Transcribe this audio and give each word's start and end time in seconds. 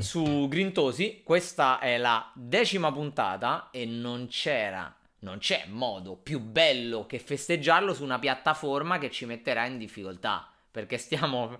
Su 0.00 0.48
Grintosi, 0.48 1.20
questa 1.22 1.78
è 1.78 1.98
la 1.98 2.32
decima 2.34 2.90
puntata 2.90 3.68
e 3.70 3.84
non 3.84 4.28
c'era, 4.28 4.92
non 5.20 5.36
c'è 5.36 5.66
modo 5.68 6.16
più 6.16 6.40
bello 6.40 7.04
che 7.04 7.18
festeggiarlo 7.18 7.92
su 7.92 8.02
una 8.02 8.18
piattaforma 8.18 8.96
che 8.96 9.10
ci 9.10 9.26
metterà 9.26 9.66
in 9.66 9.76
difficoltà, 9.76 10.50
perché 10.70 10.96
stiamo, 10.96 11.58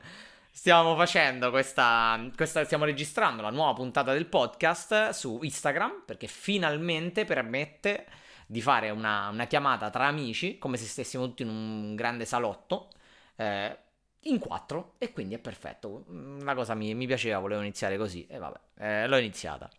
stiamo 0.51 0.97
facendo 0.97 1.51
questa, 1.51 2.30
questa, 2.34 2.65
stiamo 2.65 2.87
registrando 2.87 3.43
la 3.43 3.51
nuova 3.51 3.75
puntata 3.75 4.15
del 4.15 4.27
podcast 4.27 5.11
su 5.11 5.41
Instagram, 5.43 6.05
perché 6.07 6.27
finalmente 6.27 7.27
permette 7.27 8.07
di 8.47 8.62
fare 8.62 8.88
una, 8.88 9.29
una 9.29 9.47
chiamata 9.47 9.91
tra 9.91 10.07
amici, 10.07 10.57
come 10.57 10.79
se 10.79 10.87
stessimo 10.87 11.27
tutti 11.27 11.43
in 11.43 11.51
un 11.51 11.95
grande 11.95 12.25
salotto, 12.25 12.88
eh, 13.37 13.77
in 14.24 14.38
quattro 14.38 14.95
e 14.98 15.12
quindi 15.12 15.34
è 15.34 15.38
perfetto. 15.38 16.05
Una 16.09 16.55
cosa 16.55 16.74
mi, 16.74 16.95
mi 16.95 17.06
piaceva, 17.06 17.38
volevo 17.38 17.62
iniziare 17.62 17.97
così 17.97 18.27
e 18.27 18.38
vabbè, 18.38 18.59
eh, 18.78 19.06
l'ho 19.06 19.16
iniziata. 19.19 19.70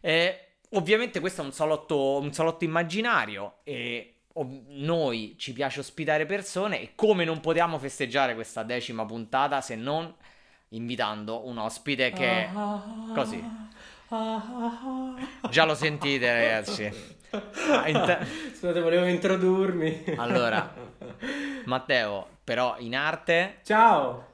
Eh, 0.00 0.48
ovviamente 0.70 1.20
questo 1.20 1.42
è 1.42 1.44
un 1.44 1.52
salotto, 1.52 2.18
un 2.18 2.32
salotto 2.32 2.64
immaginario 2.64 3.58
e 3.64 4.22
ov- 4.34 4.66
noi 4.68 5.36
ci 5.38 5.52
piace 5.52 5.80
ospitare 5.80 6.26
persone 6.26 6.80
e 6.80 6.92
come 6.94 7.24
non 7.24 7.40
potevamo 7.40 7.78
festeggiare 7.78 8.34
questa 8.34 8.62
decima 8.62 9.04
puntata 9.06 9.60
se 9.60 9.76
non 9.76 10.14
invitando 10.68 11.46
un 11.46 11.58
ospite 11.58 12.10
che... 12.10 12.48
Così. 13.14 13.42
Già 15.50 15.64
lo 15.64 15.74
sentite 15.74 16.32
ragazzi. 16.32 17.20
Ah, 17.32 17.88
inter- 17.88 18.26
Scusate, 18.52 18.80
volevo 18.80 19.06
introdurmi. 19.06 20.04
Allora, 20.16 20.74
Matteo, 21.64 22.28
però 22.44 22.76
in 22.78 22.94
arte... 22.94 23.60
Ciao! 23.64 24.28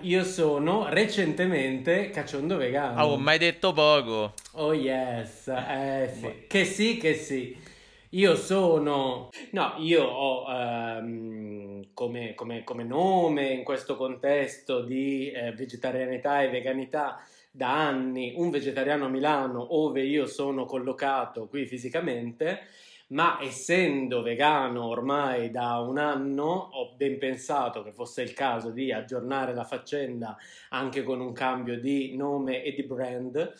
Io 0.00 0.24
sono 0.24 0.88
recentemente 0.88 2.08
cacciondo 2.08 2.56
vegano. 2.56 3.04
Oh, 3.04 3.16
mai 3.18 3.36
detto 3.36 3.74
poco. 3.74 4.32
Oh 4.52 4.72
yes, 4.72 5.48
eh, 5.48 6.10
sì. 6.18 6.46
che 6.48 6.64
sì, 6.64 6.96
che 6.96 7.14
sì. 7.14 7.74
Io 8.10 8.34
sono... 8.36 9.28
No, 9.50 9.74
io 9.76 10.02
ho 10.02 10.46
um, 10.48 11.88
come, 11.92 12.34
come, 12.34 12.64
come, 12.64 12.84
nome 12.84 13.50
in 13.50 13.64
questo 13.64 13.96
contesto 13.96 14.80
di 14.80 15.30
eh, 15.30 15.52
vegetarianità 15.52 16.42
e 16.42 16.48
veganità 16.48 17.20
da 17.56 17.86
anni 17.86 18.34
un 18.36 18.50
vegetariano 18.50 19.06
a 19.06 19.08
Milano, 19.08 19.74
ove 19.76 20.02
io 20.02 20.26
sono 20.26 20.66
collocato 20.66 21.46
qui 21.48 21.64
fisicamente, 21.64 22.66
ma 23.08 23.38
essendo 23.40 24.20
vegano 24.20 24.84
ormai 24.84 25.50
da 25.50 25.78
un 25.78 25.96
anno 25.96 26.44
ho 26.44 26.92
ben 26.96 27.18
pensato 27.18 27.82
che 27.82 27.92
fosse 27.92 28.20
il 28.20 28.34
caso 28.34 28.70
di 28.70 28.92
aggiornare 28.92 29.54
la 29.54 29.64
faccenda 29.64 30.36
anche 30.70 31.02
con 31.02 31.20
un 31.20 31.32
cambio 31.32 31.80
di 31.80 32.14
nome 32.14 32.62
e 32.62 32.74
di 32.74 32.82
brand 32.82 33.54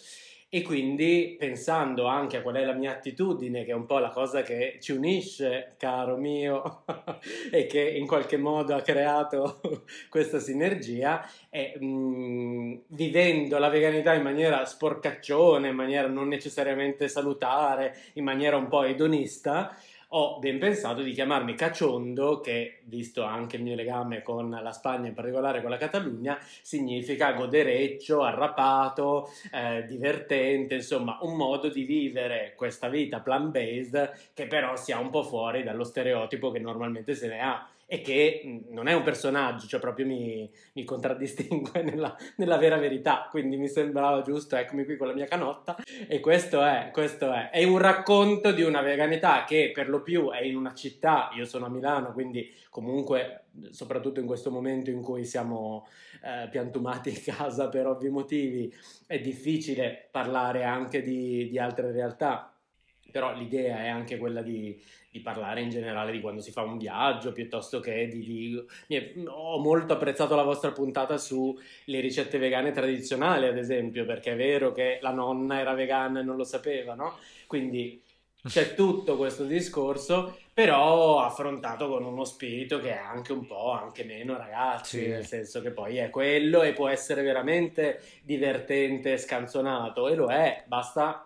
e 0.48 0.62
quindi 0.62 1.34
pensando 1.38 2.06
anche 2.06 2.36
a 2.36 2.42
qual 2.42 2.54
è 2.54 2.64
la 2.64 2.72
mia 2.72 2.92
attitudine, 2.92 3.64
che 3.64 3.72
è 3.72 3.74
un 3.74 3.84
po' 3.84 3.98
la 3.98 4.10
cosa 4.10 4.42
che 4.42 4.78
ci 4.80 4.92
unisce, 4.92 5.74
caro 5.76 6.16
mio, 6.16 6.84
e 7.50 7.66
che 7.66 7.80
in 7.80 8.06
qualche 8.06 8.36
modo 8.36 8.74
ha 8.74 8.80
creato 8.80 9.60
questa 10.08 10.38
sinergia, 10.38 11.28
e, 11.50 11.74
mh, 11.78 11.84
mm, 11.84 12.74
vivendo 12.88 13.58
la 13.58 13.68
veganità 13.68 14.14
in 14.14 14.22
maniera 14.22 14.64
sporcaccione, 14.64 15.68
in 15.68 15.74
maniera 15.74 16.06
non 16.06 16.28
necessariamente 16.28 17.08
salutare, 17.08 17.96
in 18.14 18.24
maniera 18.24 18.56
un 18.56 18.68
po' 18.68 18.84
edonista, 18.84 19.76
ho 20.08 20.38
ben 20.38 20.58
pensato 20.58 21.02
di 21.02 21.12
chiamarmi 21.12 21.54
Cacciondo, 21.54 22.40
che 22.40 22.80
visto 22.84 23.22
anche 23.24 23.56
il 23.56 23.62
mio 23.62 23.74
legame 23.74 24.22
con 24.22 24.50
la 24.50 24.72
Spagna, 24.72 25.08
in 25.08 25.14
particolare 25.14 25.60
con 25.60 25.70
la 25.70 25.76
Catalogna, 25.76 26.38
significa 26.62 27.32
godereccio, 27.32 28.22
arrapato, 28.22 29.28
eh, 29.52 29.84
divertente, 29.86 30.76
insomma 30.76 31.18
un 31.22 31.36
modo 31.36 31.68
di 31.68 31.84
vivere 31.84 32.54
questa 32.56 32.88
vita 32.88 33.20
plant-based 33.20 34.30
che 34.32 34.46
però 34.46 34.76
sia 34.76 34.98
un 34.98 35.10
po' 35.10 35.22
fuori 35.22 35.62
dallo 35.62 35.84
stereotipo 35.84 36.50
che 36.50 36.60
normalmente 36.60 37.14
se 37.14 37.28
ne 37.28 37.40
ha 37.40 37.68
e 37.88 38.00
che 38.00 38.64
non 38.70 38.88
è 38.88 38.94
un 38.94 39.04
personaggio, 39.04 39.68
cioè 39.68 39.78
proprio 39.78 40.06
mi, 40.06 40.50
mi 40.72 40.82
contraddistingue 40.82 41.82
nella, 41.86 42.16
nella, 42.36 42.56
vera 42.56 42.78
verità, 42.78 43.28
quindi 43.30 43.56
mi 43.56 43.68
sembrava 43.68 44.22
giusto, 44.22 44.56
eccomi 44.56 44.84
qui 44.84 44.96
con 44.96 45.06
la 45.06 45.14
mia 45.14 45.26
canotta. 45.26 45.76
E 46.08 46.18
questo 46.18 46.62
è, 46.64 46.90
questo 46.92 47.32
è, 47.32 47.50
è 47.50 47.62
un 47.62 47.78
racconto 47.78 48.50
di 48.50 48.62
una 48.62 48.82
veganità 48.82 49.44
che 49.44 49.70
per 49.72 49.88
lo 49.88 50.02
più 50.02 50.30
è 50.30 50.42
in 50.42 50.56
una 50.56 50.74
città, 50.74 51.30
io 51.36 51.44
sono 51.44 51.66
a 51.66 51.70
Milano, 51.70 52.12
quindi 52.12 52.52
comunque 52.70 53.44
soprattutto 53.70 54.18
in 54.20 54.26
questo 54.26 54.50
momento 54.50 54.90
in 54.90 55.00
cui 55.00 55.24
siamo 55.24 55.86
eh, 56.22 56.48
piantumati 56.48 57.10
in 57.10 57.22
casa 57.24 57.68
per 57.68 57.86
ovvi 57.86 58.08
motivi, 58.08 58.74
è 59.06 59.20
difficile 59.20 60.08
parlare 60.10 60.64
anche 60.64 61.02
di, 61.02 61.48
di 61.48 61.58
altre 61.58 61.92
realtà 61.92 62.55
però 63.16 63.32
l'idea 63.32 63.82
è 63.82 63.88
anche 63.88 64.18
quella 64.18 64.42
di, 64.42 64.78
di, 65.10 65.20
parlare 65.20 65.62
in 65.62 65.70
generale 65.70 66.12
di 66.12 66.20
quando 66.20 66.42
si 66.42 66.50
fa 66.50 66.60
un 66.60 66.76
viaggio 66.76 67.32
piuttosto 67.32 67.80
che 67.80 68.08
di, 68.08 68.22
di... 68.86 69.24
ho 69.26 69.58
molto 69.58 69.94
apprezzato 69.94 70.34
la 70.34 70.42
vostra 70.42 70.70
puntata 70.70 71.16
sulle 71.16 72.00
ricette 72.00 72.36
vegane 72.36 72.72
tradizionali 72.72 73.46
ad 73.46 73.56
esempio 73.56 74.04
perché 74.04 74.32
è 74.32 74.36
vero 74.36 74.70
che 74.72 74.98
la 75.00 75.12
nonna 75.12 75.58
era 75.58 75.72
vegana 75.72 76.20
e 76.20 76.24
non 76.24 76.36
lo 76.36 76.44
sapeva 76.44 76.92
no? 76.92 77.16
quindi 77.46 78.02
c'è 78.46 78.74
tutto 78.74 79.16
questo 79.16 79.44
discorso 79.44 80.36
però 80.52 81.20
affrontato 81.24 81.88
con 81.88 82.04
uno 82.04 82.24
spirito 82.24 82.80
che 82.80 82.92
è 82.92 82.98
anche 82.98 83.32
un 83.32 83.46
po' 83.46 83.70
anche 83.70 84.04
meno 84.04 84.36
ragazzi 84.36 85.04
sì. 85.04 85.08
nel 85.08 85.24
senso 85.24 85.62
che 85.62 85.70
poi 85.70 85.96
è 85.96 86.10
quello 86.10 86.60
e 86.60 86.74
può 86.74 86.88
essere 86.88 87.22
veramente 87.22 87.98
divertente 88.22 89.16
scanzonato 89.16 90.06
e 90.06 90.14
lo 90.14 90.28
è 90.28 90.64
basta 90.66 91.25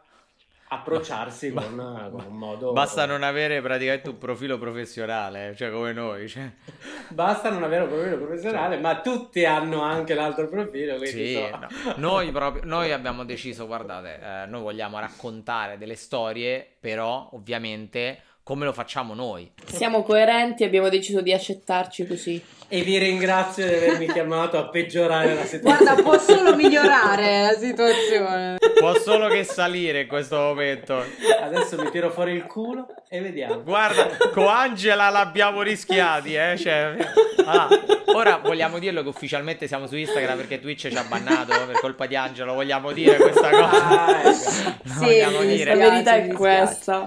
approcciarsi 0.73 1.53
con, 1.53 2.11
con, 2.13 2.25
un 2.29 2.37
modo... 2.37 2.73
Basta 2.73 3.05
non 3.05 3.25
avere 3.25 3.61
praticamente 3.61 4.09
un 4.09 4.19
profilo 4.19 4.57
professionale, 4.57 5.55
cioè 5.57 5.71
come 5.73 5.93
noi. 5.93 6.29
Cioè. 6.29 6.49
Basta 7.11 7.51
non 7.51 7.65
avere 7.65 7.83
un 7.83 7.89
profilo 7.89 8.17
professionale, 8.19 8.75
cioè. 8.75 8.83
ma 8.83 9.01
tutti 9.01 9.45
hanno 9.45 9.83
anche 9.83 10.15
l'altro 10.15 10.49
profilo. 10.49 11.05
Sì, 11.05 11.35
so. 11.35 11.59
no. 11.59 11.69
noi, 11.97 12.31
proprio, 12.33 12.63
noi 12.65 12.93
abbiamo 12.93 13.25
deciso, 13.25 13.67
guardate, 13.67 14.21
eh, 14.23 14.47
noi 14.47 14.63
vogliamo 14.63 15.01
raccontare 15.01 15.77
delle 15.77 15.97
storie, 15.97 16.65
però 16.79 17.29
ovviamente 17.33 18.23
come 18.51 18.65
lo 18.65 18.73
facciamo 18.73 19.15
noi. 19.15 19.49
Siamo 19.65 20.03
coerenti 20.03 20.65
e 20.65 20.67
abbiamo 20.67 20.89
deciso 20.89 21.21
di 21.21 21.33
accettarci 21.33 22.05
così. 22.05 22.43
E 22.67 22.83
vi 22.83 22.99
ringrazio 22.99 23.65
di 23.65 23.75
avermi 23.75 24.07
chiamato 24.11 24.59
a 24.59 24.69
peggiorare 24.69 25.35
la 25.35 25.45
situazione. 25.45 25.85
Guarda, 25.85 26.03
può 26.03 26.19
solo 26.19 26.57
migliorare 26.57 27.43
la 27.43 27.57
situazione. 27.57 28.57
Può 28.77 28.99
solo 28.99 29.29
che 29.29 29.45
salire 29.45 30.01
in 30.01 30.09
questo 30.09 30.35
momento. 30.35 31.01
Adesso 31.41 31.81
mi 31.81 31.91
tiro 31.93 32.11
fuori 32.11 32.33
il 32.33 32.45
culo 32.47 32.89
e 33.09 33.21
vediamo. 33.21 33.63
Guarda, 33.63 34.17
con 34.33 34.49
Angela 34.49 35.11
l'abbiamo 35.11 35.63
rischiati, 35.63 36.35
eh. 36.35 36.57
Cioè... 36.59 36.97
Allora, 37.45 37.69
ora 38.07 38.37
vogliamo 38.39 38.81
dirlo 38.81 39.03
che 39.03 39.09
ufficialmente 39.11 39.69
siamo 39.69 39.87
su 39.87 39.95
Instagram 39.95 40.37
perché 40.37 40.59
Twitch 40.59 40.89
ci 40.89 40.97
ha 40.97 41.05
bannato 41.05 41.53
per 41.67 41.79
colpa 41.79 42.07
di 42.07 42.17
Angelo. 42.17 42.55
Vogliamo 42.55 42.91
dire 42.91 43.15
questa 43.17 43.49
cosa? 43.49 44.07
Ah, 44.07 44.21
ecco. 44.23 44.79
Sì, 45.01 45.07
dire. 45.47 45.77
la 45.77 45.89
verità 45.89 46.17
è 46.17 46.27
questa. 46.33 47.07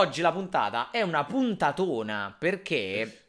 Oggi 0.00 0.22
la 0.22 0.32
puntata 0.32 0.90
è 0.90 1.02
una 1.02 1.24
puntatona 1.24 2.34
perché 2.38 3.26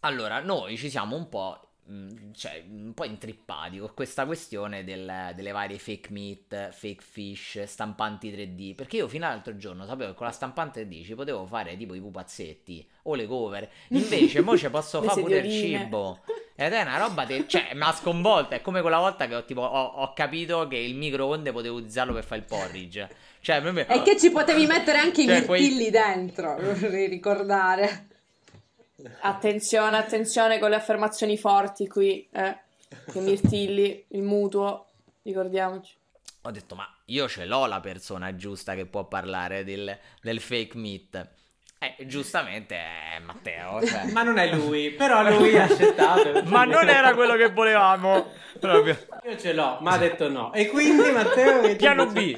allora 0.00 0.40
noi 0.40 0.76
ci 0.76 0.90
siamo 0.90 1.16
un 1.16 1.26
po' 1.30 1.76
mm, 1.90 2.32
cioè, 2.34 2.62
un 2.68 2.92
po' 2.92 3.04
intrippati 3.04 3.78
con 3.78 3.92
questa 3.94 4.26
questione 4.26 4.84
del, 4.84 5.32
delle 5.34 5.52
varie 5.52 5.78
fake 5.78 6.10
meat, 6.12 6.70
fake 6.70 7.02
fish, 7.02 7.62
stampanti 7.62 8.30
3D. 8.30 8.74
Perché 8.74 8.98
io 8.98 9.08
fino 9.08 9.24
all'altro 9.24 9.56
giorno 9.56 9.86
sapevo 9.86 10.10
che 10.10 10.16
con 10.16 10.26
la 10.26 10.32
stampante 10.32 10.86
3D 10.86 11.02
ci 11.02 11.14
potevo 11.14 11.46
fare 11.46 11.78
tipo 11.78 11.94
i 11.94 12.00
pupazzetti 12.00 12.86
o 13.04 13.14
le 13.14 13.26
cover. 13.26 13.70
Invece, 13.88 14.42
mo 14.42 14.54
ci 14.58 14.68
posso 14.68 15.00
fare 15.02 15.18
pure 15.18 15.38
il 15.38 15.50
cibo. 15.50 16.20
Ed 16.54 16.74
è 16.74 16.82
una 16.82 16.98
roba, 16.98 17.24
te- 17.24 17.48
cioè, 17.48 17.70
mi 17.72 17.82
ha 17.82 17.92
sconvolta. 17.92 18.54
È 18.54 18.60
come 18.60 18.82
quella 18.82 18.98
volta 18.98 19.26
che 19.26 19.34
ho, 19.34 19.44
tipo, 19.46 19.62
ho, 19.62 19.82
ho 19.82 20.12
capito 20.12 20.68
che 20.68 20.76
il 20.76 20.94
microonde 20.94 21.52
potevo 21.52 21.76
utilizzarlo 21.76 22.12
per 22.12 22.24
fare 22.24 22.42
il 22.42 22.46
porridge. 22.46 23.08
Cioè, 23.42 23.60
me... 23.60 23.86
E 23.88 24.02
che 24.02 24.16
ci 24.16 24.30
potevi 24.30 24.66
mettere 24.66 24.98
anche 24.98 25.24
cioè, 25.24 25.34
i 25.34 25.38
mirtilli 25.40 25.90
quei... 25.90 25.90
dentro, 25.90 26.56
vorrei 26.60 27.08
ricordare. 27.08 28.06
Attenzione, 29.20 29.96
attenzione 29.96 30.60
con 30.60 30.70
le 30.70 30.76
affermazioni 30.76 31.36
forti 31.36 31.88
qui, 31.88 32.26
eh. 32.30 32.56
I 33.14 33.18
mirtilli, 33.18 34.04
il 34.10 34.22
mutuo, 34.22 34.86
ricordiamoci. 35.22 35.92
Ho 36.42 36.50
detto, 36.52 36.76
ma 36.76 36.88
io 37.06 37.28
ce 37.28 37.44
l'ho 37.44 37.66
la 37.66 37.80
persona 37.80 38.36
giusta 38.36 38.74
che 38.74 38.86
può 38.86 39.04
parlare 39.04 39.64
del, 39.64 39.98
del 40.20 40.40
fake 40.40 40.78
meat. 40.78 41.28
Eh, 41.78 42.06
giustamente 42.06 42.76
è 42.76 43.18
Matteo. 43.24 43.84
Cioè. 43.84 44.12
Ma 44.12 44.22
non 44.22 44.38
è 44.38 44.54
lui, 44.54 44.90
però 44.92 45.28
lui 45.28 45.56
ha 45.58 45.64
accettato. 45.64 46.44
Ma 46.44 46.64
non 46.64 46.88
era 46.88 47.12
quello 47.14 47.34
che 47.34 47.50
volevamo. 47.50 48.30
Proprio. 48.60 48.96
Io 49.24 49.36
ce 49.36 49.52
l'ho, 49.52 49.78
ma 49.80 49.94
ha 49.94 49.98
detto 49.98 50.28
no. 50.28 50.52
E 50.52 50.68
quindi 50.68 51.10
Matteo... 51.10 51.74
Piano 51.74 52.06
B. 52.06 52.36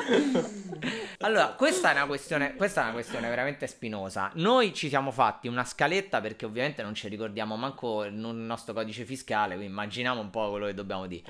Allora, 1.24 1.54
questa 1.54 1.88
è, 1.88 1.94
una 1.94 2.04
questione, 2.04 2.54
questa 2.54 2.82
è 2.82 2.84
una 2.84 2.92
questione 2.92 3.30
veramente 3.30 3.66
spinosa. 3.66 4.30
Noi 4.34 4.74
ci 4.74 4.90
siamo 4.90 5.10
fatti 5.10 5.48
una 5.48 5.64
scaletta 5.64 6.20
perché 6.20 6.44
ovviamente 6.44 6.82
non 6.82 6.94
ci 6.94 7.08
ricordiamo 7.08 7.56
manco 7.56 8.04
il 8.04 8.12
nostro 8.12 8.74
codice 8.74 9.06
fiscale, 9.06 9.54
quindi 9.54 9.72
immaginiamo 9.72 10.20
un 10.20 10.28
po' 10.28 10.50
quello 10.50 10.66
che 10.66 10.74
dobbiamo 10.74 11.06
dire. 11.06 11.22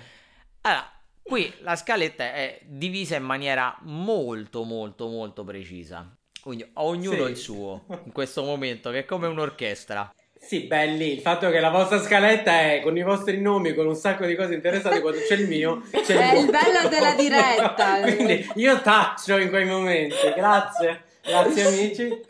Allora, 0.62 0.90
qui 1.22 1.54
la 1.60 1.76
scaletta 1.76 2.24
è 2.24 2.60
divisa 2.64 3.14
in 3.14 3.22
maniera 3.22 3.78
molto 3.82 4.64
molto 4.64 5.06
molto 5.06 5.44
precisa. 5.44 6.12
Quindi 6.40 6.68
ognuno 6.74 7.26
sì. 7.26 7.30
il 7.30 7.36
suo 7.36 7.84
in 8.04 8.10
questo 8.10 8.42
momento, 8.42 8.90
che 8.90 8.98
è 8.98 9.04
come 9.04 9.28
un'orchestra. 9.28 10.12
Sì, 10.46 10.60
belli. 10.60 11.12
Il 11.12 11.20
fatto 11.20 11.48
che 11.50 11.58
la 11.58 11.70
vostra 11.70 12.00
scaletta 12.00 12.60
è 12.60 12.80
con 12.82 12.96
i 12.96 13.02
vostri 13.02 13.40
nomi, 13.40 13.72
con 13.74 13.86
un 13.86 13.94
sacco 13.94 14.26
di 14.26 14.34
cose 14.34 14.54
interessanti, 14.54 15.00
quando 15.00 15.20
c'è 15.26 15.34
il 15.34 15.48
mio. 15.48 15.82
C'è 15.90 16.30
è 16.30 16.36
il, 16.36 16.44
il 16.44 16.50
bello 16.50 16.88
della 16.88 17.14
diretta. 17.16 18.00
Quindi 18.02 18.46
io 18.56 18.80
taccio 18.82 19.38
in 19.38 19.48
quei 19.48 19.64
momenti. 19.64 20.16
Grazie. 20.36 21.04
Grazie 21.22 21.66
amici. 21.66 22.20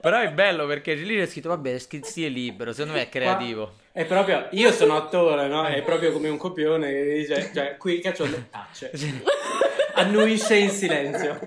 Però 0.00 0.20
è 0.20 0.30
bello 0.30 0.66
perché 0.66 0.92
lì 0.94 1.16
c'è 1.16 1.26
scritto, 1.26 1.48
vabbè, 1.48 1.78
scritto 1.78 2.08
libero, 2.14 2.72
secondo 2.72 2.98
me 2.98 3.04
è 3.04 3.08
creativo. 3.08 3.76
È 3.92 4.04
proprio, 4.04 4.48
io 4.50 4.70
sono 4.72 4.96
attore, 4.96 5.46
no? 5.48 5.64
È 5.64 5.80
proprio 5.82 6.12
come 6.12 6.28
un 6.28 6.36
copione 6.36 6.90
che 6.90 7.14
dice, 7.14 7.50
cioè, 7.54 7.76
qui 7.78 8.00
caccio 8.00 8.24
le 8.24 8.48
tacce. 8.50 8.90
Annuisce 9.94 10.56
in 10.56 10.70
silenzio. 10.70 11.38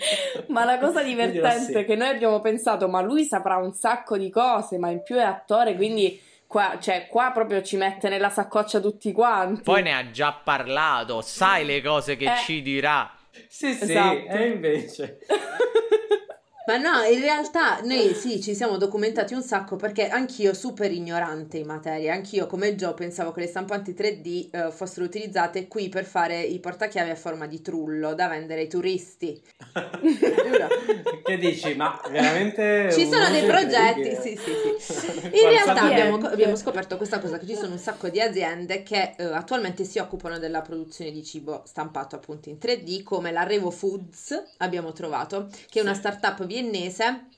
Ma 0.48 0.64
la 0.64 0.78
cosa 0.78 1.02
divertente 1.02 1.80
è 1.80 1.84
che 1.84 1.96
noi 1.96 2.08
abbiamo 2.08 2.40
pensato, 2.40 2.88
ma 2.88 3.00
lui 3.00 3.24
saprà 3.24 3.56
un 3.56 3.72
sacco 3.72 4.16
di 4.16 4.30
cose, 4.30 4.78
ma 4.78 4.90
in 4.90 5.02
più 5.02 5.16
è 5.16 5.22
attore, 5.22 5.74
quindi 5.74 6.20
qua, 6.46 6.78
cioè, 6.80 7.06
qua 7.08 7.30
proprio 7.32 7.62
ci 7.62 7.76
mette 7.76 8.08
nella 8.08 8.30
saccoccia 8.30 8.80
tutti 8.80 9.12
quanti. 9.12 9.62
Poi 9.62 9.82
ne 9.82 9.94
ha 9.94 10.10
già 10.10 10.32
parlato, 10.32 11.20
sai 11.20 11.64
le 11.64 11.82
cose 11.82 12.16
che 12.16 12.32
eh. 12.32 12.36
ci 12.44 12.62
dirà. 12.62 13.10
Sì, 13.48 13.72
sì, 13.74 13.84
esatto. 13.84 14.26
e 14.28 14.46
invece... 14.48 15.18
Ma 16.70 16.76
no, 16.76 17.02
in 17.02 17.18
realtà 17.20 17.80
noi 17.82 18.14
sì, 18.14 18.40
ci 18.40 18.54
siamo 18.54 18.76
documentati 18.76 19.34
un 19.34 19.42
sacco 19.42 19.74
perché 19.74 20.06
anch'io 20.06 20.54
super 20.54 20.92
ignorante 20.92 21.58
in 21.58 21.66
materia, 21.66 22.12
anch'io 22.12 22.46
come 22.46 22.76
Joe 22.76 22.94
pensavo 22.94 23.32
che 23.32 23.40
le 23.40 23.48
stampanti 23.48 23.92
3D 23.92 24.50
eh, 24.52 24.70
fossero 24.70 25.04
utilizzate 25.04 25.66
qui 25.66 25.88
per 25.88 26.04
fare 26.04 26.40
i 26.40 26.60
portachiavi 26.60 27.10
a 27.10 27.16
forma 27.16 27.48
di 27.48 27.60
trullo 27.60 28.14
da 28.14 28.28
vendere 28.28 28.60
ai 28.60 28.68
turisti. 28.68 29.42
che 31.24 31.38
dici? 31.38 31.74
Ma 31.74 32.00
veramente... 32.08 32.88
Ci 32.92 33.08
sono 33.08 33.28
dei 33.30 33.46
progetti, 33.46 34.14
sì, 34.20 34.36
sì, 34.36 34.52
sì. 34.78 35.26
In 35.26 35.48
realtà 35.48 35.82
abbiamo, 35.82 36.24
abbiamo, 36.28 36.54
scoperto 36.54 36.96
questa 36.96 37.18
cosa, 37.18 37.38
che 37.38 37.48
ci 37.48 37.56
sono 37.56 37.72
un 37.72 37.78
sacco 37.78 38.08
di 38.10 38.20
aziende 38.20 38.84
che 38.84 39.14
eh, 39.16 39.24
attualmente 39.24 39.82
si 39.82 39.98
occupano 39.98 40.38
della 40.38 40.60
produzione 40.60 41.10
di 41.10 41.24
cibo 41.24 41.62
stampato 41.66 42.14
appunto 42.14 42.48
in 42.48 42.58
3D, 42.62 43.02
come 43.02 43.32
la 43.32 43.42
Revo 43.42 43.72
Foods 43.72 44.40
abbiamo 44.58 44.92
trovato, 44.92 45.48
che 45.68 45.80
è 45.80 45.82
una 45.82 45.94
startup 45.94 46.46
viennese, 46.60 47.28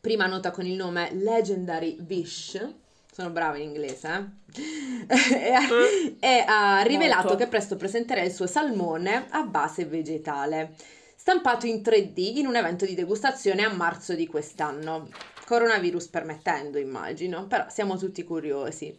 prima 0.00 0.26
nota 0.26 0.50
con 0.50 0.64
il 0.64 0.74
nome 0.74 1.10
Legendary 1.12 1.98
Fish, 2.06 2.74
sono 3.12 3.30
brava 3.30 3.56
in 3.58 3.64
inglese, 3.64 4.08
eh? 4.08 5.06
e, 5.08 6.16
e, 6.18 6.44
ha 6.46 6.80
rivelato 6.82 7.28
Molto. 7.28 7.36
che 7.36 7.48
presto 7.48 7.76
presenterà 7.76 8.22
il 8.22 8.32
suo 8.32 8.46
salmone 8.46 9.26
a 9.30 9.42
base 9.42 9.84
vegetale, 9.84 10.74
stampato 11.14 11.66
in 11.66 11.76
3D 11.76 12.36
in 12.36 12.46
un 12.46 12.56
evento 12.56 12.86
di 12.86 12.94
degustazione 12.94 13.62
a 13.64 13.72
marzo 13.72 14.14
di 14.14 14.26
quest'anno. 14.26 15.08
Coronavirus 15.46 16.08
permettendo, 16.08 16.76
immagino, 16.76 17.46
però 17.46 17.66
siamo 17.68 17.96
tutti 17.96 18.24
curiosi. 18.24 18.98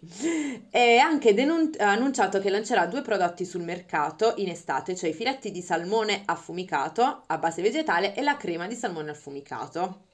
E 0.71 0.97
ha 0.97 1.05
anche 1.05 1.33
denun- 1.33 1.75
annunciato 1.77 2.39
che 2.39 2.49
lancerà 2.49 2.85
due 2.85 3.01
prodotti 3.01 3.44
sul 3.44 3.63
mercato 3.63 4.33
in 4.38 4.47
estate, 4.47 4.95
cioè 4.95 5.09
i 5.09 5.13
filetti 5.13 5.51
di 5.51 5.61
salmone 5.61 6.21
affumicato 6.23 7.23
a 7.27 7.38
base 7.38 7.61
vegetale 7.61 8.15
e 8.15 8.21
la 8.21 8.38
crema 8.38 8.65
di 8.65 8.75
salmone 8.75 9.11
affumicato. 9.11 10.05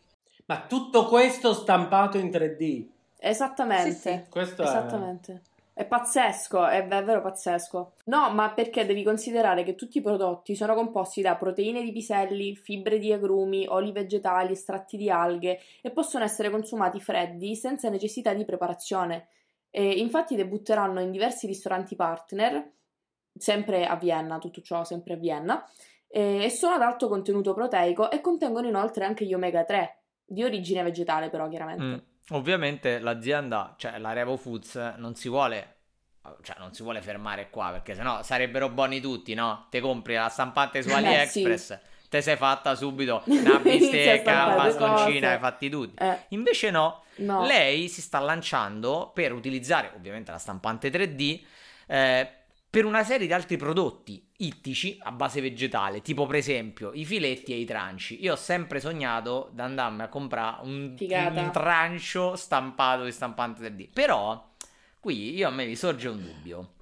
Ma 0.45 0.65
tutto 0.67 1.05
questo 1.05 1.53
stampato 1.53 2.17
in 2.17 2.29
3D? 2.29 2.87
Esattamente. 3.19 3.91
Sì, 3.91 3.99
sì. 3.99 4.21
Questo 4.27 4.63
Esattamente. 4.63 5.33
È... 5.33 5.52
È 5.75 5.85
pazzesco, 5.85 6.67
è 6.67 6.85
davvero 6.85 7.21
pazzesco. 7.21 7.93
No, 8.05 8.31
ma 8.31 8.51
perché 8.51 8.85
devi 8.85 9.03
considerare 9.03 9.63
che 9.63 9.73
tutti 9.73 9.97
i 9.97 10.01
prodotti 10.01 10.55
sono 10.55 10.75
composti 10.75 11.21
da 11.21 11.35
proteine 11.35 11.81
di 11.81 11.91
piselli, 11.91 12.55
fibre 12.55 12.99
di 12.99 13.11
agrumi, 13.11 13.65
oli 13.67 13.91
vegetali, 13.91 14.51
estratti 14.51 14.97
di 14.97 15.09
alghe 15.09 15.59
e 15.81 15.89
possono 15.89 16.23
essere 16.23 16.51
consumati 16.51 17.01
freddi 17.01 17.55
senza 17.55 17.89
necessità 17.89 18.33
di 18.33 18.45
preparazione. 18.45 19.29
E 19.71 19.93
infatti 19.93 20.35
debutteranno 20.35 20.99
in 21.01 21.09
diversi 21.09 21.47
ristoranti 21.47 21.95
partner, 21.95 22.71
sempre 23.35 23.87
a 23.87 23.95
Vienna, 23.95 24.37
tutto 24.37 24.61
ciò 24.61 24.83
sempre 24.83 25.13
a 25.13 25.17
Vienna, 25.17 25.67
e 26.07 26.47
sono 26.51 26.75
ad 26.75 26.83
alto 26.83 27.07
contenuto 27.07 27.55
proteico 27.55 28.11
e 28.11 28.21
contengono 28.21 28.67
inoltre 28.67 29.05
anche 29.05 29.25
gli 29.25 29.33
omega 29.33 29.63
3, 29.63 30.03
di 30.23 30.43
origine 30.43 30.83
vegetale 30.83 31.31
però 31.31 31.47
chiaramente. 31.49 31.83
Mm. 31.83 32.12
Ovviamente 32.29 32.99
l'azienda, 32.99 33.75
cioè 33.77 33.97
la 33.97 34.13
Revo 34.13 34.37
Foods, 34.37 34.75
non 34.97 35.15
si 35.15 35.29
vuole 35.29 35.73
cioè 36.41 36.55
non 36.57 36.73
si 36.73 36.83
vuole 36.83 37.01
fermare 37.01 37.49
qua 37.49 37.71
perché 37.71 37.95
sennò 37.95 38.23
sarebbero 38.23 38.69
buoni 38.69 39.01
tutti, 39.01 39.33
no? 39.33 39.67
Te 39.69 39.81
compri 39.81 40.15
la 40.15 40.29
stampante 40.29 40.81
su 40.81 40.89
AliExpress, 40.89 41.71
eh, 41.71 41.79
sì. 41.83 42.07
te 42.09 42.21
sei 42.21 42.37
fatta 42.37 42.75
subito 42.75 43.23
una 43.27 43.59
bistecca, 43.59 44.45
una 44.45 44.55
bastoncina, 44.55 45.31
hai 45.31 45.39
fatti 45.39 45.69
tutti. 45.69 46.01
Eh. 46.01 46.19
Invece 46.29 46.71
no, 46.71 47.03
no, 47.17 47.45
lei 47.45 47.89
si 47.89 48.01
sta 48.01 48.19
lanciando 48.19 49.11
per 49.13 49.33
utilizzare 49.33 49.91
ovviamente 49.95 50.31
la 50.31 50.37
stampante 50.37 50.89
3D 50.89 51.41
eh, 51.87 52.31
per 52.73 52.85
una 52.85 53.03
serie 53.03 53.27
di 53.27 53.33
altri 53.33 53.55
prodotti 53.55 54.31
ittici 54.37 54.97
a 54.99 55.11
base 55.11 55.41
vegetale, 55.41 56.01
tipo 56.01 56.25
per 56.25 56.37
esempio 56.37 56.89
i 56.91 57.05
filetti 57.05 57.53
e 57.53 57.57
i 57.57 57.65
tranci. 57.65 58.23
Io 58.23 58.33
ho 58.33 58.35
sempre 58.35 58.79
sognato 58.79 59.51
di 59.53 59.61
andarmi 59.61 60.01
a 60.01 60.07
comprare 60.07 60.65
un, 60.65 60.95
un 60.99 61.49
trancio 61.53 62.35
stampato 62.35 63.03
di 63.03 63.11
stampante 63.11 63.61
3D. 63.61 63.89
Però 63.93 64.55
qui 64.99 65.35
io 65.35 65.49
a 65.49 65.51
me 65.51 65.67
mi 65.67 65.75
sorge 65.75 66.07
un 66.07 66.19
dubbio. 66.19 66.73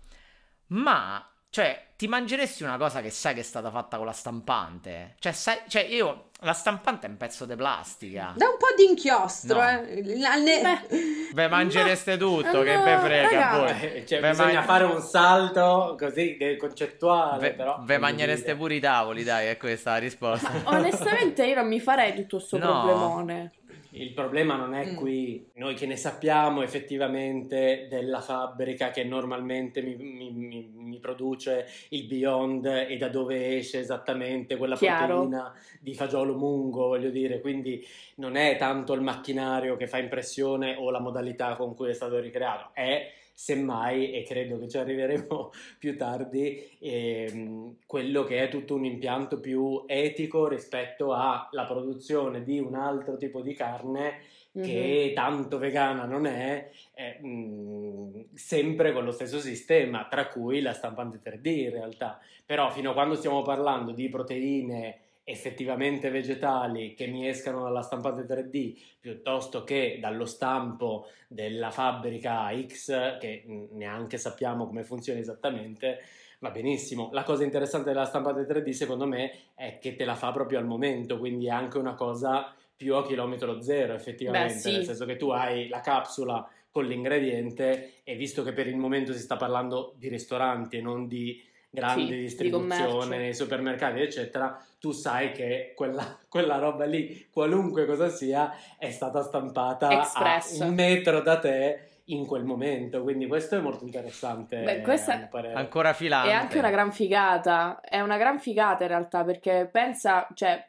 Ma 0.67 1.29
cioè, 1.49 1.87
ti 1.97 2.07
mangeresti 2.07 2.63
una 2.63 2.77
cosa 2.77 3.01
che 3.01 3.09
sai 3.09 3.33
che 3.33 3.41
è 3.41 3.43
stata 3.43 3.69
fatta 3.69 3.97
con 3.97 4.05
la 4.05 4.13
stampante? 4.13 5.15
Cioè, 5.19 5.33
sai, 5.33 5.57
cioè 5.67 5.81
io, 5.81 6.29
la 6.43 6.53
stampante 6.53 7.05
è 7.05 7.09
un 7.09 7.17
pezzo 7.17 7.45
di 7.45 7.55
plastica. 7.55 8.33
Da 8.35 8.47
un 8.47 8.57
po' 8.57 8.73
di 8.75 8.85
inchiostro, 8.85 9.61
no. 9.61 9.67
eh. 9.67 10.01
Ne... 10.01 10.85
Beh, 11.33 11.47
mangereste 11.47 12.17
tutto, 12.17 12.57
no, 12.57 12.63
che 12.63 12.77
ve 12.77 12.97
frega 12.97 13.49
a 13.49 13.57
voi. 13.57 13.81
Eh, 13.81 14.05
cioè, 14.07 14.19
bisogna 14.21 14.53
man... 14.53 14.63
fare 14.63 14.83
un 14.85 15.01
salto 15.01 15.95
così 15.99 16.37
concettuale, 16.59 17.39
ve, 17.39 17.53
però. 17.53 17.79
Ve 17.83 17.97
mangereste 17.99 18.55
pure 18.55 18.75
i 18.75 18.79
tavoli, 18.79 19.23
dai, 19.23 19.47
è 19.47 19.57
questa 19.57 19.91
la 19.91 19.97
risposta. 19.97 20.51
Onestamente 20.65 21.45
io 21.45 21.55
non 21.55 21.67
mi 21.67 21.79
farei 21.79 22.15
tutto 22.15 22.37
questo 22.37 22.57
no. 22.57 22.85
problemone. 22.85 23.51
Il 23.93 24.13
problema 24.13 24.55
non 24.55 24.73
è 24.73 24.91
mm. 24.91 24.95
qui, 24.95 25.49
noi 25.55 25.75
che 25.75 25.85
ne 25.85 25.97
sappiamo 25.97 26.61
effettivamente 26.61 27.87
della 27.89 28.21
fabbrica 28.21 28.89
che 28.89 29.03
normalmente 29.03 29.81
mi, 29.81 29.95
mi, 29.95 30.31
mi, 30.31 30.71
mi 30.73 30.99
produce 30.99 31.67
il 31.89 32.05
Beyond 32.05 32.65
e 32.65 32.97
da 32.97 33.09
dove 33.09 33.57
esce 33.57 33.79
esattamente 33.79 34.55
quella 34.55 34.77
Chiaro. 34.77 35.19
proteina 35.19 35.53
di 35.79 35.93
fagiolo 35.93 36.37
mungo, 36.37 36.87
voglio 36.87 37.09
dire, 37.09 37.41
quindi 37.41 37.85
non 38.15 38.37
è 38.37 38.55
tanto 38.57 38.93
il 38.93 39.01
macchinario 39.01 39.75
che 39.75 39.87
fa 39.87 39.97
impressione 39.97 40.75
o 40.77 40.89
la 40.89 40.99
modalità 40.99 41.55
con 41.55 41.75
cui 41.75 41.89
è 41.89 41.93
stato 41.93 42.17
ricreato, 42.19 42.69
è 42.73 43.11
semmai, 43.33 44.13
e 44.13 44.23
credo 44.23 44.59
che 44.59 44.67
ci 44.67 44.77
arriveremo 44.77 45.51
più 45.79 45.97
tardi, 45.97 46.77
ehm, 46.79 47.77
quello 47.85 48.23
che 48.23 48.43
è 48.43 48.49
tutto 48.49 48.75
un 48.75 48.85
impianto 48.85 49.39
più 49.39 49.83
etico 49.87 50.47
rispetto 50.47 51.13
alla 51.13 51.65
produzione 51.67 52.43
di 52.43 52.59
un 52.59 52.75
altro 52.75 53.17
tipo 53.17 53.41
di 53.41 53.53
carne 53.53 54.19
che 54.53 55.03
mm-hmm. 55.05 55.13
tanto 55.13 55.57
vegana 55.57 56.03
non 56.03 56.25
è, 56.25 56.69
è 56.93 57.19
mh, 57.21 57.27
mm, 57.27 58.21
sempre 58.33 58.91
con 58.91 59.05
lo 59.05 59.11
stesso 59.11 59.39
sistema, 59.39 60.07
tra 60.09 60.27
cui 60.27 60.61
la 60.61 60.73
stampante 60.73 61.21
3D 61.23 61.47
in 61.47 61.69
realtà. 61.69 62.19
Però 62.45 62.69
fino 62.69 62.91
a 62.91 62.93
quando 62.93 63.15
stiamo 63.15 63.43
parlando 63.43 63.91
di 63.93 64.09
proteine 64.09 65.00
effettivamente 65.23 66.09
vegetali 66.09 66.93
che 66.93 67.07
mi 67.07 67.27
escano 67.27 67.63
dalla 67.63 67.81
stampante 67.81 68.23
3D 68.23 68.75
piuttosto 68.99 69.63
che 69.63 69.97
dallo 70.01 70.25
stampo 70.25 71.07
della 71.27 71.69
fabbrica 71.69 72.49
X 72.65 73.19
che 73.19 73.43
neanche 73.71 74.17
sappiamo 74.17 74.65
come 74.65 74.83
funziona 74.83 75.19
esattamente 75.19 75.99
va 76.39 76.49
benissimo 76.49 77.09
la 77.13 77.23
cosa 77.23 77.43
interessante 77.43 77.89
della 77.89 78.05
stampante 78.05 78.51
3D 78.51 78.71
secondo 78.71 79.05
me 79.05 79.31
è 79.53 79.77
che 79.79 79.95
te 79.95 80.05
la 80.05 80.15
fa 80.15 80.31
proprio 80.31 80.57
al 80.57 80.65
momento 80.65 81.19
quindi 81.19 81.45
è 81.45 81.51
anche 81.51 81.77
una 81.77 81.93
cosa 81.93 82.53
più 82.75 82.95
a 82.95 83.05
chilometro 83.05 83.61
zero 83.61 83.93
effettivamente 83.93 84.53
Beh, 84.53 84.59
sì. 84.59 84.71
nel 84.71 84.85
senso 84.85 85.05
che 85.05 85.17
tu 85.17 85.29
hai 85.29 85.67
la 85.67 85.81
capsula 85.81 86.49
con 86.71 86.85
l'ingrediente 86.85 88.01
e 88.03 88.15
visto 88.15 88.43
che 88.43 88.53
per 88.53 88.65
il 88.65 88.77
momento 88.77 89.13
si 89.13 89.19
sta 89.19 89.35
parlando 89.35 89.93
di 89.97 90.07
ristoranti 90.07 90.77
e 90.77 90.81
non 90.81 91.07
di 91.07 91.39
grande 91.71 92.13
sì, 92.15 92.19
distribuzione 92.19 93.17
nei 93.17 93.33
supermercati, 93.33 94.01
eccetera, 94.01 94.61
tu 94.79 94.91
sai 94.91 95.31
che 95.31 95.73
quella, 95.75 96.19
quella, 96.27 96.57
roba 96.57 96.85
lì, 96.85 97.27
qualunque 97.31 97.85
cosa 97.85 98.09
sia, 98.09 98.53
è 98.77 98.91
stata 98.91 99.23
stampata 99.23 99.89
Express. 99.89 100.59
a 100.59 100.65
un 100.65 100.73
metro 100.73 101.21
da 101.21 101.39
te 101.39 101.85
in 102.05 102.25
quel 102.25 102.43
momento, 102.43 103.01
quindi 103.03 103.25
questo 103.25 103.55
è 103.55 103.59
molto 103.59 103.85
interessante. 103.85 104.61
Beh, 104.61 104.81
questa 104.81 105.29
è 105.29 105.53
ancora 105.53 105.93
filante. 105.93 106.29
È 106.29 106.33
anche 106.33 106.59
una 106.59 106.69
gran 106.69 106.91
figata, 106.91 107.79
è 107.79 108.01
una 108.01 108.17
gran 108.17 108.39
figata 108.39 108.83
in 108.83 108.89
realtà 108.89 109.23
perché 109.23 109.69
pensa, 109.71 110.27
cioè 110.33 110.67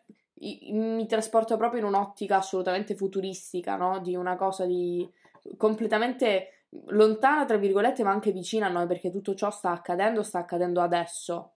mi 0.70 1.06
trasporta 1.06 1.56
proprio 1.56 1.80
in 1.80 1.86
un'ottica 1.86 2.36
assolutamente 2.36 2.94
futuristica, 2.94 3.76
no? 3.76 3.98
Di 3.98 4.14
una 4.14 4.36
cosa 4.36 4.66
di 4.66 5.08
completamente 5.56 6.61
lontana, 6.86 7.44
tra 7.44 7.56
virgolette, 7.56 8.02
ma 8.02 8.10
anche 8.10 8.32
vicina 8.32 8.66
a 8.66 8.70
noi, 8.70 8.86
perché 8.86 9.10
tutto 9.10 9.34
ciò 9.34 9.50
sta 9.50 9.70
accadendo, 9.70 10.22
sta 10.22 10.40
accadendo 10.40 10.80
adesso. 10.80 11.54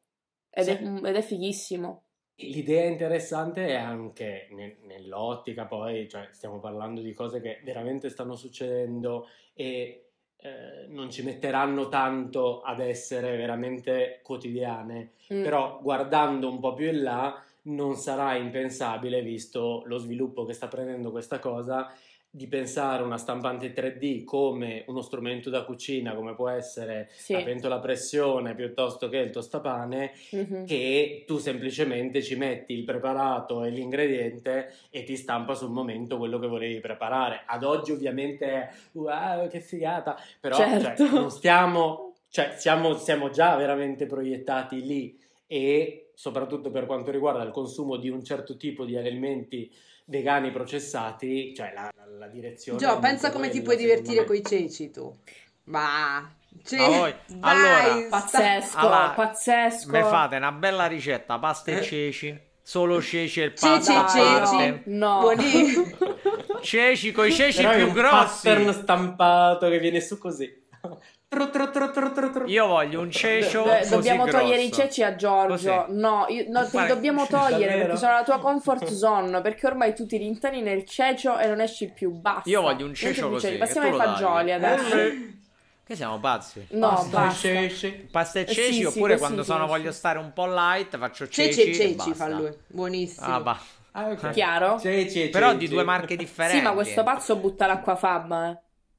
Ed, 0.50 0.64
sì. 0.64 0.70
è, 0.70 1.08
ed 1.08 1.16
è, 1.16 1.22
fighissimo. 1.22 2.02
L'idea 2.36 2.84
interessante 2.84 3.66
è 3.66 3.74
anche 3.74 4.48
nell'ottica, 4.86 5.64
poi, 5.64 6.08
cioè, 6.08 6.28
stiamo 6.32 6.60
parlando 6.60 7.00
di 7.00 7.12
cose 7.12 7.40
che 7.40 7.60
veramente 7.64 8.10
stanno 8.10 8.36
succedendo 8.36 9.28
e 9.54 10.06
eh, 10.38 10.86
non 10.88 11.10
ci 11.10 11.22
metteranno 11.22 11.88
tanto 11.88 12.60
ad 12.60 12.80
essere 12.80 13.36
veramente 13.36 14.20
quotidiane, 14.22 15.12
mm. 15.32 15.42
però 15.42 15.80
guardando 15.80 16.50
un 16.50 16.60
po' 16.60 16.74
più 16.74 16.88
in 16.88 17.02
là 17.02 17.42
non 17.62 17.96
sarà 17.96 18.36
impensabile, 18.36 19.22
visto 19.22 19.82
lo 19.86 19.96
sviluppo 19.96 20.44
che 20.44 20.52
sta 20.52 20.68
prendendo 20.68 21.10
questa 21.10 21.38
cosa, 21.38 21.90
di 22.36 22.48
pensare 22.48 23.02
una 23.02 23.16
stampante 23.16 23.72
3D 23.72 24.22
come 24.24 24.84
uno 24.88 25.00
strumento 25.00 25.48
da 25.48 25.64
cucina, 25.64 26.14
come 26.14 26.34
può 26.34 26.50
essere 26.50 27.08
sì. 27.14 27.32
la 27.32 27.42
pentola 27.42 27.76
a 27.76 27.80
pressione 27.80 28.54
piuttosto 28.54 29.08
che 29.08 29.16
il 29.16 29.30
tostapane, 29.30 30.12
mm-hmm. 30.34 30.66
che 30.66 31.24
tu 31.26 31.38
semplicemente 31.38 32.22
ci 32.22 32.36
metti 32.36 32.74
il 32.74 32.84
preparato 32.84 33.64
e 33.64 33.70
l'ingrediente 33.70 34.70
e 34.90 35.02
ti 35.04 35.16
stampa 35.16 35.54
sul 35.54 35.70
momento 35.70 36.18
quello 36.18 36.38
che 36.38 36.46
volevi 36.46 36.78
preparare. 36.78 37.44
Ad 37.46 37.64
oggi 37.64 37.92
ovviamente 37.92 38.70
wow, 38.92 39.48
che 39.48 39.60
figata, 39.60 40.14
però 40.38 40.56
cioè, 40.56 40.78
certo. 40.78 41.06
cioè, 41.06 41.18
non 41.18 41.30
stiamo, 41.30 42.16
cioè, 42.28 42.52
siamo, 42.58 42.98
siamo 42.98 43.30
già 43.30 43.56
veramente 43.56 44.04
proiettati 44.04 44.84
lì 44.84 45.18
e 45.46 46.10
soprattutto 46.12 46.70
per 46.70 46.84
quanto 46.84 47.10
riguarda 47.10 47.42
il 47.42 47.50
consumo 47.50 47.96
di 47.96 48.10
un 48.10 48.22
certo 48.22 48.58
tipo 48.58 48.84
di 48.84 48.94
alimenti 48.94 49.72
vegani 50.06 50.50
processati, 50.50 51.54
cioè 51.54 51.72
la, 51.74 51.90
la, 51.94 52.18
la 52.18 52.26
direzione... 52.28 52.78
Gio, 52.78 52.98
pensa 52.98 53.30
come 53.30 53.48
ti 53.48 53.62
puoi 53.62 53.76
divertire 53.76 54.24
con 54.24 54.34
i 54.34 54.42
ceci 54.42 54.90
tu. 54.90 55.14
Ma... 55.64 56.18
Ah, 56.18 57.12
allora, 57.40 58.06
pazzesco, 58.08 58.78
allora, 58.78 59.10
pazzesco. 59.10 59.90
Mi 59.90 60.00
fate 60.00 60.36
una 60.36 60.52
bella 60.52 60.86
ricetta, 60.86 61.38
pasta 61.38 61.72
e 61.72 61.82
ceci. 61.82 62.44
Solo 62.62 63.00
ceci 63.00 63.42
e 63.42 63.44
il 63.44 63.54
ceci, 63.54 63.92
ceci, 63.92 64.82
no. 64.86 65.20
Buonissimo. 65.20 65.84
ceci 66.62 67.12
con 67.12 67.26
i 67.26 67.32
ceci 67.32 67.62
Però 67.62 67.76
più 67.76 67.92
grossi. 67.92 68.48
pattern 68.48 68.72
stampato 68.72 69.68
che 69.68 69.78
viene 69.78 70.00
su 70.00 70.18
così. 70.18 70.64
Io 72.46 72.66
voglio 72.66 73.00
un 73.00 73.10
cecio. 73.10 73.64
Beh, 73.64 73.86
dobbiamo 73.88 74.24
grosso. 74.24 74.38
togliere 74.38 74.62
i 74.62 74.72
ceci 74.72 75.02
a 75.02 75.14
Giorgio. 75.16 75.84
Così. 75.84 75.94
No, 75.98 76.26
io, 76.28 76.44
no 76.48 76.68
te 76.68 76.80
li 76.80 76.86
dobbiamo 76.86 77.26
togliere 77.26 77.76
perché 77.78 77.96
sono 77.96 78.12
la 78.12 78.22
tua 78.22 78.38
comfort 78.38 78.86
zone. 78.86 79.40
Perché 79.40 79.66
ormai 79.66 79.94
tu 79.94 80.06
ti 80.06 80.16
rintani 80.16 80.62
nel 80.62 80.84
cecio 80.84 81.38
e 81.38 81.46
non 81.46 81.60
esci 81.60 81.90
più. 81.90 82.10
Basta. 82.10 82.48
Io 82.48 82.60
voglio 82.62 82.86
un 82.86 82.94
cecio 82.94 83.28
così. 83.28 83.56
Passiamo 83.56 83.88
ai 83.88 83.96
fagioli 83.96 84.52
adesso. 84.52 84.96
Che 85.86 85.94
siamo 85.94 86.18
pazzi? 86.18 86.66
No, 86.70 86.88
pasta, 86.88 87.18
basta. 87.18 87.48
Ceci. 87.48 88.08
Pasta 88.10 88.40
e 88.40 88.46
ceci, 88.46 88.72
sì, 88.72 88.84
oppure 88.84 89.12
sì, 89.12 89.18
quando 89.20 89.44
sono 89.44 89.66
ceci. 89.66 89.70
voglio 89.70 89.92
stare 89.92 90.18
un 90.18 90.32
po' 90.32 90.46
light, 90.46 90.98
faccio 90.98 91.28
ceci. 91.28 91.54
Ceci 91.54 91.70
e 91.70 91.74
ceci 91.74 92.12
fa 92.12 92.28
lui. 92.28 92.52
Buonissimo. 92.66 93.24
Ah, 93.24 93.40
bah. 93.40 93.60
Ah, 93.92 94.10
okay. 94.10 94.32
Chiaro? 94.32 94.80
Ceci, 94.80 95.28
Però 95.28 95.54
di 95.54 95.68
due 95.68 95.84
marche 95.84 96.16
differenti. 96.16 96.58
Sì, 96.58 96.62
ma 96.64 96.72
questo 96.72 97.04
pazzo 97.04 97.36
butta 97.36 97.66
l'acqua 97.66 97.94
fabba, 97.94 98.50
eh. 98.50 98.58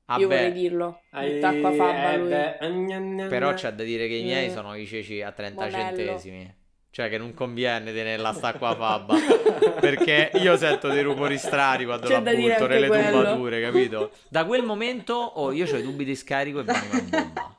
Ah 0.10 0.18
Io 0.20 0.28
beh. 0.28 0.36
vorrei 0.36 0.52
dirlo. 0.54 1.02
Butta 1.12 1.48
acqua 1.50 1.72
fabba 1.74 2.14
eh, 2.60 2.70
lui. 2.70 3.28
Però 3.28 3.54
c'è 3.54 3.74
da 3.74 3.84
dire 3.84 4.08
che 4.08 4.16
i 4.16 4.24
miei 4.24 4.50
mm. 4.50 4.54
sono 4.54 4.76
i 4.76 4.86
ceci 4.86 5.22
a 5.22 5.32
30 5.32 5.62
Monello. 5.62 5.78
centesimi. 5.78 6.56
Cioè 6.90 7.10
che 7.10 7.18
non 7.18 7.34
conviene 7.34 7.94
tenerla 7.94 8.32
sta 8.32 8.48
acqua 8.48 8.74
fabba. 8.74 9.16
perché 9.82 10.32
io 10.36 10.56
sento 10.56 10.88
dei 10.88 11.04
rumori 11.04 11.38
strani 11.38 11.84
quando 11.84 12.08
c'è 12.08 12.22
la 12.22 12.34
butto 12.34 12.68
nelle 12.68 12.88
quello. 12.88 13.20
tubature, 13.20 13.62
capito? 13.62 14.12
Da 14.30 14.46
quel 14.46 14.64
momento 14.64 15.14
oh, 15.14 15.52
io 15.52 15.66
ho 15.66 15.78
i 15.78 15.84
tubi 15.84 16.06
di 16.06 16.16
scarico 16.16 16.62
e 16.62 16.64
vanno 16.64 16.86
una 16.90 17.02
bomba. 17.02 17.57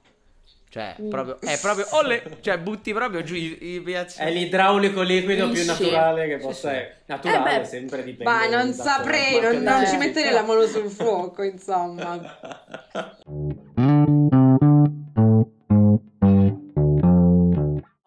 Cioè, 0.71 0.97
mm. 1.01 1.09
proprio, 1.09 1.41
è 1.41 1.59
proprio, 1.59 1.87
olle, 1.93 2.23
cioè, 2.41 2.59
butti 2.59 2.93
proprio 2.93 3.23
giù 3.23 3.35
i, 3.35 3.75
i 3.75 3.81
piazzi. 3.81 4.21
È 4.21 4.31
l'idraulico 4.31 5.01
liquido 5.01 5.49
più 5.49 5.65
naturale 5.65 6.29
che 6.29 6.37
possa 6.37 6.73
essere. 6.73 7.03
Naturale, 7.07 7.57
eh 7.57 7.59
beh, 7.61 7.65
sempre 7.65 8.05
dipende. 8.05 8.31
Ma 8.31 8.47
non 8.49 8.73
saprei, 8.75 9.41
non, 9.41 9.63
non 9.63 9.87
ci 9.87 9.97
metterei 9.97 10.31
la 10.31 10.43
mano 10.43 10.67
sul 10.67 10.91
fuoco, 10.91 11.43
insomma. 11.43 12.21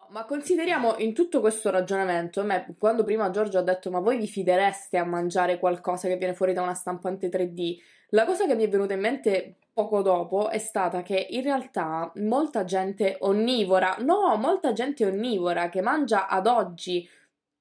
Ma 0.08 0.24
consideriamo 0.24 0.94
in 0.98 1.14
tutto 1.14 1.40
questo 1.40 1.68
ragionamento, 1.70 2.44
me, 2.44 2.76
quando 2.78 3.02
prima 3.02 3.30
Giorgio 3.30 3.58
ha 3.58 3.62
detto 3.62 3.90
ma 3.90 3.98
voi 3.98 4.18
vi 4.18 4.28
fidereste 4.28 4.98
a 4.98 5.04
mangiare 5.04 5.58
qualcosa 5.58 6.06
che 6.06 6.16
viene 6.16 6.34
fuori 6.34 6.52
da 6.52 6.62
una 6.62 6.74
stampante 6.74 7.28
3D, 7.28 7.78
la 8.14 8.24
cosa 8.24 8.46
che 8.46 8.54
mi 8.54 8.64
è 8.64 8.68
venuta 8.68 8.94
in 8.94 9.00
mente 9.00 9.56
poco 9.72 10.02
dopo 10.02 10.50
è 10.50 10.58
stata 10.58 11.02
che 11.02 11.26
in 11.30 11.42
realtà 11.42 12.12
molta 12.16 12.64
gente 12.64 13.16
onnivora, 13.20 13.96
no, 14.00 14.36
molta 14.36 14.72
gente 14.72 15.06
onnivora 15.06 15.68
che 15.68 15.80
mangia 15.80 16.28
ad 16.28 16.46
oggi 16.46 17.08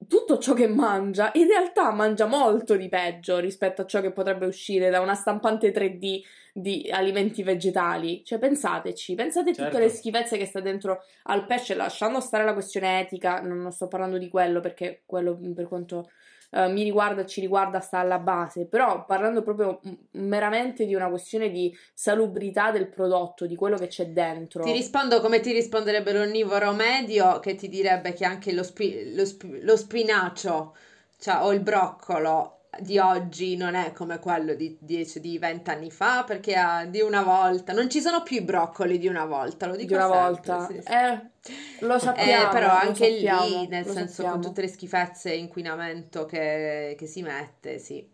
tutto 0.07 0.39
ciò 0.39 0.53
che 0.53 0.67
mangia, 0.67 1.29
in 1.35 1.47
realtà 1.47 1.91
mangia 1.91 2.25
molto 2.25 2.75
di 2.75 2.89
peggio 2.89 3.39
rispetto 3.39 3.83
a 3.83 3.85
ciò 3.85 4.01
che 4.01 4.11
potrebbe 4.11 4.45
uscire 4.45 4.89
da 4.89 4.99
una 4.99 5.13
stampante 5.13 5.71
3D 5.71 6.21
di 6.53 6.89
alimenti 6.91 7.43
vegetali. 7.43 8.23
Cioè, 8.25 8.39
pensateci, 8.39 9.15
pensate 9.15 9.51
a 9.51 9.53
tutte 9.53 9.63
certo. 9.63 9.79
le 9.79 9.89
schifezze 9.89 10.37
che 10.37 10.45
sta 10.45 10.59
dentro 10.59 11.03
al 11.23 11.45
pesce, 11.45 11.75
lasciando 11.75 12.19
stare 12.19 12.43
la 12.43 12.53
questione 12.53 12.99
etica, 12.99 13.41
non 13.41 13.71
sto 13.71 13.87
parlando 13.87 14.17
di 14.17 14.27
quello 14.27 14.59
perché 14.59 15.03
quello 15.05 15.39
per 15.53 15.67
quanto 15.67 16.09
eh, 16.51 16.67
mi 16.67 16.83
riguarda, 16.83 17.25
ci 17.25 17.41
riguarda, 17.41 17.79
sta 17.79 17.99
alla 17.99 18.19
base, 18.19 18.65
però 18.65 19.05
parlando 19.05 19.41
proprio 19.41 19.79
meramente 20.11 20.85
di 20.85 20.93
una 20.93 21.09
questione 21.09 21.49
di 21.49 21.75
salubrità 21.93 22.71
del 22.71 22.89
prodotto, 22.89 23.45
di 23.45 23.55
quello 23.55 23.77
che 23.77 23.87
c'è 23.87 24.07
dentro. 24.07 24.63
Ti 24.63 24.71
rispondo 24.71 25.21
come 25.21 25.39
ti 25.39 25.51
risponderebbe 25.51 26.13
l'onnivoro 26.13 26.73
medio 26.73 27.39
che 27.39 27.55
ti 27.55 27.69
direbbe 27.69 28.13
che 28.13 28.25
anche 28.25 28.51
lo, 28.53 28.63
spi- 28.63 29.15
lo, 29.15 29.25
sp- 29.25 29.59
lo 29.61 29.77
spinacio 29.77 30.75
cioè, 31.19 31.37
o 31.41 31.53
il 31.53 31.61
broccolo 31.61 32.60
di 32.79 32.97
oggi 32.99 33.57
non 33.57 33.75
è 33.75 33.91
come 33.91 34.19
quello 34.19 34.53
di 34.53 34.77
10 34.79 35.19
di 35.19 35.37
20 35.37 35.69
anni 35.69 35.91
fa 35.91 36.23
perché 36.23 36.55
ha, 36.55 36.85
di 36.85 37.01
una 37.01 37.21
volta 37.21 37.73
non 37.73 37.89
ci 37.89 37.99
sono 37.99 38.23
più 38.23 38.37
i 38.37 38.41
broccoli 38.43 38.97
di 38.97 39.07
una 39.07 39.25
volta 39.25 39.67
lo 39.67 39.75
dico 39.75 39.87
di 39.87 39.93
una 39.95 40.03
sempre, 40.03 40.21
volta 40.21 40.65
sì, 40.67 40.81
sì. 40.81 40.87
Eh, 40.87 41.85
lo 41.85 41.99
sappiamo 41.99 42.47
eh, 42.47 42.53
però 42.53 42.69
anche 42.69 43.11
sappiamo, 43.11 43.45
lì 43.45 43.67
nel 43.67 43.85
senso 43.85 44.13
sappiamo. 44.13 44.31
con 44.31 44.41
tutte 44.41 44.61
le 44.61 44.67
schifezze 44.69 45.33
e 45.33 45.37
inquinamento 45.37 46.25
che, 46.25 46.95
che, 46.97 47.05
si 47.07 47.21
mette 47.21 47.77
sì 47.77 48.09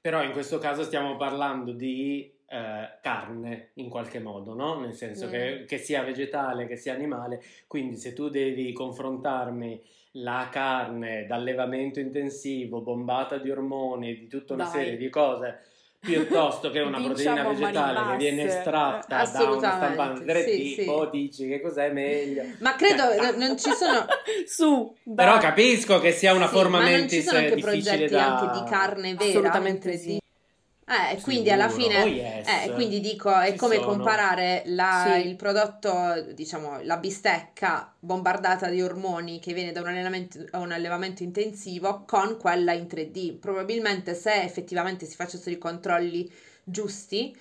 però 0.00 0.24
in 0.24 0.32
questo 0.32 0.58
caso 0.58 0.82
stiamo 0.82 1.16
parlando 1.16 1.70
di 1.70 2.34
eh, 2.48 2.98
carne 3.00 3.70
in 3.74 3.88
qualche 3.88 4.18
modo 4.18 4.54
no? 4.54 4.80
nel 4.80 4.94
senso 4.94 5.28
mm. 5.28 5.30
che, 5.30 5.64
che 5.68 5.78
sia 5.78 6.02
vegetale 6.02 6.66
che 6.66 6.76
sia 6.76 6.94
animale 6.94 7.40
quindi 7.68 7.96
se 7.96 8.12
tu 8.12 8.28
devi 8.28 8.72
confrontarmi 8.72 9.80
la 10.20 10.48
carne 10.50 11.26
d'allevamento 11.26 12.00
intensivo, 12.00 12.80
bombata 12.80 13.38
di 13.38 13.50
ormoni, 13.50 14.18
di 14.18 14.26
tutta 14.26 14.54
una 14.54 14.64
Dai. 14.64 14.72
serie 14.72 14.96
di 14.96 15.08
cose, 15.08 15.60
piuttosto 16.00 16.70
che 16.70 16.80
una 16.80 17.00
proteina 17.02 17.48
vegetale 17.48 18.10
che 18.10 18.16
viene 18.16 18.44
estratta 18.44 19.24
da 19.24 19.50
una 19.50 19.76
stampante 19.76 20.24
3D, 20.24 20.44
sì, 20.44 20.82
sì. 20.82 20.88
o 20.88 21.06
dici 21.06 21.48
che 21.48 21.60
cos'è 21.60 21.92
meglio. 21.92 22.44
Ma 22.60 22.74
credo 22.74 23.02
cioè, 23.16 23.36
non 23.36 23.56
ci 23.58 23.70
sono 23.70 24.06
su. 24.46 24.94
Però 25.14 25.38
capisco 25.38 25.98
che 25.98 26.12
sia 26.12 26.34
una 26.34 26.48
sì, 26.48 26.54
forma 26.54 26.80
mentis 26.80 27.10
difficile 27.10 27.18
da... 27.18 27.18
ci 27.18 27.22
sono 27.22 27.38
anche 27.38 27.60
progetti 27.60 28.12
da... 28.12 28.38
anche 28.38 28.58
di 28.58 28.70
carne 28.70 29.14
vera, 29.14 29.30
assolutamente 29.30 29.96
sì. 29.96 30.17
Eh, 30.88 31.20
quindi 31.20 31.50
alla 31.50 31.68
fine, 31.68 32.02
oh 32.02 32.06
yes. 32.06 32.48
eh, 32.48 32.72
quindi 32.72 33.00
dico, 33.00 33.30
è 33.30 33.54
come 33.56 33.74
sono. 33.74 33.88
comparare 33.88 34.62
la, 34.66 35.18
sì. 35.20 35.28
il 35.28 35.36
prodotto, 35.36 36.32
diciamo, 36.32 36.80
la 36.82 36.96
bistecca 36.96 37.92
bombardata 37.98 38.68
di 38.68 38.80
ormoni 38.80 39.38
che 39.38 39.52
viene 39.52 39.70
da 39.70 39.82
un 39.82 39.88
allevamento, 39.88 40.38
un 40.52 40.72
allevamento 40.72 41.22
intensivo 41.22 42.04
con 42.06 42.38
quella 42.38 42.72
in 42.72 42.86
3D. 42.86 43.38
Probabilmente 43.38 44.14
se 44.14 44.42
effettivamente 44.42 45.04
si 45.04 45.14
facessero 45.14 45.50
i 45.50 45.58
controlli 45.58 46.32
giusti, 46.64 47.36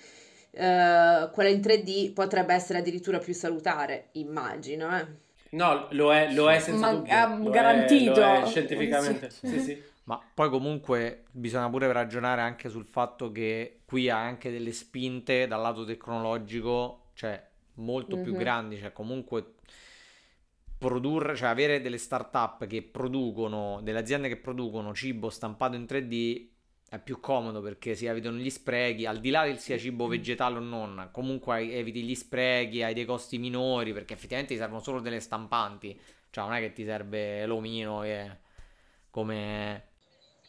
eh, 0.52 1.30
quella 1.32 1.50
in 1.50 1.62
3D 1.62 2.12
potrebbe 2.12 2.54
essere 2.54 2.80
addirittura 2.80 3.20
più 3.20 3.34
salutare, 3.34 4.10
immagino. 4.14 4.98
Eh. 4.98 5.06
No, 5.52 5.88
lo 5.92 6.14
è, 6.14 6.34
lo 6.34 6.52
è 6.52 6.60
senza 6.60 6.92
Ma, 6.92 7.26
dubbio. 7.28 7.50
garantito. 7.50 8.22
È, 8.22 8.40
lo 8.40 8.46
è 8.46 8.46
scientificamente. 8.50 9.30
sì, 9.30 9.60
sì. 9.62 9.82
Ma 10.08 10.22
poi 10.34 10.50
comunque 10.50 11.26
bisogna 11.32 11.70
pure 11.70 11.92
ragionare 11.92 12.40
anche 12.40 12.70
sul 12.70 12.86
fatto 12.86 13.30
che 13.32 13.82
qui 13.86 14.10
ha 14.10 14.18
anche 14.18 14.52
delle 14.52 14.72
spinte 14.72 15.48
dal 15.48 15.62
lato 15.62 15.84
tecnologico, 15.84 17.10
cioè 17.14 17.46
molto 17.76 18.16
mm-hmm. 18.16 18.24
più 18.24 18.34
mhm. 18.34 18.40
grandi, 18.40 18.78
cioè 18.78 18.94
comunque 18.94 19.56
produrre, 20.78 21.36
cioè 21.36 21.50
avere 21.50 21.82
delle 21.82 21.98
start-up 21.98 22.68
che 22.68 22.84
producono, 22.84 23.82
delle 23.84 24.00
aziende 24.00 24.30
che 24.30 24.38
producono 24.38 24.94
cibo 24.94 25.30
stampato 25.30 25.76
in 25.76 25.84
3D 25.84 26.48
è 26.90 27.00
più 27.00 27.20
comodo 27.20 27.62
perché 27.62 27.94
si 27.94 28.06
evitano 28.06 28.38
gli 28.38 28.50
sprechi, 28.50 29.06
al 29.06 29.20
di 29.20 29.30
là 29.30 29.44
del 29.44 29.58
sia 29.60 29.78
cibo 29.78 30.08
vegetale 30.08 30.56
o 30.56 30.62
non, 30.62 31.10
comunque 31.12 31.70
eviti 31.70 32.02
gli 32.02 32.16
sprechi, 32.16 32.82
hai 32.82 32.94
dei 32.94 33.04
costi 33.04 33.38
minori 33.38 33.92
perché 33.92 34.14
effettivamente 34.14 34.54
ti 34.54 34.60
servono 34.60 34.82
solo 34.82 35.02
delle 35.02 35.20
stampanti, 35.20 36.00
cioè 36.30 36.46
non 36.46 36.54
è 36.54 36.62
che 36.62 36.72
ti 36.72 36.86
serve 36.86 37.46
l'omino 37.46 38.04
e 38.04 38.38
come... 39.10 39.87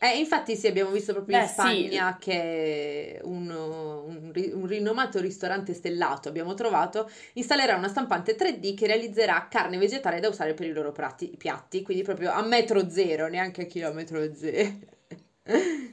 Eh, 0.00 0.16
infatti 0.18 0.54
sì, 0.54 0.68
abbiamo 0.68 0.90
visto 0.92 1.12
proprio 1.12 1.38
Beh, 1.38 1.42
in 1.42 1.48
Spagna 1.48 2.16
sì. 2.20 2.30
che 2.30 3.20
un, 3.24 3.50
un, 3.50 4.32
un, 4.32 4.66
rinomato 4.66 5.20
ristorante 5.20 5.74
stellato, 5.74 6.28
abbiamo 6.28 6.54
trovato, 6.54 7.10
installerà 7.32 7.74
una 7.74 7.88
stampante 7.88 8.36
3D 8.36 8.74
che 8.74 8.86
realizzerà 8.86 9.48
carne 9.50 9.76
vegetale 9.76 10.20
da 10.20 10.28
usare 10.28 10.54
per 10.54 10.66
i 10.66 10.72
loro 10.72 10.92
prati, 10.92 11.34
piatti, 11.36 11.82
quindi 11.82 12.04
proprio 12.04 12.30
a 12.30 12.42
metro 12.42 12.88
zero, 12.88 13.26
neanche 13.26 13.62
a 13.62 13.64
chilometro 13.64 14.32
zero. 14.36 14.96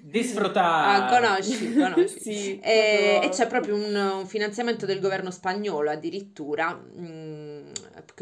Disfruttare. 0.02 1.02
Ah, 1.02 1.10
conosci, 1.10 1.74
conosci. 1.74 2.20
sì, 2.22 2.60
e, 2.60 3.22
e, 3.24 3.30
c'è 3.30 3.48
proprio 3.48 3.74
un, 3.74 3.96
un, 3.96 4.28
finanziamento 4.28 4.86
del 4.86 5.00
governo 5.00 5.32
spagnolo 5.32 5.90
addirittura 5.90 6.74
mh, 6.74 7.02
mm, 7.02 7.72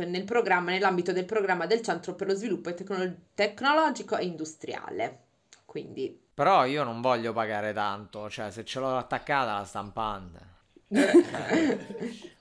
nel 0.06 0.24
programma, 0.24 0.72
nell'ambito 0.72 1.12
del 1.12 1.25
programma 1.25 1.66
del 1.66 1.82
Centro 1.82 2.16
per 2.16 2.28
lo 2.28 2.36
Sviluppo 2.36 2.74
Tecno- 2.74 3.16
Tecnologico 3.34 4.16
e 4.16 4.24
Industriale. 4.24 5.20
Quindi... 5.74 6.22
Però 6.36 6.65
io 6.65 6.84
non 6.84 7.01
voglio 7.01 7.34
pagare 7.34 7.74
tanto, 7.74 8.30
cioè 8.30 8.51
se 8.51 8.63
ce 8.63 8.80
l'ho 8.80 8.96
attaccata 8.96 9.58
la 9.58 9.63
stampante. 9.63 10.39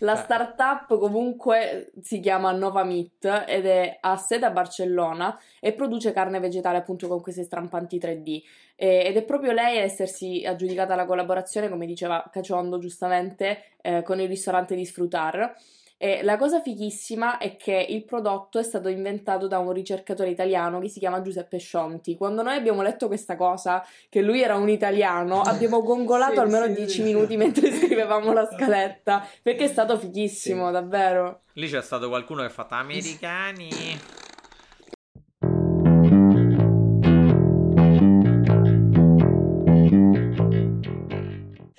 La 0.00 0.12
eh. 0.12 0.16
startup 0.16 0.98
comunque 0.98 1.90
si 2.02 2.20
chiama 2.20 2.52
Nova 2.52 2.84
Meat 2.84 3.44
ed 3.48 3.66
è 3.66 3.96
a 4.00 4.16
sede 4.16 4.46
a 4.46 4.50
Barcellona 4.50 5.40
e 5.58 5.72
produce 5.72 6.12
carne 6.12 6.38
vegetale 6.38 6.76
appunto 6.76 7.08
con 7.08 7.20
queste 7.22 7.44
strampanti 7.44 7.98
3D. 7.98 8.42
ed 8.76 9.16
è 9.16 9.22
proprio 9.24 9.52
lei 9.52 9.78
a 9.78 9.82
essersi 9.82 10.44
aggiudicata 10.44 10.94
la 10.94 11.06
collaborazione, 11.06 11.70
come 11.70 11.86
diceva 11.86 12.28
Caciondo 12.30 12.78
giustamente, 12.78 13.76
eh, 13.80 14.02
con 14.02 14.20
il 14.20 14.28
ristorante 14.28 14.74
di 14.74 14.84
Sfrutar. 14.84 15.56
E 15.98 16.22
la 16.22 16.36
cosa 16.36 16.60
fighissima 16.60 17.38
è 17.38 17.56
che 17.56 17.86
il 17.88 18.04
prodotto 18.04 18.58
è 18.58 18.62
stato 18.62 18.88
inventato 18.88 19.46
da 19.46 19.58
un 19.58 19.72
ricercatore 19.72 20.28
italiano 20.28 20.78
che 20.78 20.88
si 20.88 20.98
chiama 20.98 21.22
Giuseppe 21.22 21.56
Scionti. 21.58 22.16
Quando 22.16 22.42
noi 22.42 22.54
abbiamo 22.54 22.82
letto 22.82 23.06
questa 23.06 23.34
cosa, 23.34 23.84
che 24.10 24.20
lui 24.20 24.42
era 24.42 24.56
un 24.56 24.68
italiano, 24.68 25.40
abbiamo 25.46 25.82
gongolato 25.82 26.34
sì, 26.34 26.38
almeno 26.40 26.66
sì, 26.66 26.72
10 26.74 26.90
sì. 26.90 27.02
minuti 27.02 27.36
mentre 27.36 27.72
scrivevamo 27.72 28.32
la 28.32 28.46
scaletta, 28.52 29.26
perché 29.42 29.64
è 29.64 29.68
stato 29.68 29.98
fighissimo, 29.98 30.70
davvero. 30.70 31.40
Lì 31.54 31.68
c'è 31.68 31.80
stato 31.80 32.08
qualcuno 32.08 32.40
che 32.40 32.48
ha 32.48 32.50
fatto 32.50 32.74
americani. 32.74 33.70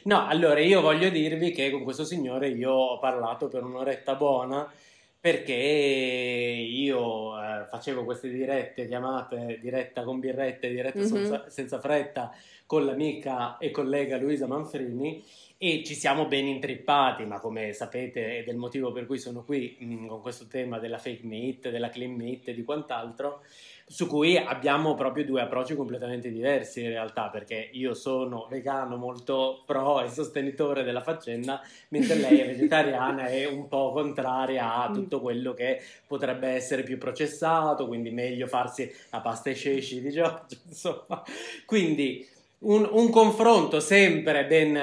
No, 0.08 0.26
allora 0.26 0.62
io 0.62 0.80
voglio 0.80 1.10
dirvi 1.10 1.52
che 1.52 1.70
con 1.70 1.84
questo 1.84 2.06
signore 2.06 2.48
io 2.48 2.72
ho 2.72 2.98
parlato 2.98 3.50
per 3.50 3.64
un'oretta 3.64 4.16
buona 4.16 4.72
perché 5.20 5.52
io 5.52 7.38
eh, 7.38 7.66
facevo 7.66 8.06
queste 8.06 8.30
dirette 8.30 8.88
chiamate 8.88 9.60
diretta 9.60 10.04
con 10.06 10.22
birrette, 10.22 10.70
dirette 10.70 11.00
mm-hmm. 11.00 11.10
senza, 11.10 11.50
senza 11.50 11.80
fretta 11.82 12.34
con 12.66 12.86
l'amica 12.86 13.58
e 13.58 13.70
collega 13.70 14.16
Luisa 14.16 14.48
Manfrini 14.48 15.22
e 15.58 15.84
ci 15.84 15.96
siamo 15.96 16.28
ben 16.28 16.46
intrippati, 16.46 17.26
ma 17.26 17.40
come 17.40 17.74
sapete 17.74 18.40
è 18.40 18.44
del 18.44 18.58
motivo 18.58 18.92
per 18.92 19.06
cui 19.06 19.18
sono 19.18 19.44
qui 19.44 19.76
mh, 19.80 19.94
mm, 19.94 20.08
con 20.08 20.22
questo 20.22 20.46
tema 20.48 20.78
della 20.78 21.00
fake 21.00 21.26
meat, 21.26 21.70
della 21.70 21.90
clean 21.90 22.14
meat 22.14 22.48
e 22.50 22.54
di 22.54 22.64
quant'altro 22.64 23.42
su 23.90 24.06
cui 24.06 24.36
abbiamo 24.38 24.96
proprio 24.96 25.24
due 25.24 25.42
approcci 25.42 25.74
completamente 25.74 26.30
diversi 26.30 26.84
in 26.84 26.90
realtà, 26.90 27.30
perché 27.30 27.70
io 27.72 27.94
sono 27.94 28.46
vegano 28.50 28.98
molto 28.98 29.64
pro 29.66 30.02
e 30.02 30.10
sostenitore 30.10 30.84
della 30.84 31.02
faccenda, 31.02 31.62
mentre 31.90 32.16
lei 32.16 32.40
è 32.40 32.46
vegetariana 32.52 33.28
e 33.28 33.46
un 33.46 33.70
po' 33.70 33.94
contraria 33.94 34.76
a 34.76 34.90
mm. 34.90 34.94
tutto 34.94 35.22
quello 35.22 35.54
che 35.54 35.82
potrebbe 36.06 36.50
essere 36.50 36.84
più 36.84 36.98
processato, 36.98 37.88
quindi 37.88 38.12
meglio 38.12 38.48
farsi 38.48 38.94
la 39.10 39.22
pasta 39.22 39.52
e 39.52 39.56
ceci 39.56 40.02
di 40.02 40.12
Giorgio, 40.12 40.58
insomma. 40.68 41.24
Quindi 41.66 42.28
un, 42.60 42.88
un, 42.92 43.10
confronto 43.10 43.80
sempre 43.80 44.46
ben, 44.46 44.74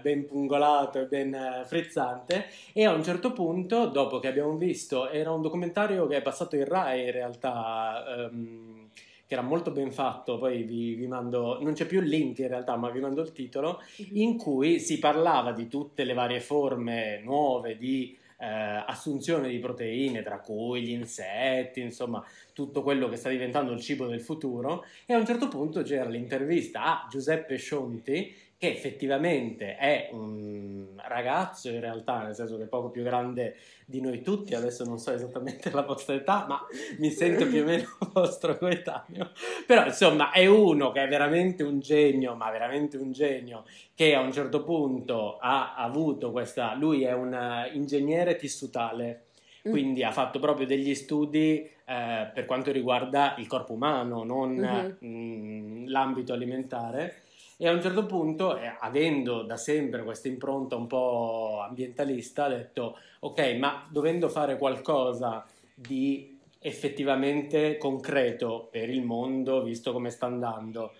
ben, 0.00 0.26
pungolato 0.26 1.00
e 1.00 1.06
ben 1.06 1.62
frizzante 1.66 2.46
e 2.72 2.84
a 2.84 2.92
un 2.92 3.02
certo 3.02 3.32
punto, 3.32 3.86
dopo 3.86 4.20
che 4.20 4.28
abbiamo 4.28 4.56
visto, 4.56 5.08
era 5.08 5.32
un 5.32 5.42
documentario 5.42 6.06
che 6.06 6.18
è 6.18 6.22
passato 6.22 6.56
in 6.56 6.64
Rai 6.64 7.04
in 7.06 7.10
realtà, 7.10 8.28
um, 8.30 8.88
che 9.26 9.34
era 9.34 9.42
molto 9.42 9.70
ben 9.72 9.90
fatto, 9.90 10.38
poi 10.38 10.62
vi, 10.62 10.94
vi, 10.94 11.06
mando, 11.06 11.58
non 11.60 11.72
c'è 11.72 11.86
più 11.86 12.00
il 12.00 12.08
link 12.08 12.38
in 12.38 12.48
realtà, 12.48 12.76
ma 12.76 12.90
vi 12.90 13.00
mando 13.00 13.22
il 13.22 13.32
titolo, 13.32 13.80
mhm. 13.96 14.06
in 14.16 14.36
cui 14.36 14.78
si 14.78 14.98
parlava 14.98 15.52
di 15.52 15.68
tutte 15.68 16.04
le 16.04 16.14
varie 16.14 16.40
forme 16.40 17.20
nuove 17.24 17.76
di 17.76 18.16
eh, 18.42 18.84
assunzione 18.86 19.48
di 19.48 19.60
proteine, 19.60 20.22
tra 20.22 20.40
cui 20.40 20.82
gli 20.82 20.90
insetti, 20.90 21.80
insomma, 21.80 22.24
tutto 22.52 22.82
quello 22.82 23.08
che 23.08 23.14
sta 23.14 23.28
diventando 23.28 23.70
il 23.70 23.80
cibo 23.80 24.06
del 24.06 24.20
futuro. 24.20 24.84
E 25.06 25.14
a 25.14 25.18
un 25.18 25.24
certo 25.24 25.46
punto 25.46 25.82
c'era 25.82 26.08
l'intervista 26.08 26.82
a 26.82 27.06
Giuseppe 27.08 27.56
Scionti, 27.56 28.34
che 28.62 28.70
effettivamente 28.70 29.74
è 29.76 30.10
un 30.12 30.86
ragazzo 31.08 31.68
in 31.68 31.80
realtà, 31.80 32.22
nel 32.22 32.36
senso 32.36 32.56
che 32.58 32.62
è 32.62 32.66
poco 32.68 32.90
più 32.90 33.02
grande 33.02 33.56
di 33.84 34.00
noi 34.00 34.22
tutti, 34.22 34.54
adesso 34.54 34.84
non 34.84 34.98
so 34.98 35.10
esattamente 35.10 35.72
la 35.72 35.82
vostra 35.82 36.14
età, 36.14 36.46
ma 36.48 36.64
mi 36.98 37.10
sento 37.10 37.44
più 37.48 37.62
o 37.62 37.64
meno 37.64 37.88
vostro 38.14 38.56
coetaneo, 38.56 39.32
però 39.66 39.86
insomma 39.86 40.30
è 40.30 40.46
uno 40.46 40.92
che 40.92 41.02
è 41.02 41.08
veramente 41.08 41.64
un 41.64 41.80
genio, 41.80 42.36
ma 42.36 42.52
veramente 42.52 42.96
un 42.98 43.10
genio, 43.10 43.64
che 43.96 44.14
a 44.14 44.20
un 44.20 44.30
certo 44.32 44.62
punto 44.62 45.38
ha 45.38 45.74
avuto 45.74 46.30
questa, 46.30 46.76
lui 46.76 47.02
è 47.02 47.12
un 47.12 47.68
ingegnere 47.72 48.36
tissutale, 48.36 49.24
mm. 49.66 49.72
quindi 49.72 50.04
ha 50.04 50.12
fatto 50.12 50.38
proprio 50.38 50.68
degli 50.68 50.94
studi 50.94 51.68
eh, 51.84 52.30
per 52.32 52.44
quanto 52.46 52.70
riguarda 52.70 53.34
il 53.38 53.48
corpo 53.48 53.72
umano, 53.72 54.22
non 54.22 54.52
mm-hmm. 54.52 55.82
mh, 55.84 55.88
l'ambito 55.88 56.32
alimentare 56.32 57.21
e 57.62 57.68
a 57.68 57.70
un 57.70 57.80
certo 57.80 58.06
punto, 58.06 58.58
eh, 58.58 58.74
avendo 58.80 59.42
da 59.42 59.56
sempre 59.56 60.02
questa 60.02 60.26
impronta 60.26 60.74
un 60.74 60.88
po' 60.88 61.60
ambientalista, 61.60 62.46
ha 62.46 62.48
detto, 62.48 62.98
ok, 63.20 63.54
ma 63.54 63.86
dovendo 63.88 64.28
fare 64.28 64.58
qualcosa 64.58 65.46
di 65.72 66.40
effettivamente 66.58 67.76
concreto 67.76 68.66
per 68.68 68.90
il 68.90 69.04
mondo, 69.04 69.62
visto 69.62 69.92
come 69.92 70.10
sta 70.10 70.26
andando, 70.26 70.92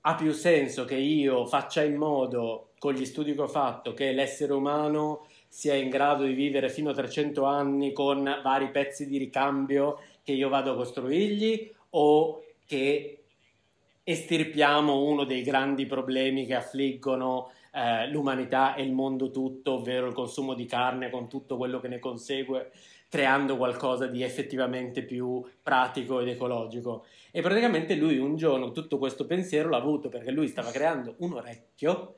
ha 0.00 0.16
più 0.16 0.32
senso 0.32 0.84
che 0.84 0.96
io 0.96 1.46
faccia 1.46 1.84
in 1.84 1.94
modo, 1.94 2.70
con 2.80 2.94
gli 2.94 3.04
studi 3.04 3.32
che 3.32 3.42
ho 3.42 3.46
fatto, 3.46 3.94
che 3.94 4.10
l'essere 4.10 4.54
umano 4.54 5.28
sia 5.46 5.74
in 5.74 5.88
grado 5.88 6.24
di 6.24 6.32
vivere 6.32 6.68
fino 6.68 6.90
a 6.90 6.94
300 6.94 7.44
anni 7.44 7.92
con 7.92 8.24
vari 8.42 8.72
pezzi 8.72 9.06
di 9.06 9.18
ricambio 9.18 10.00
che 10.24 10.32
io 10.32 10.48
vado 10.48 10.72
a 10.72 10.74
costruirgli 10.74 11.72
o 11.90 12.42
che 12.66 13.21
estirpiamo 14.12 15.02
uno 15.02 15.24
dei 15.24 15.42
grandi 15.42 15.86
problemi 15.86 16.46
che 16.46 16.54
affliggono 16.54 17.50
eh, 17.72 18.08
l'umanità 18.10 18.74
e 18.74 18.82
il 18.82 18.92
mondo 18.92 19.30
tutto, 19.30 19.72
ovvero 19.74 20.06
il 20.06 20.14
consumo 20.14 20.54
di 20.54 20.66
carne 20.66 21.10
con 21.10 21.28
tutto 21.28 21.56
quello 21.56 21.80
che 21.80 21.88
ne 21.88 21.98
consegue, 21.98 22.70
creando 23.08 23.56
qualcosa 23.56 24.06
di 24.06 24.22
effettivamente 24.22 25.02
più 25.02 25.44
pratico 25.62 26.20
ed 26.20 26.28
ecologico. 26.28 27.04
E 27.30 27.40
praticamente 27.40 27.94
lui 27.94 28.18
un 28.18 28.36
giorno 28.36 28.72
tutto 28.72 28.98
questo 28.98 29.26
pensiero 29.26 29.68
l'ha 29.68 29.78
avuto 29.78 30.08
perché 30.08 30.30
lui 30.30 30.48
stava 30.48 30.70
creando 30.70 31.14
un 31.18 31.34
orecchio 31.34 32.16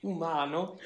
umano 0.00 0.78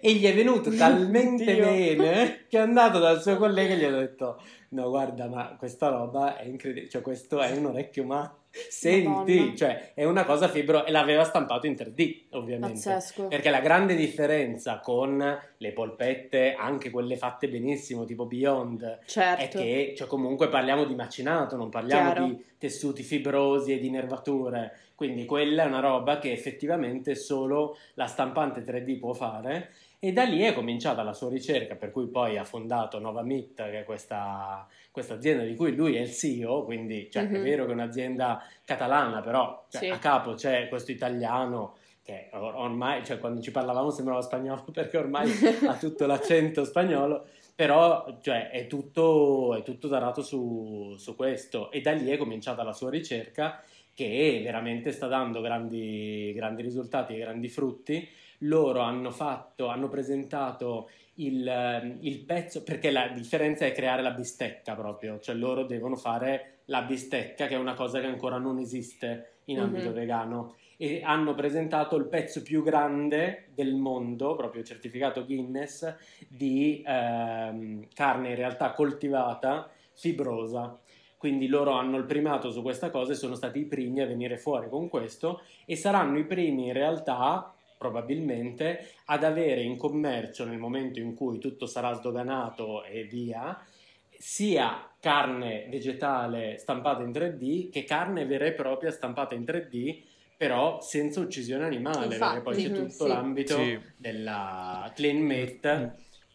e 0.00 0.14
gli 0.14 0.24
è 0.24 0.34
venuto 0.34 0.70
talmente 0.74 1.54
Dio. 1.54 1.64
bene 1.64 2.44
che 2.48 2.58
è 2.58 2.60
andato 2.60 2.98
dal 2.98 3.22
suo 3.22 3.36
collega 3.36 3.74
e 3.74 3.76
gli 3.76 3.84
ha 3.84 3.90
detto 3.90 4.40
no 4.70 4.88
guarda 4.88 5.28
ma 5.28 5.54
questa 5.56 5.88
roba 5.88 6.36
è 6.36 6.44
incredibile, 6.44 6.90
cioè 6.90 7.02
questo 7.02 7.40
è 7.40 7.56
un 7.56 7.66
orecchio 7.66 8.02
umano 8.02 8.42
Senti, 8.68 9.08
Madonna. 9.08 9.56
cioè 9.56 9.92
è 9.94 10.04
una 10.04 10.24
cosa 10.24 10.48
fibro 10.48 10.86
e 10.86 10.90
l'aveva 10.92 11.24
stampato 11.24 11.66
in 11.66 11.74
3D, 11.74 12.22
ovviamente. 12.30 12.74
Pazzesco. 12.74 13.28
Perché 13.28 13.50
la 13.50 13.60
grande 13.60 13.96
differenza 13.96 14.78
con 14.78 15.38
le 15.56 15.72
polpette, 15.72 16.54
anche 16.54 16.90
quelle 16.90 17.16
fatte 17.16 17.48
benissimo, 17.48 18.04
tipo 18.04 18.26
Beyond, 18.26 19.00
certo. 19.06 19.42
è 19.42 19.48
che 19.48 19.94
cioè, 19.96 20.06
comunque 20.06 20.48
parliamo 20.48 20.84
di 20.84 20.94
macinato, 20.94 21.56
non 21.56 21.68
parliamo 21.68 22.12
Chiaro. 22.12 22.26
di 22.26 22.44
tessuti 22.58 23.02
fibrosi 23.02 23.72
e 23.72 23.78
di 23.78 23.90
nervature. 23.90 24.78
Quindi 24.94 25.24
quella 25.24 25.64
è 25.64 25.66
una 25.66 25.80
roba 25.80 26.18
che 26.18 26.30
effettivamente 26.30 27.16
solo 27.16 27.76
la 27.94 28.06
stampante 28.06 28.62
3D 28.64 28.98
può 28.98 29.12
fare 29.12 29.72
e 30.04 30.12
da 30.12 30.24
lì 30.24 30.40
è 30.42 30.52
cominciata 30.52 31.02
la 31.02 31.14
sua 31.14 31.30
ricerca, 31.30 31.76
per 31.76 31.90
cui 31.90 32.08
poi 32.08 32.36
ha 32.36 32.44
fondato 32.44 32.98
Nova 32.98 33.22
Meat, 33.22 33.54
che 33.54 33.80
è 33.80 33.84
questa, 33.84 34.68
questa 34.90 35.14
azienda 35.14 35.44
di 35.44 35.56
cui 35.56 35.74
lui 35.74 35.96
è 35.96 36.00
il 36.00 36.12
CEO, 36.12 36.64
quindi 36.64 37.08
cioè, 37.10 37.22
mm-hmm. 37.22 37.34
è 37.34 37.42
vero 37.42 37.64
che 37.64 37.70
è 37.70 37.74
un'azienda 37.74 38.42
catalana, 38.66 39.22
però 39.22 39.64
cioè, 39.70 39.84
sì. 39.84 39.88
a 39.88 39.96
capo 39.96 40.34
c'è 40.34 40.68
questo 40.68 40.90
italiano 40.90 41.76
che 42.02 42.28
ormai, 42.32 43.02
cioè, 43.02 43.18
quando 43.18 43.40
ci 43.40 43.50
parlavamo 43.50 43.88
sembrava 43.88 44.20
spagnolo 44.20 44.66
perché 44.70 44.98
ormai 44.98 45.32
ha 45.66 45.74
tutto 45.78 46.04
l'accento 46.04 46.66
spagnolo, 46.66 47.24
però 47.54 48.18
cioè, 48.20 48.50
è, 48.50 48.66
tutto, 48.66 49.54
è 49.54 49.62
tutto 49.62 49.88
tarato 49.88 50.20
su, 50.20 50.96
su 50.98 51.16
questo 51.16 51.70
e 51.70 51.80
da 51.80 51.92
lì 51.92 52.10
è 52.10 52.18
cominciata 52.18 52.62
la 52.62 52.74
sua 52.74 52.90
ricerca 52.90 53.62
che 53.94 54.40
veramente 54.44 54.92
sta 54.92 55.06
dando 55.06 55.40
grandi, 55.40 56.30
grandi 56.34 56.60
risultati 56.60 57.14
e 57.14 57.20
grandi 57.20 57.48
frutti. 57.48 58.06
Loro 58.40 58.80
hanno 58.80 59.10
fatto, 59.10 59.68
hanno 59.68 59.88
presentato 59.88 60.90
il, 61.14 61.98
il, 62.00 62.24
pezzo, 62.24 62.62
perché 62.62 62.90
la 62.90 63.08
differenza 63.08 63.66
è 63.66 63.72
creare 63.72 64.02
la 64.02 64.10
bistecca 64.10 64.74
proprio, 64.74 65.18
cioè 65.20 65.34
loro 65.34 65.64
devono 65.64 65.96
fare 65.96 66.60
la 66.66 66.82
bistecca, 66.82 67.46
che 67.46 67.54
è 67.54 67.58
una 67.58 67.74
cosa 67.74 68.00
che 68.00 68.06
ancora 68.06 68.38
non 68.38 68.58
esiste 68.58 69.40
in 69.46 69.60
ambito 69.60 69.86
mm-hmm. 69.86 69.94
vegano. 69.94 70.54
E 70.76 71.02
hanno 71.04 71.34
presentato 71.34 71.96
il 71.96 72.06
pezzo 72.06 72.42
più 72.42 72.62
grande 72.62 73.50
del 73.54 73.74
mondo, 73.74 74.34
proprio 74.34 74.62
certificato 74.62 75.24
Guinness, 75.24 75.94
di 76.28 76.82
ehm, 76.84 77.86
carne 77.94 78.30
in 78.30 78.34
realtà 78.34 78.72
coltivata 78.72 79.70
fibrosa. 79.92 80.78
Quindi 81.16 81.46
loro 81.46 81.70
hanno 81.70 81.96
il 81.96 82.04
primato 82.04 82.50
su 82.50 82.60
questa 82.60 82.90
cosa 82.90 83.12
e 83.12 83.14
sono 83.14 83.34
stati 83.34 83.60
i 83.60 83.64
primi 83.64 84.02
a 84.02 84.06
venire 84.06 84.36
fuori 84.36 84.68
con 84.68 84.88
questo 84.88 85.40
e 85.64 85.74
saranno 85.74 86.18
i 86.18 86.26
primi 86.26 86.66
in 86.66 86.74
realtà 86.74 87.54
probabilmente 87.84 88.92
ad 89.06 89.24
avere 89.24 89.60
in 89.60 89.76
commercio 89.76 90.46
nel 90.46 90.56
momento 90.56 91.00
in 91.00 91.14
cui 91.14 91.38
tutto 91.38 91.66
sarà 91.66 91.92
sdoganato 91.92 92.82
e 92.82 93.04
via 93.04 93.62
sia 94.08 94.88
carne 94.98 95.66
vegetale 95.68 96.56
stampata 96.56 97.02
in 97.02 97.10
3D 97.10 97.68
che 97.70 97.84
carne 97.84 98.24
vera 98.24 98.46
e 98.46 98.52
propria 98.52 98.90
stampata 98.90 99.34
in 99.34 99.42
3D 99.42 100.00
però 100.34 100.80
senza 100.80 101.20
uccisione 101.20 101.64
animale 101.64 102.14
Infatti, 102.14 102.40
perché 102.40 102.42
poi 102.42 102.62
c'è 102.62 102.72
tutto 102.72 103.04
sì. 103.04 103.08
l'ambito 103.08 103.56
sì. 103.56 103.78
della 103.98 104.90
clean 104.94 105.18
meat 105.18 105.60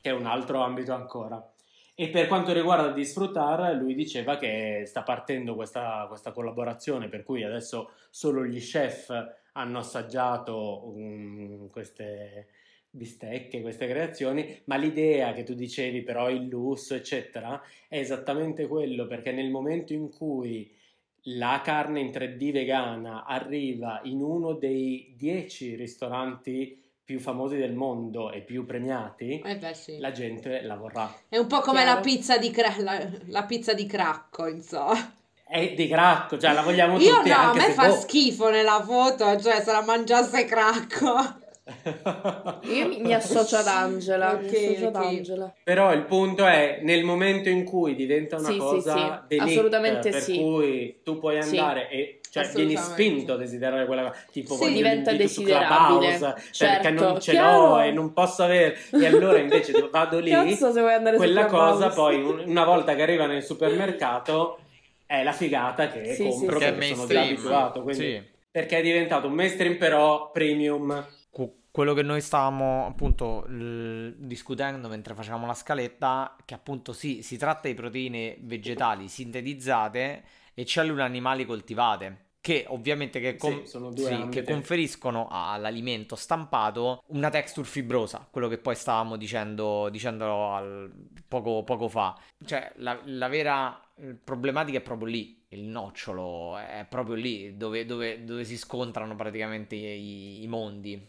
che 0.02 0.10
è 0.10 0.12
un 0.12 0.28
altro 0.28 0.62
ambito 0.62 0.94
ancora 0.94 1.44
e 1.96 2.10
per 2.10 2.28
quanto 2.28 2.54
riguarda 2.54 2.92
di 2.94 3.04
sfruttare, 3.04 3.76
lui 3.76 3.94
diceva 3.94 4.38
che 4.38 4.84
sta 4.86 5.04
partendo 5.04 5.54
questa, 5.54 6.06
questa, 6.08 6.32
collaborazione, 6.32 7.10
per 7.10 7.24
cui 7.24 7.44
adesso 7.44 7.92
solo 8.10 8.46
gli 8.46 8.58
chef 8.58 9.12
hanno 9.60 9.80
assaggiato 9.80 10.88
um, 10.88 11.70
queste 11.70 12.48
bistecche, 12.90 13.62
queste 13.62 13.88
creazioni, 13.88 14.62
ma 14.66 14.76
l'idea 14.76 15.34
che 15.34 15.44
tu 15.44 15.54
dicevi 15.54 16.02
però 16.02 16.30
il 16.30 16.48
lusso, 16.48 16.96
eccetera, 16.96 17.62
è 17.88 18.00
esattamente 18.00 18.68
quello, 18.68 19.06
perché 19.06 19.32
nel 19.32 19.50
momento 19.50 19.94
in 19.94 20.10
cui 20.10 20.76
la 21.24 21.62
carne 21.64 22.00
in 22.00 22.10
3D 22.10 22.52
vegana 22.52 23.26
arriva 23.26 24.00
in 24.04 24.22
uno 24.22 24.54
dei 24.54 25.14
10 25.18 25.76
ristoranti 25.76 26.82
più 27.04 27.20
famosi 27.20 27.58
del 27.58 27.74
mondo 27.74 28.32
e 28.32 28.42
più 28.42 28.66
premiati, 28.66 29.42
eh 29.44 29.58
beh, 29.58 29.74
sì. 29.74 29.98
la 29.98 30.12
gente 30.12 30.62
la 30.62 30.76
vorrà. 30.76 31.12
È 31.28 31.38
un 31.38 31.48
po' 31.48 31.60
come 31.62 31.84
la 31.84 32.00
pizza, 32.00 32.38
di 32.38 32.52
cra- 32.52 32.76
la, 32.80 33.10
la 33.28 33.44
pizza 33.44 33.74
di 33.74 33.86
cracco, 33.86 34.48
insomma. 34.48 35.18
È 35.50 35.74
di 35.74 35.88
cracco, 35.88 36.38
cioè 36.38 36.54
la 36.54 36.62
vogliamo 36.62 37.00
Io 37.00 37.16
tutti. 37.16 37.30
Io 37.30 37.36
no, 37.36 37.50
a 37.50 37.54
me 37.56 37.72
fa 37.72 37.88
boh. 37.88 37.96
schifo 37.96 38.52
nella 38.52 38.84
foto, 38.86 39.40
cioè 39.40 39.64
se 39.64 39.72
la 39.72 39.82
mangiasse 39.82 40.46
cracco. 40.46 41.16
Io 42.70 42.88
mi, 42.88 43.00
mi, 43.02 43.14
associo 43.16 43.58
ad 43.58 43.66
Angela, 43.66 44.34
okay, 44.34 44.46
associo 44.46 44.88
okay. 44.88 45.02
ad 45.02 45.16
Angela. 45.16 45.54
Però 45.64 45.92
il 45.92 46.04
punto 46.04 46.46
è 46.46 46.82
nel 46.84 47.04
momento 47.04 47.50
in 47.50 47.64
cui 47.64 47.96
diventa 47.96 48.38
una 48.38 48.50
sì, 48.50 48.58
cosa 48.58 49.26
sì, 49.28 49.36
sì. 49.36 49.42
assolutamente 49.42 50.12
per 50.12 50.22
sì. 50.22 50.38
cui 50.38 51.00
tu 51.04 51.18
puoi 51.18 51.40
andare 51.40 51.90
e 51.90 52.20
cioè 52.30 52.48
vieni 52.54 52.76
spinto 52.76 53.34
a 53.34 53.36
desiderare 53.38 53.88
quella 53.88 54.04
cosa 54.04 54.16
tipo 54.32 54.54
sì, 54.54 54.72
diventa 54.72 55.12
desiderabile 55.14 56.16
certo, 56.52 56.58
perché 56.60 56.92
non 56.92 57.20
ce 57.20 57.32
chiaro. 57.32 57.70
l'ho 57.70 57.80
e 57.82 57.92
non 57.92 58.14
posso 58.14 58.44
avere 58.44 58.78
e 58.92 59.06
allora 59.08 59.40
invece 59.40 59.74
vado 59.90 60.20
lì 60.20 60.32
quella 61.16 61.46
cosa 61.48 61.90
poi 61.90 62.22
una 62.46 62.66
volta 62.66 62.94
che 62.94 63.02
arriva 63.02 63.26
nel 63.26 63.44
supermercato 63.44 64.60
è 65.10 65.24
la 65.24 65.32
figata 65.32 65.88
che 65.88 66.14
sì, 66.14 66.22
compro 66.22 66.60
perché 66.60 66.94
sono 66.94 67.08
già 67.08 67.24
abituato 67.24 67.82
quindi, 67.82 68.24
perché 68.52 68.78
è 68.78 68.82
diventato 68.84 69.26
un 69.26 69.34
mainstream 69.34 69.76
però 69.76 70.30
premium. 70.30 71.04
Quello 71.72 71.94
che 71.94 72.02
noi 72.02 72.20
stavamo 72.22 72.86
appunto 72.88 73.46
l- 73.48 74.14
discutendo 74.18 74.88
mentre 74.88 75.16
facevamo 75.16 75.48
la 75.48 75.54
scaletta, 75.56 76.36
che 76.46 76.54
appunto 76.54 76.94
sì, 76.94 77.24
si 77.24 77.38
tratta 77.38 77.68
di 77.68 77.74
proteine 77.74 78.38
vegetali 78.42 79.08
sintetizzate 79.08 80.24
e 80.54 80.66
cellule 80.66 81.02
animali 81.04 81.46
coltivate. 81.46 82.29
Che 82.42 82.66
ovviamente 82.70 83.20
che, 83.20 83.36
com- 83.36 83.64
sì, 83.64 83.80
sì, 83.96 84.30
che 84.30 84.44
conferiscono 84.44 85.28
all'alimento 85.30 86.16
stampato 86.16 87.04
una 87.08 87.30
texture 87.30 87.68
fibrosa, 87.68 88.26
quello 88.32 88.48
che 88.48 88.58
poi 88.58 88.76
stavamo 88.76 89.18
dicendo, 89.18 89.90
al, 90.54 90.90
poco, 91.28 91.64
poco, 91.64 91.90
fa. 91.90 92.18
Cioè, 92.46 92.72
la, 92.78 93.00
la 93.04 93.28
vera 93.28 93.80
problematica 94.24 94.78
è 94.78 94.82
proprio 94.82 95.08
lì, 95.08 95.44
il 95.50 95.64
nocciolo 95.64 96.58
è 96.58 96.86
proprio 96.88 97.16
lì 97.16 97.58
dove, 97.58 97.86
dove, 97.86 98.24
dove 98.24 98.44
si 98.46 98.58
scontrano 98.58 99.16
praticamente 99.16 99.76
i, 99.76 100.44
i 100.44 100.48
mondi. 100.48 101.08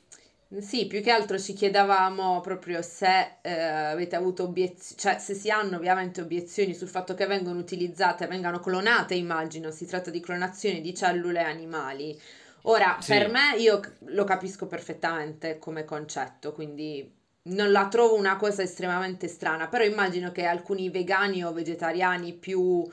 Sì, 0.59 0.89
più 0.89 1.01
che 1.01 1.13
altro 1.13 1.39
ci 1.39 1.53
chiedevamo 1.53 2.41
proprio 2.41 2.83
se 2.83 3.37
eh, 3.41 3.53
avete 3.53 4.17
avuto 4.17 4.43
obiezioni, 4.43 5.01
cioè 5.01 5.19
se 5.19 5.35
si 5.35 5.49
hanno 5.49 5.77
ovviamente 5.77 6.21
obiezioni 6.21 6.75
sul 6.75 6.89
fatto 6.89 7.15
che 7.15 7.27
vengono 7.27 7.61
utilizzate, 7.61 8.27
vengano 8.27 8.59
clonate, 8.59 9.15
immagino, 9.15 9.71
si 9.71 9.87
tratta 9.87 10.11
di 10.11 10.19
clonazione 10.19 10.81
di 10.81 10.93
cellule 10.93 11.45
animali. 11.45 12.21
Ora, 12.63 12.99
sì. 13.01 13.13
per 13.13 13.29
me, 13.31 13.55
io 13.59 13.81
lo 14.07 14.25
capisco 14.25 14.67
perfettamente 14.67 15.59
come 15.59 15.85
concetto, 15.85 16.53
quindi 16.53 17.09
non 17.43 17.71
la 17.71 17.87
trovo 17.87 18.17
una 18.17 18.37
cosa 18.37 18.63
estremamente 18.63 19.29
strana, 19.29 19.69
però 19.69 19.85
immagino 19.85 20.33
che 20.33 20.47
alcuni 20.47 20.91
vegani 20.91 21.45
o 21.45 21.53
vegetariani 21.53 22.33
più 22.35 22.91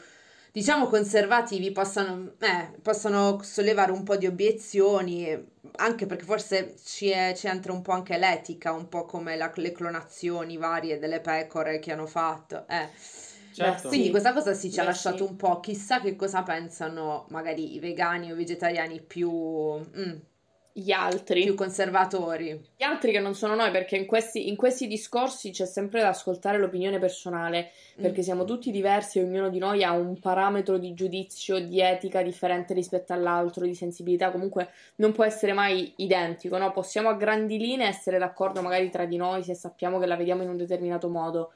diciamo 0.58 0.88
conservativi 0.88 1.72
possano, 1.72 2.34
eh, 2.39 2.80
possano 2.82 3.39
sollevare 3.43 3.91
un 3.91 4.02
po' 4.02 4.17
di 4.17 4.26
obiezioni, 4.26 5.30
anche 5.76 6.08
perché 6.08 6.26
forse 6.26 6.74
ci, 6.84 7.10
è, 7.10 7.36
ci 7.36 7.46
entra 7.46 7.72
un 7.74 7.84
po' 7.84 7.91
anche 7.91 8.17
l'etica, 8.17 8.72
un 8.72 8.89
po' 8.89 9.06
come 9.06 9.36
la, 9.36 9.52
le 9.54 9.72
clonazioni 9.72 10.58
varie 10.58 10.98
delle 10.98 11.20
pecore 11.20 11.78
che 11.78 11.91
hanno 11.91 12.08
fatto. 12.08 12.65
Eh. 12.67 12.89
Certo. 13.54 13.88
Quindi 13.88 14.10
questa 14.10 14.34
cosa 14.34 14.56
sì 14.56 14.72
ci 14.72 14.80
ha 14.80 14.84
lasciato 14.84 15.26
sì. 15.26 15.30
un 15.30 15.36
po', 15.36 15.60
chissà 15.60 16.02
che 16.02 16.15
cosa 16.15 16.41
pensano 16.41 17.28
magari 17.30 17.76
i 17.76 17.80
vegani 17.80 18.32
o 18.32 18.34
i 18.34 18.38
vegetariani 18.38 19.00
più... 19.00 19.30
Mm, 19.30 20.15
gli 20.80 20.92
altri. 20.92 21.44
Più 21.44 21.56
conservatori. 21.56 22.62
Gli 22.78 22.84
altri 22.84 23.12
che 23.12 23.20
non 23.20 23.34
sono 23.34 23.56
noi, 23.56 23.72
perché 23.72 23.96
in 23.96 24.06
questi, 24.06 24.48
in 24.48 24.56
questi 24.56 24.86
discorsi 24.86 25.50
c'è 25.50 25.66
sempre 25.66 26.02
da 26.02 26.10
ascoltare 26.10 26.60
l'opinione 26.60 27.00
personale, 27.00 27.72
perché 27.96 28.20
mm. 28.20 28.24
siamo 28.24 28.46
tutti 28.46 28.70
diversi 28.70 29.18
e 29.18 29.24
ognuno 29.24 29.50
di 29.50 29.58
noi 29.58 29.84
ha 29.84 29.92
un 29.94 30.20
parametro 30.20 30.78
di 30.78 30.94
giudizio, 30.94 31.60
di 31.60 31.82
etica 31.82 32.22
differente 32.22 32.76
rispetto 32.76 33.12
all'altro, 33.12 33.66
di 33.66 33.74
sensibilità, 33.74 34.30
comunque 34.30 34.70
non 34.98 35.13
può 35.13 35.24
essere 35.24 35.54
mai 35.54 35.94
identico, 35.96 36.60
no? 36.60 36.72
Possiamo 36.72 37.10
a 37.10 37.16
grandi 37.16 37.58
linee 37.58 37.88
essere 37.88 38.20
d'accordo 38.20 38.62
magari 38.62 38.92
tra 38.92 39.06
di 39.06 39.18
noi 39.18 39.42
se 39.42 39.56
sappiamo 39.56 39.98
che 39.98 40.06
la 40.06 40.16
vediamo 40.16 40.44
in 40.44 40.50
un 40.50 40.58
determinato 40.58 41.10
modo, 41.10 41.54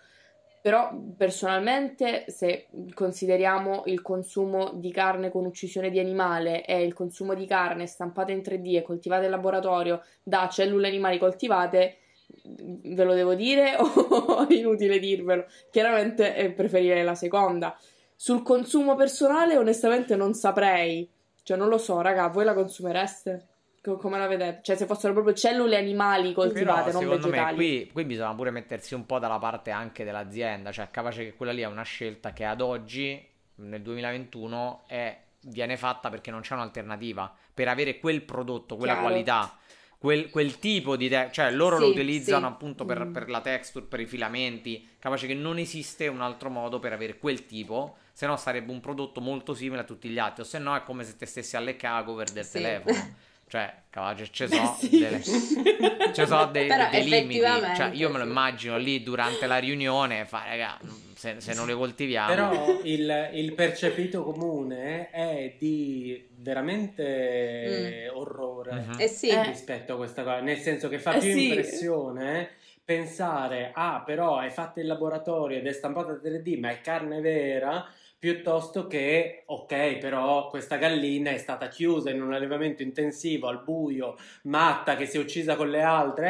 però 0.61 0.95
personalmente 1.17 2.25
se 2.27 2.67
consideriamo 2.93 3.83
il 3.85 4.01
consumo 4.01 4.71
di 4.73 4.91
carne 4.91 5.31
con 5.31 5.45
uccisione 5.45 5.89
di 5.89 5.99
animale 5.99 6.63
e 6.65 6.83
il 6.83 6.93
consumo 6.93 7.33
di 7.33 7.47
carne 7.47 7.87
stampata 7.87 8.31
in 8.31 8.39
3D 8.39 8.77
e 8.77 8.81
coltivata 8.83 9.23
in 9.23 9.31
laboratorio 9.31 10.03
da 10.21 10.47
cellule 10.49 10.87
animali 10.87 11.17
coltivate, 11.17 11.97
ve 12.43 13.03
lo 13.03 13.13
devo 13.13 13.33
dire 13.33 13.75
o 13.79 14.47
è 14.47 14.53
inutile 14.53 14.99
dirvelo? 14.99 15.45
Chiaramente 15.71 16.35
eh, 16.35 16.51
preferirei 16.51 17.03
la 17.03 17.15
seconda. 17.15 17.75
Sul 18.15 18.43
consumo 18.43 18.95
personale 18.95 19.57
onestamente 19.57 20.15
non 20.15 20.35
saprei, 20.35 21.09
cioè 21.41 21.57
non 21.57 21.69
lo 21.69 21.79
so, 21.79 22.01
raga, 22.01 22.27
voi 22.27 22.45
la 22.45 22.53
consumereste? 22.53 23.47
Come 23.81 24.19
la 24.19 24.27
vedete? 24.27 24.59
Cioè, 24.61 24.75
se 24.75 24.85
fossero 24.85 25.13
proprio 25.13 25.33
cellule 25.33 25.75
animali 25.75 26.33
coltivate, 26.33 26.91
Però, 26.91 27.01
non 27.01 27.09
vegetali. 27.09 27.51
Me, 27.51 27.55
qui, 27.55 27.89
qui 27.91 28.03
bisogna 28.05 28.33
pure 28.35 28.51
mettersi 28.51 28.93
un 28.93 29.07
po' 29.07 29.17
dalla 29.17 29.39
parte 29.39 29.71
anche 29.71 30.03
dell'azienda. 30.03 30.71
Cioè, 30.71 30.91
capace 30.91 31.23
che 31.23 31.33
quella 31.33 31.51
lì 31.51 31.61
è 31.61 31.65
una 31.65 31.83
scelta 31.83 32.31
che 32.31 32.45
ad 32.45 32.61
oggi, 32.61 33.27
nel 33.55 33.81
2021, 33.81 34.83
è, 34.85 35.17
viene 35.41 35.77
fatta 35.77 36.09
perché 36.11 36.29
non 36.29 36.41
c'è 36.41 36.53
un'alternativa. 36.53 37.33
Per 37.53 37.67
avere 37.67 37.97
quel 37.97 38.21
prodotto, 38.21 38.77
quella 38.77 38.93
Chiaro. 38.93 39.07
qualità. 39.07 39.55
Quel, 39.97 40.31
quel, 40.31 40.57
tipo 40.57 40.95
di 40.95 41.09
te- 41.09 41.29
cioè 41.31 41.51
loro 41.51 41.75
sì, 41.77 41.83
lo 41.83 41.89
utilizzano 41.89 42.47
sì. 42.47 42.53
appunto 42.53 42.85
per, 42.85 43.05
mm. 43.05 43.13
per, 43.13 43.29
la 43.29 43.39
texture, 43.39 43.85
per 43.85 43.99
i 43.99 44.07
filamenti, 44.07 44.87
capace 44.97 45.27
che 45.27 45.35
non 45.35 45.59
esiste 45.59 46.07
un 46.07 46.21
altro 46.21 46.49
modo 46.49 46.79
per 46.79 46.91
avere 46.91 47.19
quel 47.19 47.45
tipo, 47.45 47.97
se 48.11 48.25
no 48.25 48.35
sarebbe 48.35 48.71
un 48.71 48.79
prodotto 48.79 49.21
molto 49.21 49.53
simile 49.53 49.81
a 49.81 49.83
tutti 49.83 50.09
gli 50.09 50.17
altri, 50.17 50.41
o 50.41 50.45
se 50.45 50.57
no 50.57 50.75
è 50.75 50.81
come 50.81 51.03
se 51.03 51.17
te 51.17 51.27
stessi 51.27 51.55
alle 51.55 51.75
cover 51.75 52.31
del 52.31 52.45
sì. 52.45 52.53
telefono. 52.53 53.15
Cioè, 53.51 53.73
cavolo, 53.89 54.25
ci 54.31 54.47
so, 54.47 54.75
sì. 54.79 54.97
delle, 54.97 55.21
ci 55.21 56.25
so 56.25 56.45
dei, 56.45 56.69
dei 56.89 57.03
limiti. 57.03 57.41
Cioè, 57.75 57.89
io 57.91 58.09
me 58.09 58.19
lo 58.19 58.23
immagino 58.23 58.77
lì 58.77 59.03
durante 59.03 59.45
la 59.45 59.57
riunione, 59.57 60.23
fa, 60.23 60.45
raga, 60.47 60.79
se, 61.13 61.41
se 61.41 61.53
non 61.53 61.67
le 61.67 61.73
coltiviamo. 61.73 62.29
Però 62.29 62.79
il, 62.83 63.29
il, 63.33 63.53
percepito 63.53 64.23
comune 64.23 65.09
è 65.09 65.53
di 65.59 66.29
veramente 66.37 68.09
mm. 68.09 68.15
orrore 68.15 68.85
uh-huh. 68.87 68.99
eh 69.01 69.09
sì. 69.09 69.37
rispetto 69.43 69.95
a 69.95 69.97
questa 69.97 70.23
cosa. 70.23 70.39
Nel 70.39 70.59
senso 70.59 70.87
che 70.87 70.97
fa 70.97 71.11
eh 71.15 71.19
più 71.19 71.33
sì. 71.33 71.47
impressione 71.47 72.51
pensare, 72.85 73.71
ah, 73.73 74.01
però 74.05 74.39
è 74.39 74.49
fatta 74.49 74.79
in 74.79 74.87
laboratorio 74.87 75.57
ed 75.57 75.67
è 75.67 75.73
stampata 75.73 76.13
3D, 76.13 76.57
ma 76.57 76.69
è 76.69 76.79
carne 76.79 77.19
vera 77.19 77.85
piuttosto 78.21 78.85
che, 78.85 79.41
ok, 79.47 79.97
però 79.97 80.47
questa 80.47 80.75
gallina 80.75 81.31
è 81.31 81.39
stata 81.39 81.67
chiusa 81.69 82.11
in 82.11 82.21
un 82.21 82.33
allevamento 82.33 82.83
intensivo 82.83 83.47
al 83.47 83.63
buio, 83.63 84.15
matta 84.43 84.95
che 84.95 85.07
si 85.07 85.17
è 85.17 85.19
uccisa 85.19 85.55
con 85.55 85.71
le 85.71 85.81
altre, 85.81 86.29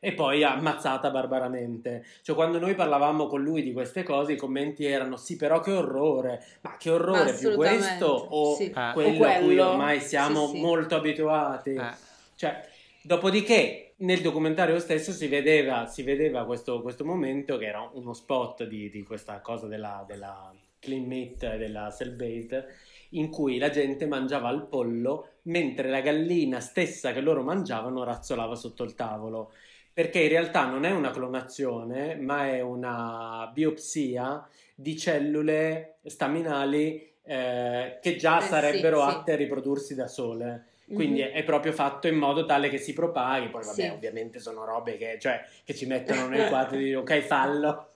eh, 0.00 0.08
e 0.10 0.12
poi 0.12 0.44
ammazzata 0.44 1.08
barbaramente. 1.08 2.04
Cioè, 2.20 2.36
quando 2.36 2.58
noi 2.58 2.74
parlavamo 2.74 3.26
con 3.26 3.42
lui 3.42 3.62
di 3.62 3.72
queste 3.72 4.02
cose, 4.02 4.34
i 4.34 4.36
commenti 4.36 4.84
erano: 4.84 5.16
sì, 5.16 5.36
però 5.36 5.60
che 5.60 5.72
orrore, 5.72 6.44
ma 6.60 6.76
che 6.76 6.90
orrore 6.90 7.32
più 7.32 7.54
questo 7.54 8.04
o 8.04 8.54
sì. 8.56 8.64
eh. 8.64 8.90
quello, 8.92 9.16
quello, 9.16 9.24
a 9.24 9.32
cui 9.36 9.58
ormai 9.58 10.00
siamo 10.00 10.48
sì, 10.48 10.56
sì. 10.56 10.60
molto 10.60 10.96
abituati. 10.96 11.70
Eh. 11.70 11.94
Cioè, 12.34 12.68
dopodiché 13.00 13.94
nel 14.00 14.20
documentario 14.20 14.78
stesso 14.78 15.10
si 15.10 15.26
vedeva, 15.26 15.86
si 15.86 16.02
vedeva 16.02 16.44
questo, 16.44 16.82
questo, 16.82 17.06
momento 17.06 17.56
che 17.56 17.64
era 17.64 17.88
uno 17.94 18.12
spot 18.12 18.64
di, 18.64 18.90
di 18.90 19.02
questa 19.04 19.40
cosa 19.40 19.66
della, 19.66 20.04
della 20.06 20.52
clean 20.80 21.04
meat 21.04 21.56
della 21.56 21.94
cell 21.96 22.16
based 22.16 22.66
in 23.10 23.30
cui 23.30 23.58
la 23.58 23.70
gente 23.70 24.06
mangiava 24.06 24.50
il 24.50 24.66
pollo 24.68 25.28
mentre 25.42 25.88
la 25.88 26.00
gallina 26.00 26.60
stessa 26.60 27.12
che 27.12 27.20
loro 27.20 27.42
mangiavano 27.42 28.02
razzolava 28.02 28.54
sotto 28.54 28.82
il 28.82 28.94
tavolo 28.94 29.52
perché 29.92 30.20
in 30.20 30.28
realtà 30.28 30.66
non 30.66 30.84
è 30.84 30.90
una 30.90 31.10
clonazione 31.10 32.16
ma 32.16 32.48
è 32.48 32.60
una 32.60 33.50
biopsia 33.52 34.46
di 34.74 34.96
cellule 34.96 35.98
staminali 36.04 37.08
eh, 37.22 37.98
che 38.00 38.16
già 38.16 38.38
eh, 38.38 38.42
sarebbero 38.42 39.02
sì, 39.02 39.08
atte 39.08 39.24
sì. 39.24 39.32
a 39.32 39.36
riprodursi 39.36 39.94
da 39.94 40.06
sole 40.06 40.64
quindi 40.92 41.20
mm-hmm. 41.20 41.34
è 41.34 41.44
proprio 41.44 41.72
fatto 41.72 42.08
in 42.08 42.16
modo 42.16 42.44
tale 42.46 42.68
che 42.68 42.78
si 42.78 42.92
propaghi 42.92 43.48
poi 43.48 43.62
vabbè 43.62 43.82
sì. 43.82 43.88
ovviamente 43.88 44.38
sono 44.40 44.64
robe 44.64 44.96
che, 44.96 45.18
cioè, 45.20 45.40
che 45.64 45.74
ci 45.74 45.86
mettono 45.86 46.26
nel 46.28 46.48
quadro 46.48 46.78
di 46.78 46.94
ok 46.94 47.18
fallo 47.20 47.89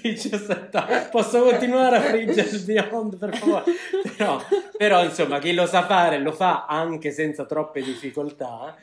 Dice 0.00 0.34
aspetta, 0.34 1.08
posso 1.10 1.42
continuare 1.42 1.96
a 1.96 2.00
friggere 2.00 2.48
il 2.48 2.62
Beyond 2.62 3.16
per 3.18 3.36
favore? 3.36 3.64
Però, 4.16 4.40
però, 4.76 5.04
insomma, 5.04 5.38
chi 5.38 5.52
lo 5.52 5.66
sa 5.66 5.84
fare 5.84 6.18
lo 6.18 6.32
fa 6.32 6.66
anche 6.66 7.10
senza 7.10 7.44
troppe 7.44 7.82
difficoltà. 7.82 8.76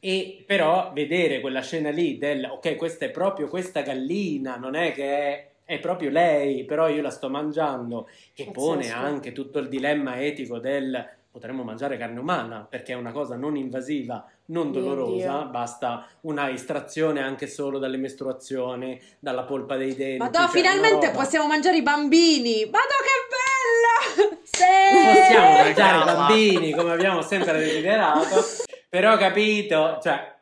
E 0.00 0.42
però 0.44 0.90
vedere 0.92 1.40
quella 1.40 1.62
scena 1.62 1.90
lì 1.90 2.18
del 2.18 2.44
ok, 2.44 2.76
questa 2.76 3.06
è 3.06 3.10
proprio 3.10 3.48
questa 3.48 3.80
gallina, 3.80 4.56
non 4.56 4.74
è 4.74 4.92
che 4.92 5.04
è, 5.04 5.48
è 5.64 5.78
proprio 5.78 6.10
lei, 6.10 6.64
però 6.64 6.88
io 6.88 7.00
la 7.00 7.10
sto 7.10 7.30
mangiando, 7.30 8.08
che 8.34 8.50
pone 8.50 8.90
anche 8.90 9.32
tutto 9.32 9.60
il 9.60 9.68
dilemma 9.68 10.20
etico 10.20 10.58
del 10.58 11.08
potremmo 11.30 11.64
mangiare 11.64 11.96
carne 11.96 12.20
umana 12.20 12.64
perché 12.68 12.92
è 12.92 12.96
una 12.96 13.10
cosa 13.10 13.34
non 13.34 13.56
invasiva, 13.56 14.28
non 14.46 14.72
dolorosa, 14.72 15.44
basta 15.44 16.06
una 16.22 16.50
estrazione 16.50 17.22
anche 17.22 17.46
solo 17.46 17.78
dalle 17.78 17.96
mestruazioni, 17.96 19.00
dalla 19.18 19.44
polpa 19.44 19.76
dei 19.76 19.94
denti. 19.94 20.18
Ma 20.18 20.30
cioè 20.30 20.48
finalmente 20.48 21.10
possiamo 21.10 21.46
mangiare 21.46 21.78
i 21.78 21.82
bambini! 21.82 22.68
Ma 22.70 22.78
che 22.78 23.26
bella! 23.30 24.32
Sì! 24.44 24.62
Possiamo 24.62 25.50
mangiare 25.50 25.98
i 25.98 26.04
bambini 26.04 26.70
come 26.76 26.92
abbiamo 26.92 27.22
sempre 27.22 27.58
desiderato, 27.58 28.44
però 28.88 29.16
capito, 29.16 29.98
cioè 30.00 30.32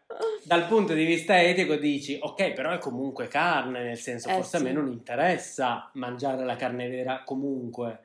dal 0.44 0.66
punto 0.66 0.92
di 0.92 1.04
vista 1.04 1.40
etico 1.40 1.76
dici 1.76 2.18
ok 2.20 2.52
però 2.52 2.72
è 2.72 2.78
comunque 2.78 3.26
carne 3.28 3.82
nel 3.82 3.98
senso 3.98 4.28
eh, 4.28 4.34
forse 4.34 4.58
sì. 4.58 4.62
a 4.62 4.66
me 4.66 4.72
non 4.72 4.88
interessa 4.88 5.90
mangiare 5.94 6.44
la 6.44 6.56
carne 6.56 6.88
vera 6.88 7.22
comunque 7.24 8.00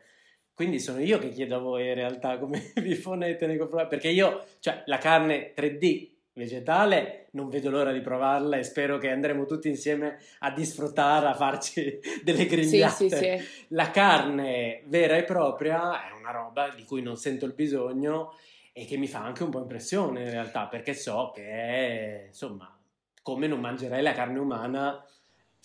quindi 0.57 0.79
sono 0.79 0.99
io 1.01 1.19
che 1.19 1.29
chiedo 1.29 1.57
a 1.57 1.59
voi 1.59 1.87
in 1.87 1.93
realtà 1.93 2.39
come 2.39 2.71
vi 2.81 2.95
ponete 2.95 3.45
nei 3.45 3.59
confronti, 3.59 3.89
perché 3.89 4.07
io, 4.07 4.43
cioè 4.57 4.81
la 4.87 4.97
carne 4.97 5.53
3D 5.55 6.09
vegetale, 6.33 7.27
non 7.33 7.47
vedo 7.47 7.69
l'ora 7.69 7.91
di 7.91 8.01
provarla 8.01 8.57
e 8.57 8.63
spero 8.63 8.97
che 8.97 9.11
andremo 9.11 9.45
tutti 9.45 9.67
insieme 9.67 10.17
a 10.39 10.49
disfruttare, 10.49 11.27
a 11.27 11.35
farci 11.35 11.99
delle 12.25 12.47
grigliate. 12.47 13.07
Sì, 13.07 13.15
sì, 13.15 13.15
sì. 13.15 13.65
La 13.67 13.91
carne 13.91 14.81
vera 14.85 15.15
e 15.15 15.25
propria 15.25 16.09
è 16.09 16.11
una 16.17 16.31
roba 16.31 16.69
di 16.69 16.83
cui 16.85 17.03
non 17.03 17.17
sento 17.17 17.45
il 17.45 17.53
bisogno 17.53 18.33
e 18.73 18.85
che 18.85 18.97
mi 18.97 19.07
fa 19.07 19.23
anche 19.23 19.43
un 19.43 19.51
po' 19.51 19.59
impressione 19.59 20.23
in 20.23 20.31
realtà, 20.31 20.65
perché 20.65 20.95
so 20.95 21.31
che 21.35 22.23
insomma, 22.29 22.75
come 23.21 23.45
non 23.45 23.59
mangerei 23.59 24.01
la 24.01 24.13
carne 24.13 24.39
umana 24.39 25.05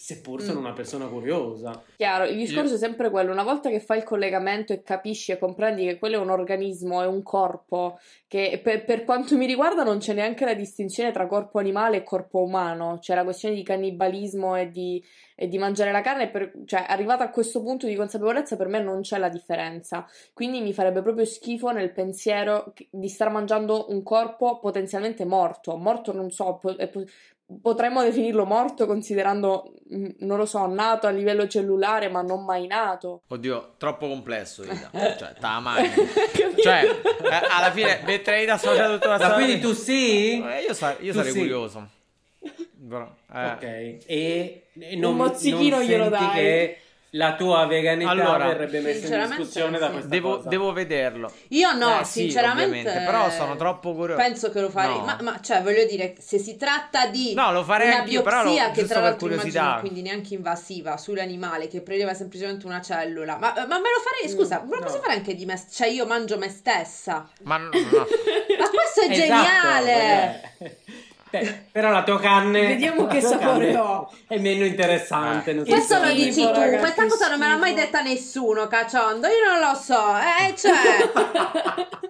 seppur 0.03 0.43
sono 0.43 0.59
mm. 0.59 0.65
una 0.65 0.73
persona 0.73 1.07
curiosa. 1.07 1.81
Chiaro, 1.95 2.25
il 2.25 2.37
discorso 2.37 2.75
è 2.75 2.77
sempre 2.77 3.09
quello, 3.09 3.31
una 3.31 3.45
volta 3.45 3.71
che 3.71 3.79
fai 3.79 3.99
il 3.99 4.03
collegamento 4.03 4.73
e 4.73 4.83
capisci 4.83 5.31
e 5.31 5.39
comprendi 5.39 5.85
che 5.85 5.97
quello 5.97 6.17
è 6.17 6.19
un 6.19 6.31
organismo, 6.31 7.03
è 7.03 7.07
un 7.07 7.23
corpo, 7.23 8.01
che 8.27 8.61
per, 8.61 8.85
per, 8.85 9.05
quanto 9.05 9.37
mi 9.37 9.47
riguarda 9.47 9.85
non 9.85 9.99
c'è 9.99 10.13
neanche 10.13 10.45
la 10.45 10.55
distinzione 10.55 11.13
tra 11.13 11.29
corpo 11.29 11.61
animale 11.61 11.99
e 11.99 12.03
corpo 12.03 12.43
umano, 12.43 12.99
c'è 13.01 13.15
la 13.15 13.23
questione 13.23 13.55
di 13.55 13.63
cannibalismo 13.63 14.57
e 14.57 14.71
di, 14.73 15.01
e 15.37 15.47
di 15.47 15.57
mangiare 15.57 15.93
la 15.93 16.01
carne, 16.01 16.31
per, 16.31 16.53
cioè 16.65 16.85
arrivata 16.89 17.23
a 17.23 17.31
questo 17.31 17.63
punto 17.63 17.87
di 17.87 17.95
consapevolezza 17.95 18.57
per 18.57 18.67
me 18.67 18.83
non 18.83 19.03
c'è 19.03 19.19
la 19.19 19.29
differenza, 19.29 20.05
quindi 20.33 20.61
mi 20.63 20.73
farebbe 20.73 21.01
proprio 21.01 21.25
schifo 21.25 21.71
nel 21.71 21.93
pensiero 21.93 22.73
di 22.91 23.09
star 23.09 23.31
mangiando 23.31 23.87
un 23.91 24.03
corpo 24.03 24.59
potenzialmente 24.59 25.25
morto, 25.25 25.77
morto 25.77 26.13
non 26.13 26.33
so, 26.33 26.61
è, 26.77 26.91
potremmo 27.61 28.03
definirlo 28.03 28.45
morto 28.45 28.87
considerando, 28.87 29.75
mm, 29.95 30.07
non 30.21 30.39
lo 30.39 30.47
so, 30.47 30.67
nato 30.67 31.07
a 31.07 31.11
livello 31.11 31.47
cellulare 31.47 32.09
ma 32.09 32.23
non 32.23 32.45
mai 32.45 32.67
nato. 32.67 33.23
Oddio, 33.29 33.75
troppo 33.79 34.09
complesso, 34.09 34.63
Ida. 34.63 34.91
cioè, 35.19 35.35
tamagno. 35.39 35.91
cioè, 36.63 36.83
eh, 36.85 37.47
alla 37.51 37.71
fine 37.71 38.01
metterei 38.05 38.47
da 38.47 38.55
associato 38.55 38.95
tutta 38.95 39.09
la 39.09 39.17
storia. 39.17 39.37
Ma 39.37 39.43
quindi 39.43 39.61
tu 39.61 39.73
sì? 39.73 40.43
Eh, 40.43 40.63
io, 40.67 40.75
sa- 40.75 40.97
io 41.01 41.13
sarei 41.13 41.33
sì. 41.33 41.39
curioso. 41.39 41.89
Però, 42.89 43.09
eh. 43.33 43.47
Ok, 43.51 43.63
e, 43.63 43.99
e 44.07 44.97
non, 44.97 45.13
Un 45.13 45.17
mozzichino 45.19 45.77
non 45.77 45.85
glielo 45.85 46.09
dai. 46.09 46.31
che 46.35 46.79
la 47.15 47.35
tua 47.35 47.67
veganità 47.67 48.11
allora, 48.11 48.47
verrebbe 48.47 48.81
messa 48.81 49.15
in 49.15 49.29
discussione 49.29 49.75
sì. 49.75 49.83
da 49.83 49.91
questa 49.91 50.09
devo, 50.09 50.37
cosa. 50.37 50.49
Devo 50.49 50.73
vederlo. 50.73 51.31
Io 51.49 51.73
no, 51.73 52.01
eh, 52.01 52.05
sinceramente. 52.05 52.91
Sì, 52.91 52.97
però 53.05 53.31
sono 53.31 53.57
troppo 53.57 53.93
curioso. 53.95 54.21
Penso 54.21 54.51
che 54.51 54.61
lo 54.61 54.71
farei. 54.71 54.97
No. 54.97 55.05
Ma, 55.05 55.19
ma, 55.21 55.41
cioè, 55.43 55.63
voglio 55.63 55.85
dire, 55.85 56.15
se 56.19 56.39
si 56.39 56.57
tratta 56.57 57.09
di 57.09 57.35
no, 57.35 57.53
lo 57.53 57.65
farei 57.65 57.89
una 57.89 58.03
biopsia 58.03 58.69
lo, 58.69 58.73
che 58.73 58.85
tra 58.87 59.01
l'altro 59.01 59.29
immagino 59.29 59.79
quindi 59.81 60.01
neanche 60.01 60.35
invasiva 60.35 60.97
sull'animale 60.97 61.69
che 61.69 61.83
preleva 61.83 62.15
semplicemente 62.15 62.65
una 62.65 62.81
cellula. 62.81 63.37
Ma, 63.37 63.53
ma 63.57 63.79
me 63.79 63.91
lo 63.91 64.01
farei, 64.03 64.33
mm, 64.33 64.35
scusa, 64.35 64.63
mm, 64.63 64.69
me 64.69 64.77
lo 64.77 64.81
no. 64.81 64.87
posso 64.87 65.01
fare 65.01 65.13
anche 65.15 65.35
di 65.35 65.45
me 65.45 65.63
Cioè, 65.71 65.89
io 65.89 66.07
mangio 66.07 66.39
me 66.39 66.49
stessa. 66.49 67.29
Ma 67.43 67.59
no. 67.59 67.69
ma 67.77 68.69
questo 68.71 69.01
è 69.03 69.11
esatto, 69.11 69.85
geniale. 69.85 70.55
Beh, 71.33 71.65
però 71.73 71.91
la 71.91 72.03
tua 72.03 72.21
carne 72.21 72.67
vediamo 72.67 73.07
che 73.09 73.23
sapore 73.23 73.75
ho 73.75 74.13
è 74.29 74.37
meno 74.37 74.67
interessante 74.67 75.53
eh. 75.53 75.65
questo 75.65 75.99
lo 75.99 76.13
dici 76.13 76.43
tu 76.43 76.53
ragazzi, 76.53 76.79
questa 76.79 77.07
cosa 77.07 77.29
non 77.29 77.39
me 77.39 77.49
l'ha 77.49 77.57
mai 77.57 77.73
detta 77.73 78.03
nessuno 78.03 78.67
cacciondo 78.67 79.29
io 79.29 79.51
non 79.51 79.61
lo 79.61 79.75
so 79.75 80.15
eh 80.19 80.55
cioè 80.55 81.11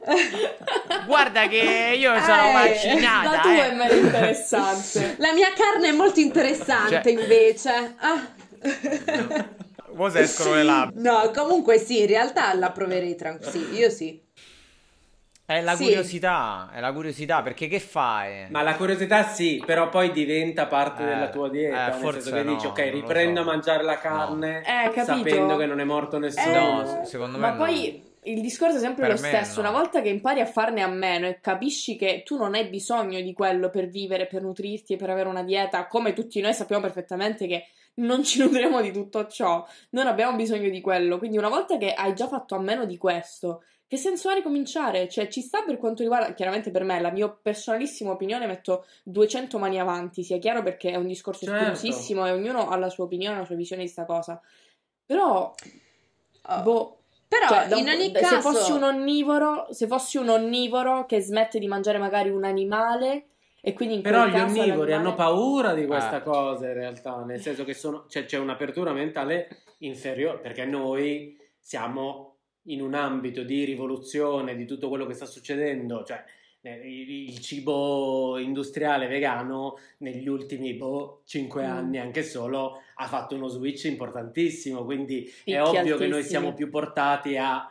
guarda 1.07 1.47
che 1.47 1.95
io 1.97 2.21
sono 2.21 2.49
eh, 2.49 2.53
vaccinata 2.53 3.31
la 3.31 3.39
tua 3.43 3.53
eh. 3.53 3.71
è 3.71 3.75
meno 3.75 3.93
interessante 3.93 5.15
la 5.23 5.33
mia 5.33 5.53
carne 5.55 5.91
è 5.91 5.93
molto 5.93 6.19
interessante 6.19 7.01
cioè... 7.05 7.13
invece 7.13 7.95
ah. 7.99 8.41
Cosa 9.95 10.21
escono 10.21 10.55
le 10.55 10.63
labbra? 10.63 11.01
No, 11.01 11.31
comunque 11.33 11.79
sì, 11.79 12.01
in 12.01 12.07
realtà 12.07 12.55
la 12.55 12.71
proverei 12.71 13.15
tranquillo. 13.15 13.51
Sì, 13.51 13.75
io 13.75 13.91
sì. 13.91 14.21
È 15.53 15.61
la 15.61 15.75
sì. 15.75 15.85
curiosità, 15.85 16.71
è 16.73 16.81
la 16.81 16.93
curiosità, 16.93 17.43
perché 17.43 17.69
che 17.69 17.79
fai? 17.79 18.47
Ma 18.49 18.63
la 18.63 18.75
curiosità 18.75 19.25
sì, 19.25 19.63
però 19.65 19.91
poi 19.91 20.11
diventa 20.11 20.67
parte 20.67 21.03
eh, 21.03 21.07
della 21.07 21.29
tua 21.29 21.51
dieta, 21.51 21.95
eh, 21.95 22.01
nel 22.01 22.13
senso 22.13 22.31
che 22.33 22.43
no, 22.43 22.55
dici 22.55 22.67
ok, 22.67 22.91
riprendo 22.91 23.43
so. 23.43 23.49
a 23.49 23.53
mangiare 23.53 23.83
la 23.83 23.99
carne 23.99 24.63
no. 24.67 24.93
eh, 24.93 25.05
sapendo 25.05 25.57
che 25.57 25.67
non 25.67 25.81
è 25.81 25.85
morto 25.85 26.19
nessuno. 26.19 27.03
Eh, 27.03 27.05
secondo 27.05 27.37
me 27.37 27.47
Ma 27.47 27.53
no. 27.53 27.65
poi 27.65 28.03
il 28.25 28.41
discorso 28.41 28.77
è 28.77 28.81
sempre 28.81 29.09
per 29.09 29.11
lo 29.13 29.17
stesso, 29.19 29.61
no. 29.61 29.69
una 29.69 29.79
volta 29.79 30.01
che 30.01 30.09
impari 30.09 30.41
a 30.41 30.47
farne 30.47 30.81
a 30.81 30.89
meno 30.89 31.27
e 31.27 31.41
capisci 31.41 31.97
che 31.97 32.23
tu 32.25 32.37
non 32.39 32.55
hai 32.55 32.69
bisogno 32.69 33.21
di 33.21 33.33
quello 33.35 33.69
per 33.69 33.89
vivere, 33.89 34.27
per 34.27 34.43
nutrirti 34.43 34.95
e 34.95 34.97
per 34.97 35.11
avere 35.11 35.29
una 35.29 35.43
dieta, 35.43 35.87
come 35.87 36.13
tutti 36.13 36.41
noi 36.41 36.55
sappiamo 36.55 36.83
perfettamente 36.83 37.47
che 37.47 37.67
non 37.95 38.25
ci 38.25 38.39
nutriamo 38.43 38.81
di 38.81 38.93
tutto 38.93 39.27
ciò, 39.27 39.67
non 39.91 40.07
abbiamo 40.07 40.37
bisogno 40.37 40.71
di 40.71 40.81
quello, 40.81 41.19
quindi 41.19 41.37
una 41.37 41.49
volta 41.49 41.77
che 41.77 41.93
hai 41.93 42.15
già 42.15 42.27
fatto 42.27 42.55
a 42.55 42.61
meno 42.61 42.87
di 42.87 42.97
questo 42.97 43.65
che 43.93 43.99
senso 43.99 44.31
ha 44.31 44.33
ricominciare? 44.33 45.07
Cioè, 45.07 45.29
ci 45.29 45.43
sta 45.43 45.61
per 45.67 45.77
quanto 45.77 46.01
riguarda, 46.01 46.33
chiaramente 46.33 46.71
per 46.71 46.83
me, 46.83 46.99
la 46.99 47.11
mia 47.11 47.29
personalissima 47.29 48.13
opinione, 48.13 48.47
metto 48.47 48.87
200 49.03 49.59
mani 49.59 49.79
avanti, 49.79 50.23
sia 50.23 50.39
chiaro 50.39 50.63
perché 50.63 50.93
è 50.93 50.97
un 50.97 51.07
discorso 51.07 51.45
certo. 51.45 51.87
e 51.87 52.31
ognuno 52.31 52.71
ha 52.71 52.77
la 52.79 52.89
sua 52.89 53.05
opinione, 53.05 53.37
la 53.37 53.45
sua 53.45 53.55
visione 53.55 53.83
di 53.83 53.89
sta 53.89 54.07
cosa. 54.07 54.41
Però, 55.05 55.55
oh. 56.43 56.63
boh, 56.63 57.01
però 57.29 57.49
cioè, 57.49 57.79
in 57.79 57.87
ogni 57.87 58.11
caso 58.13 58.37
se 58.37 58.41
fossi 58.41 58.73
un 58.73 58.83
onnivoro, 58.83 59.67
se 59.73 59.87
fossi 59.87 60.17
un 60.17 60.31
onnivoro 60.31 61.05
che 61.05 61.21
smette 61.21 61.59
di 61.59 61.67
mangiare 61.67 61.99
magari 61.99 62.31
un 62.31 62.45
animale 62.45 63.27
e 63.61 63.75
quindi 63.75 63.97
in 63.97 64.01
Però 64.01 64.27
gli 64.27 64.37
onnivori 64.37 64.69
l'animale... 64.69 64.95
hanno 64.95 65.15
paura 65.15 65.75
di 65.75 65.85
questa 65.85 66.17
ah. 66.17 66.23
cosa 66.23 66.67
in 66.67 66.73
realtà, 66.73 67.23
nel 67.27 67.43
senso 67.43 67.65
che 67.65 67.75
sono, 67.75 68.07
cioè, 68.09 68.25
c'è 68.25 68.39
un'apertura 68.39 68.95
mentale 68.95 69.65
inferiore 69.81 70.39
perché 70.39 70.65
noi 70.65 71.39
siamo 71.61 72.32
in 72.65 72.81
un 72.81 72.95
ambito 72.95 73.43
di 73.43 73.65
rivoluzione 73.65 74.55
di 74.55 74.67
tutto 74.67 74.89
quello 74.89 75.07
che 75.07 75.15
sta 75.15 75.27
succedendo, 75.27 76.05
cioè 76.05 76.25
il 76.65 77.41
cibo 77.41 78.39
industriale 78.39 79.09
vegano 79.09 79.79
negli 79.99 80.29
ultimi 80.29 80.75
boh, 80.75 81.23
5 81.25 81.61
mm. 81.61 81.69
anni 81.69 81.99
anche 81.99 82.23
solo 82.23 82.83
ha 82.95 83.07
fatto 83.09 83.35
uno 83.35 83.49
switch 83.49 83.85
importantissimo, 83.85 84.85
quindi 84.85 85.23
Picchi 85.23 85.53
è 85.53 85.63
ovvio 85.63 85.79
altissimi. 85.79 85.99
che 85.99 86.07
noi 86.07 86.23
siamo 86.23 86.55
più 86.55 86.71
portati 86.71 87.37
a 87.37 87.69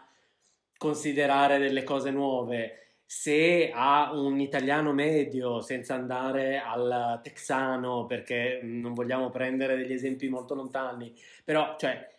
considerare 0.77 1.57
delle 1.57 1.83
cose 1.83 2.11
nuove. 2.11 2.77
Se 3.05 3.71
a 3.73 4.11
un 4.13 4.39
italiano 4.39 4.93
medio, 4.93 5.61
senza 5.61 5.95
andare 5.95 6.59
al 6.59 7.19
texano, 7.21 8.05
perché 8.05 8.59
non 8.63 8.93
vogliamo 8.93 9.29
prendere 9.29 9.75
degli 9.75 9.93
esempi 9.93 10.27
molto 10.27 10.55
lontani, 10.55 11.13
però 11.43 11.75
cioè, 11.77 12.09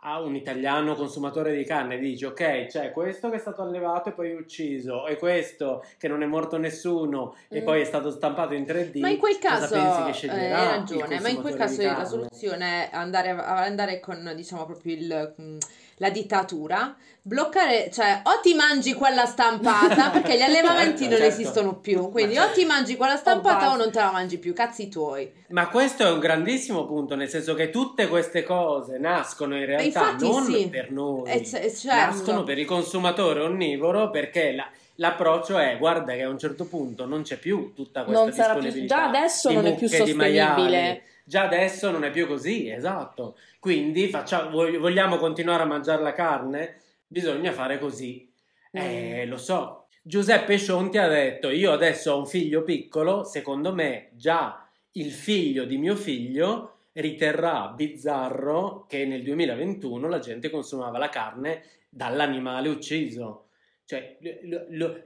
a, 0.00 0.20
un 0.20 0.36
italiano 0.36 0.94
consumatore 0.94 1.56
di 1.56 1.64
carne 1.64 1.98
dici 1.98 2.24
ok 2.24 2.66
c'è 2.66 2.92
questo 2.92 3.28
che 3.28 3.36
è 3.36 3.38
stato 3.40 3.62
allevato 3.62 4.10
e 4.10 4.12
poi 4.12 4.32
ucciso 4.32 5.06
e 5.06 5.16
questo 5.16 5.84
che 5.98 6.06
non 6.06 6.22
è 6.22 6.26
morto 6.26 6.58
nessuno 6.58 7.34
mm. 7.34 7.56
e 7.56 7.62
poi 7.62 7.80
è 7.80 7.84
stato 7.84 8.10
stampato 8.10 8.54
in 8.54 8.62
3D 8.62 9.00
ma 9.00 9.08
in 9.08 9.18
quel 9.18 9.38
caso 9.38 9.74
eh, 9.74 10.28
hai 10.30 10.66
ragione 10.66 11.18
ma 11.20 11.28
in 11.28 11.40
quel 11.40 11.56
caso 11.56 11.82
la 11.82 12.04
soluzione 12.04 12.90
è 12.90 12.94
andare, 12.94 13.30
andare 13.30 13.98
con 13.98 14.32
diciamo 14.36 14.64
proprio 14.64 14.94
il 14.94 15.34
mm, 15.40 15.58
la 15.98 16.10
dittatura, 16.10 16.96
bloccare, 17.22 17.90
cioè 17.92 18.20
o 18.24 18.40
ti 18.42 18.54
mangi 18.54 18.92
quella 18.94 19.24
stampata 19.24 20.10
perché 20.12 20.36
gli 20.36 20.42
allevamenti 20.42 21.04
certo, 21.04 21.10
non 21.10 21.18
certo. 21.18 21.40
esistono 21.40 21.74
più, 21.76 22.10
quindi 22.10 22.34
certo. 22.34 22.50
o 22.50 22.54
ti 22.54 22.64
mangi 22.64 22.96
quella 22.96 23.16
stampata 23.16 23.70
o, 23.70 23.74
o 23.74 23.76
non 23.76 23.90
te 23.90 23.98
la 24.00 24.10
mangi 24.10 24.38
più, 24.38 24.52
cazzi 24.52 24.88
tuoi. 24.88 25.32
Ma 25.48 25.68
questo 25.68 26.04
è 26.04 26.10
un 26.10 26.18
grandissimo 26.18 26.84
punto, 26.86 27.14
nel 27.14 27.28
senso 27.28 27.54
che 27.54 27.70
tutte 27.70 28.08
queste 28.08 28.42
cose 28.42 28.98
nascono 28.98 29.56
in 29.56 29.66
realtà 29.66 29.84
Infatti, 29.84 30.28
non 30.28 30.44
sì. 30.44 30.68
per 30.68 30.90
noi, 30.90 31.30
eh, 31.30 31.44
certo. 31.44 31.86
nascono 31.86 32.42
per 32.42 32.58
il 32.58 32.66
consumatore 32.66 33.40
onnivoro 33.40 34.10
perché 34.10 34.52
la, 34.52 34.68
l'approccio 34.96 35.58
è 35.58 35.76
guarda 35.78 36.12
che 36.14 36.22
a 36.22 36.28
un 36.28 36.38
certo 36.38 36.66
punto 36.66 37.06
non 37.06 37.22
c'è 37.22 37.36
più 37.36 37.72
tutta 37.74 38.04
questa 38.04 38.22
non 38.22 38.30
disponibilità. 38.30 38.78
Più, 38.78 38.86
già 38.86 39.04
adesso 39.08 39.52
non 39.52 39.66
è 39.66 39.74
più 39.74 39.88
sostenibile. 39.88 41.02
Già 41.24 41.44
adesso 41.44 41.90
non 41.90 42.04
è 42.04 42.10
più 42.10 42.26
così, 42.26 42.68
esatto. 42.68 43.36
Quindi 43.58 44.08
facciamo, 44.08 44.50
vogliamo 44.50 45.16
continuare 45.16 45.62
a 45.62 45.66
mangiare 45.66 46.02
la 46.02 46.12
carne? 46.12 46.80
Bisogna 47.06 47.52
fare 47.52 47.78
così. 47.78 48.30
Mm. 48.76 48.80
Eh, 48.80 49.26
lo 49.26 49.38
so. 49.38 49.86
Giuseppe 50.02 50.58
Scionti 50.58 50.98
ha 50.98 51.08
detto: 51.08 51.48
Io 51.48 51.72
adesso 51.72 52.12
ho 52.12 52.18
un 52.18 52.26
figlio 52.26 52.62
piccolo, 52.62 53.24
secondo 53.24 53.72
me 53.72 54.10
già 54.12 54.68
il 54.92 55.10
figlio 55.10 55.64
di 55.64 55.78
mio 55.78 55.96
figlio 55.96 56.74
riterrà 56.92 57.72
bizzarro 57.74 58.84
che 58.86 59.04
nel 59.06 59.22
2021 59.22 60.06
la 60.08 60.18
gente 60.18 60.50
consumava 60.50 60.98
la 60.98 61.08
carne 61.08 61.62
dall'animale 61.88 62.68
ucciso. 62.68 63.43
Cioè, 63.86 64.18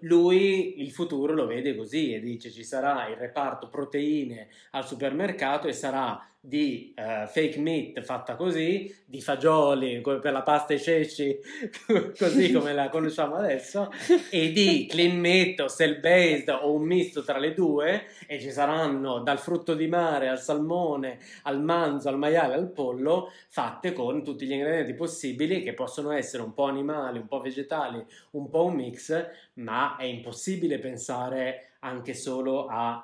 lui 0.00 0.80
il 0.80 0.92
futuro 0.92 1.34
lo 1.34 1.46
vede 1.46 1.74
così 1.74 2.14
e 2.14 2.20
dice 2.20 2.50
ci 2.52 2.62
sarà 2.62 3.08
il 3.08 3.16
reparto 3.16 3.68
proteine 3.68 4.48
al 4.70 4.86
supermercato 4.86 5.66
e 5.66 5.72
sarà 5.72 6.24
di 6.40 6.94
uh, 6.96 7.26
fake 7.26 7.58
meat 7.58 8.00
fatta 8.02 8.36
così, 8.36 8.94
di 9.04 9.20
fagioli 9.20 10.00
per 10.00 10.32
la 10.32 10.42
pasta 10.42 10.72
e 10.72 10.78
ceci, 10.78 11.36
così 12.16 12.52
come 12.52 12.72
la 12.72 12.88
conosciamo 12.88 13.34
adesso, 13.34 13.90
e 14.30 14.52
di 14.52 14.86
clean 14.88 15.18
meat 15.18 15.60
o 15.60 15.68
cell 15.68 15.98
based 16.00 16.48
o 16.48 16.72
un 16.72 16.82
misto 16.82 17.24
tra 17.24 17.38
le 17.38 17.54
due, 17.54 18.04
e 18.26 18.40
ci 18.40 18.52
saranno 18.52 19.18
dal 19.18 19.38
frutto 19.38 19.74
di 19.74 19.88
mare 19.88 20.28
al 20.28 20.40
salmone, 20.40 21.18
al 21.42 21.60
manzo, 21.60 22.08
al 22.08 22.18
maiale, 22.18 22.54
al 22.54 22.70
pollo, 22.70 23.32
fatte 23.48 23.92
con 23.92 24.22
tutti 24.22 24.46
gli 24.46 24.52
ingredienti 24.52 24.94
possibili 24.94 25.62
che 25.62 25.74
possono 25.74 26.12
essere 26.12 26.44
un 26.44 26.54
po' 26.54 26.64
animali, 26.64 27.18
un 27.18 27.26
po' 27.26 27.40
vegetali, 27.40 28.04
un 28.32 28.48
po' 28.48 28.66
un 28.66 28.74
mix, 28.74 29.26
ma 29.54 29.96
è 29.96 30.04
impossibile 30.04 30.78
pensare 30.78 31.72
anche 31.80 32.14
solo 32.14 32.66
a 32.68 33.02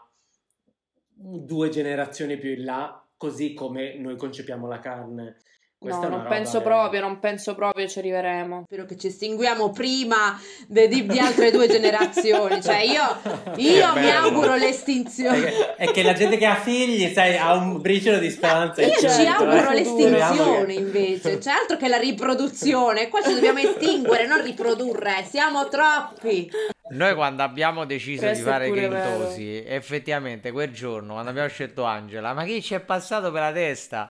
due 1.17 1.69
generazioni 1.69 2.37
più 2.37 2.51
in 2.51 2.65
là 2.65 3.04
così 3.25 3.55
come 3.55 3.97
noi 3.97 4.19
concepiamo 4.19 4.69
la 4.69 4.81
carne. 4.81 5.37
Questa 5.79 6.09
no, 6.09 6.17
non 6.17 6.27
penso 6.29 6.63
proprio, 6.63 7.01
non 7.01 7.19
penso 7.19 7.55
proprio 7.55 7.87
ci 7.89 7.99
arriveremo. 7.99 8.65
Spero 8.67 8.85
che 8.85 8.97
ci 8.97 9.07
estinguiamo 9.07 9.71
prima 9.71 10.39
di, 10.67 10.89
di, 10.89 11.07
di 11.07 11.19
altre 11.19 11.51
due 11.51 11.67
generazioni. 11.67 12.63
Cioè, 12.63 12.81
io, 12.81 13.03
io 13.57 13.93
mi 13.95 14.11
auguro 14.11 14.57
l'estinzione. 14.57 15.75
È 15.77 15.91
che, 15.91 16.03
la 16.03 16.13
gente 16.13 16.37
che 16.37 16.47
ha 16.47 16.55
figli, 16.55 17.11
sai, 17.13 17.37
ha 17.37 17.55
un 17.55 17.81
briciolo 17.81 18.19
di 18.19 18.31
speranza. 18.31 18.83
Io 18.83 18.93
certo, 18.93 19.21
ci 19.21 19.27
auguro 19.27 19.71
eh. 19.71 19.75
l'estinzione 19.75 20.73
invece. 20.73 21.39
C'è 21.39 21.51
altro 21.51 21.77
che 21.79 21.89
la 21.89 21.99
riproduzione. 21.99 23.09
Qua 23.09 23.23
ci 23.23 23.35
dobbiamo 23.35 23.59
estinguere, 23.59 24.27
non 24.27 24.43
riprodurre. 24.43 25.27
Siamo 25.29 25.69
troppi. 25.69 26.51
Noi 26.87 27.15
quando 27.15 27.43
abbiamo 27.43 27.87
deciso 27.87 28.27
Questo 28.27 28.45
di 28.45 28.51
fare 28.51 28.71
Grintosi, 28.71 29.65
effettivamente 29.65 30.53
quel 30.53 30.71
giorno, 30.71 31.15
quando 31.15 31.31
abbiamo 31.31 31.49
scelto 31.49 31.85
Angela, 31.85 32.35
ma 32.35 32.45
chi 32.45 32.61
ci 32.61 32.75
è 32.75 32.81
passato 32.81 33.33
per 33.33 33.41
la 33.41 33.53
testa? 33.53 34.07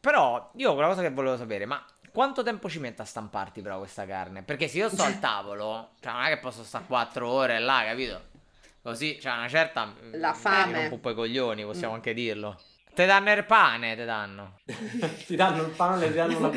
Però 0.00 0.50
io 0.56 0.72
una 0.72 0.86
cosa 0.88 1.02
che 1.02 1.10
volevo 1.10 1.36
sapere, 1.36 1.66
ma 1.66 1.84
quanto 2.10 2.42
tempo 2.42 2.68
ci 2.68 2.80
mette 2.80 3.02
a 3.02 3.04
stamparti 3.04 3.62
però 3.62 3.78
questa 3.78 4.04
carne? 4.06 4.42
Perché 4.42 4.66
se 4.66 4.78
io 4.78 4.88
sto 4.88 5.04
al 5.04 5.20
tavolo, 5.20 5.90
cioè 6.00 6.12
non 6.12 6.22
è 6.24 6.28
che 6.30 6.38
posso 6.38 6.64
stare 6.64 6.84
4 6.88 7.30
ore 7.30 7.60
là, 7.60 7.84
capito? 7.86 8.22
Così, 8.82 9.20
cioè 9.20 9.34
una 9.34 9.48
certa... 9.48 9.94
La 10.14 10.32
fame. 10.32 10.88
Un 10.88 10.98
po' 10.98 11.10
i 11.10 11.14
coglioni, 11.14 11.62
possiamo 11.62 11.92
mm. 11.92 11.96
anche 11.96 12.12
dirlo. 12.12 12.58
Te 12.92 13.06
danno 13.06 13.32
il 13.32 13.44
pane, 13.44 13.96
te 13.96 14.04
danno. 14.04 14.58
ti 15.26 15.36
danno 15.36 15.62
il 15.62 15.70
pane, 15.70 16.08
ti 16.08 16.14
danno 16.14 16.38
una 16.38 16.50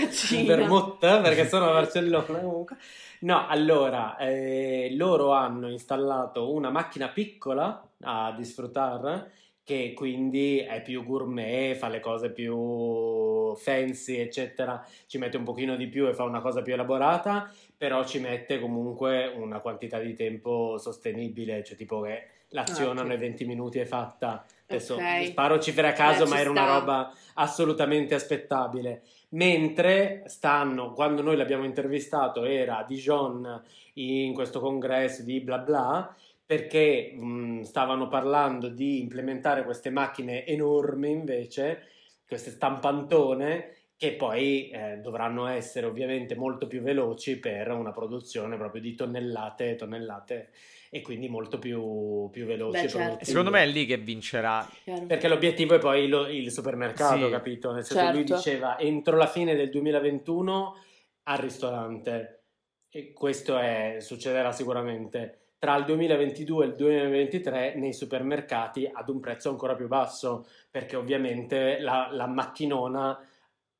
vermouth, 0.46 1.00
perché 1.00 1.48
sono 1.48 1.70
a 1.70 1.74
Barcellona 1.74 2.24
comunque. 2.24 2.78
No, 3.20 3.48
allora, 3.48 4.18
eh, 4.18 4.94
loro 4.96 5.32
hanno 5.32 5.70
installato 5.70 6.52
una 6.52 6.70
macchina 6.70 7.08
piccola 7.08 7.88
a 8.02 8.34
disfruttare 8.38 9.32
che 9.64 9.94
quindi 9.96 10.60
è 10.60 10.82
più 10.82 11.06
gourmet, 11.06 11.78
fa 11.78 11.88
le 11.88 12.02
cose 12.02 12.32
più 12.32 13.56
fancy, 13.56 14.18
eccetera, 14.18 14.86
ci 15.08 15.18
mette 15.18 15.38
un 15.38 15.44
pochino 15.44 15.78
di 15.78 15.88
più 15.88 16.08
e 16.08 16.14
fa 16.14 16.24
una 16.24 16.42
cosa 16.42 16.62
più 16.62 16.74
elaborata, 16.74 17.50
però 17.78 18.04
ci 18.04 18.20
mette 18.20 18.60
comunque 18.60 19.28
una 19.28 19.60
quantità 19.60 20.00
di 20.00 20.14
tempo 20.14 20.78
sostenibile, 20.78 21.64
cioè 21.64 21.78
tipo 21.78 22.02
che 22.02 22.28
l'azionano 22.50 23.02
ah, 23.02 23.04
okay. 23.04 23.16
e 23.16 23.20
20 23.20 23.46
minuti 23.46 23.80
è 23.80 23.86
fatta. 23.86 24.46
Adesso 24.76 24.94
okay. 24.96 25.26
sparo 25.28 25.60
cifre 25.60 25.88
a 25.88 25.94
caso, 25.94 26.24
Beh, 26.24 26.30
ma 26.30 26.40
era 26.40 26.52
sta. 26.52 26.62
una 26.62 26.78
roba 26.78 27.14
assolutamente 27.36 28.16
aspettabile. 28.16 29.04
Mentre 29.30 30.24
stanno, 30.28 30.94
quando 30.94 31.22
noi 31.22 31.36
l'abbiamo 31.36 31.66
intervistato, 31.66 32.44
era 32.46 32.78
a 32.78 32.84
Dijon 32.84 33.62
in 33.94 34.34
questo 34.34 34.60
congresso 34.60 35.24
di 35.24 35.40
bla 35.40 35.58
bla 35.58 36.16
perché 36.46 37.14
mh, 37.16 37.62
stavano 37.62 38.08
parlando 38.08 38.68
di 38.68 39.02
implementare 39.02 39.64
queste 39.64 39.90
macchine 39.90 40.46
enormi 40.46 41.10
invece, 41.10 41.88
queste 42.28 42.52
stampantone, 42.52 43.76
che 43.96 44.14
poi 44.14 44.70
eh, 44.70 44.98
dovranno 44.98 45.48
essere 45.48 45.86
ovviamente 45.86 46.36
molto 46.36 46.68
più 46.68 46.82
veloci 46.82 47.40
per 47.40 47.72
una 47.72 47.92
produzione 47.92 48.58
proprio 48.58 48.82
di 48.82 48.96
tonnellate 48.96 49.72
e 49.72 49.76
tonnellate 49.76 50.50
e 50.96 51.02
quindi 51.02 51.28
molto 51.28 51.58
più, 51.58 52.30
più 52.30 52.46
veloce. 52.46 52.84
Beh, 52.84 52.88
certo. 52.88 53.26
Secondo 53.26 53.50
me 53.50 53.64
è 53.64 53.66
lì 53.66 53.88
che 53.88 53.98
vincerà. 53.98 54.70
Perché 55.08 55.28
l'obiettivo 55.28 55.74
è 55.74 55.80
poi 55.80 56.08
lo, 56.08 56.28
il 56.28 56.52
supermercato, 56.52 57.26
sì. 57.26 57.32
capito? 57.32 57.72
Nel 57.72 57.84
senso 57.84 58.04
certo. 58.04 58.16
lui 58.16 58.24
diceva 58.24 58.78
entro 58.78 59.18
la 59.18 59.26
fine 59.26 59.56
del 59.56 59.72
2021 59.72 60.76
al 61.24 61.38
ristorante 61.40 62.44
e 62.90 63.12
questo 63.12 63.58
è, 63.58 63.96
succederà 64.02 64.52
sicuramente 64.52 65.54
tra 65.58 65.76
il 65.78 65.86
2022 65.86 66.64
e 66.64 66.68
il 66.68 66.76
2023 66.76 67.74
nei 67.76 67.94
supermercati 67.94 68.88
ad 68.94 69.10
un 69.10 69.20
prezzo 69.20 69.50
ancora 69.50 69.74
più 69.74 69.88
basso, 69.88 70.46
perché 70.70 70.96
ovviamente 70.96 71.80
la, 71.80 72.10
la 72.12 72.28
macchinona 72.28 73.20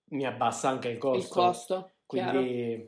mi 0.06 0.26
abbassa 0.26 0.68
anche 0.68 0.90
il 0.90 0.98
costo. 0.98 1.20
Il 1.20 1.28
costo. 1.28 1.92
Quindi 2.08 2.32
chiaro. 2.32 2.88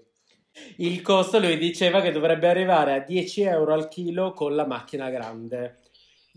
Il 0.78 1.02
costo 1.02 1.40
lui 1.40 1.58
diceva 1.58 2.02
che 2.02 2.12
dovrebbe 2.12 2.48
arrivare 2.48 2.94
a 2.94 3.00
10 3.00 3.42
euro 3.44 3.74
al 3.74 3.88
chilo 3.88 4.34
con 4.34 4.56
la 4.56 4.66
macchina 4.66 5.10
grande. 5.10 5.80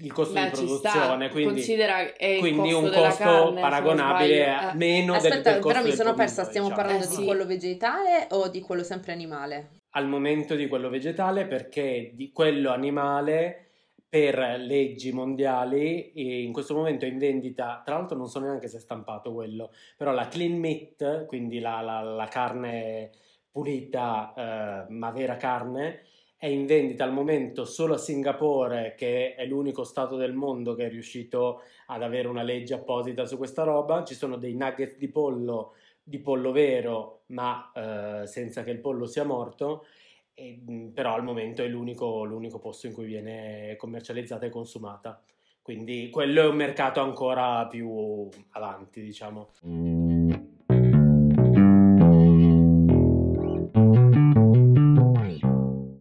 Il 0.00 0.12
costo 0.12 0.34
Beh, 0.34 0.44
di 0.44 0.50
produzione, 0.50 1.28
quindi, 1.28 1.54
Considera 1.54 1.96
quindi 2.38 2.72
un 2.72 2.88
costo 2.88 3.24
carne, 3.24 3.60
paragonabile 3.60 4.48
a 4.48 4.72
meno 4.74 5.14
Aspetta, 5.14 5.34
del, 5.34 5.42
del 5.42 5.52
costo 5.54 5.78
però 5.78 5.82
mi 5.90 5.96
sono 5.96 6.14
persa, 6.14 6.44
stiamo 6.44 6.68
diciamo. 6.68 6.86
parlando 6.86 7.12
eh, 7.12 7.16
di 7.16 7.24
quello 7.24 7.46
vegetale 7.46 8.26
o 8.30 8.48
di 8.48 8.60
quello 8.60 8.84
sempre 8.84 9.10
animale? 9.10 9.70
al 9.98 10.06
momento 10.06 10.54
di 10.54 10.68
quello 10.68 10.88
vegetale 10.88 11.46
perché 11.46 12.12
di 12.14 12.30
quello 12.30 12.70
animale 12.70 13.64
per 14.08 14.56
leggi 14.58 15.12
mondiali 15.12 16.44
in 16.44 16.52
questo 16.52 16.74
momento 16.74 17.04
è 17.04 17.08
in 17.08 17.18
vendita, 17.18 17.82
tra 17.84 17.96
l'altro 17.96 18.16
non 18.16 18.28
so 18.28 18.40
neanche 18.40 18.68
se 18.68 18.78
è 18.78 18.80
stampato 18.80 19.34
quello, 19.34 19.70
però 19.96 20.12
la 20.12 20.28
clean 20.28 20.52
meat, 20.52 21.26
quindi 21.26 21.58
la, 21.58 21.82
la, 21.82 22.00
la 22.00 22.26
carne 22.26 23.10
pulita 23.58 24.86
eh, 24.86 24.92
ma 24.92 25.10
vera 25.10 25.36
carne, 25.36 26.04
è 26.36 26.46
in 26.46 26.64
vendita 26.64 27.02
al 27.02 27.12
momento 27.12 27.64
solo 27.64 27.94
a 27.94 27.98
Singapore, 27.98 28.94
che 28.96 29.34
è 29.34 29.44
l'unico 29.46 29.82
stato 29.82 30.14
del 30.14 30.32
mondo 30.32 30.76
che 30.76 30.86
è 30.86 30.88
riuscito 30.88 31.62
ad 31.86 32.04
avere 32.04 32.28
una 32.28 32.44
legge 32.44 32.74
apposita 32.74 33.24
su 33.24 33.36
questa 33.36 33.64
roba. 33.64 34.04
Ci 34.04 34.14
sono 34.14 34.36
dei 34.36 34.54
nuggets 34.54 34.96
di 34.96 35.08
pollo 35.08 35.72
di 36.00 36.20
pollo 36.20 36.52
vero, 36.52 37.22
ma 37.26 37.70
eh, 37.74 38.26
senza 38.26 38.62
che 38.62 38.70
il 38.70 38.78
pollo 38.78 39.04
sia 39.06 39.24
morto, 39.24 39.84
e, 40.32 40.58
però 40.94 41.14
al 41.14 41.24
momento 41.24 41.62
è 41.62 41.66
l'unico, 41.66 42.24
l'unico 42.24 42.58
posto 42.58 42.86
in 42.86 42.94
cui 42.94 43.04
viene 43.04 43.74
commercializzata 43.76 44.46
e 44.46 44.50
consumata. 44.50 45.20
Quindi 45.60 46.08
quello 46.10 46.42
è 46.42 46.46
un 46.46 46.56
mercato 46.56 47.00
ancora 47.00 47.66
più 47.66 48.28
avanti, 48.52 49.02
diciamo. 49.02 49.50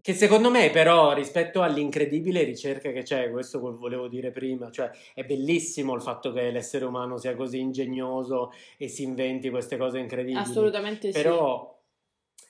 Che 0.07 0.13
secondo 0.13 0.49
me, 0.49 0.69
però, 0.69 1.11
rispetto 1.11 1.61
all'incredibile 1.61 2.43
ricerca 2.43 2.93
che 2.93 3.03
c'è, 3.03 3.29
questo 3.29 3.59
volevo 3.59 4.07
dire 4.07 4.31
prima, 4.31 4.71
cioè 4.71 4.89
è 5.13 5.25
bellissimo 5.25 5.93
il 5.95 6.01
fatto 6.01 6.31
che 6.31 6.49
l'essere 6.49 6.85
umano 6.85 7.17
sia 7.17 7.35
così 7.35 7.59
ingegnoso 7.59 8.53
e 8.77 8.87
si 8.87 9.03
inventi 9.03 9.49
queste 9.49 9.75
cose 9.75 9.99
incredibili. 9.99 10.37
Assolutamente 10.37 11.11
sì. 11.11 11.21
Però 11.21 11.76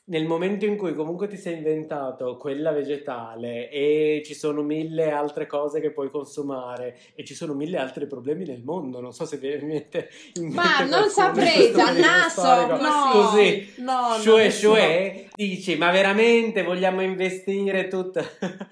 nel 0.10 0.26
momento 0.26 0.66
in 0.66 0.78
cui 0.78 0.94
comunque 0.94 1.28
ti 1.28 1.38
sei 1.38 1.58
inventato 1.58 2.38
quella 2.38 2.72
vegetale 2.72 3.70
e 3.70 4.22
ci 4.26 4.34
sono 4.34 4.62
mille 4.62 5.12
altre 5.12 5.48
cose 5.48 5.82
che 5.82 5.92
puoi 5.92 6.10
consumare 6.10 6.98
e 7.14 7.26
ci 7.26 7.36
sono 7.36 7.54
mille 7.54 7.78
altri 7.78 8.08
problemi 8.08 8.46
nel 8.46 8.64
mondo, 8.64 9.02
non 9.02 9.12
so 9.12 9.26
se 9.26 9.38
vi 9.38 9.58
mette 9.66 10.10
in 10.36 10.54
Ma 10.54 10.86
non 10.86 11.10
saprei, 11.10 11.74
a 11.74 11.92
naso, 11.92 12.78
no, 12.78 13.10
così, 13.12 13.74
no, 13.78 14.16
shue 14.20 14.50
shue, 14.50 15.14
no. 15.14 15.30
dici, 15.36 15.76
ma 15.76 15.92
veramente 15.92 16.64
vogliamo 16.64 17.02
investire 17.02 17.90
tutto? 17.90 18.26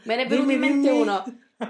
Me 0.03 0.15
ne 0.15 0.23
è 0.23 0.27
venuto 0.27 0.51
in 0.51 0.59
mente 0.59 0.89
uno. 0.89 1.23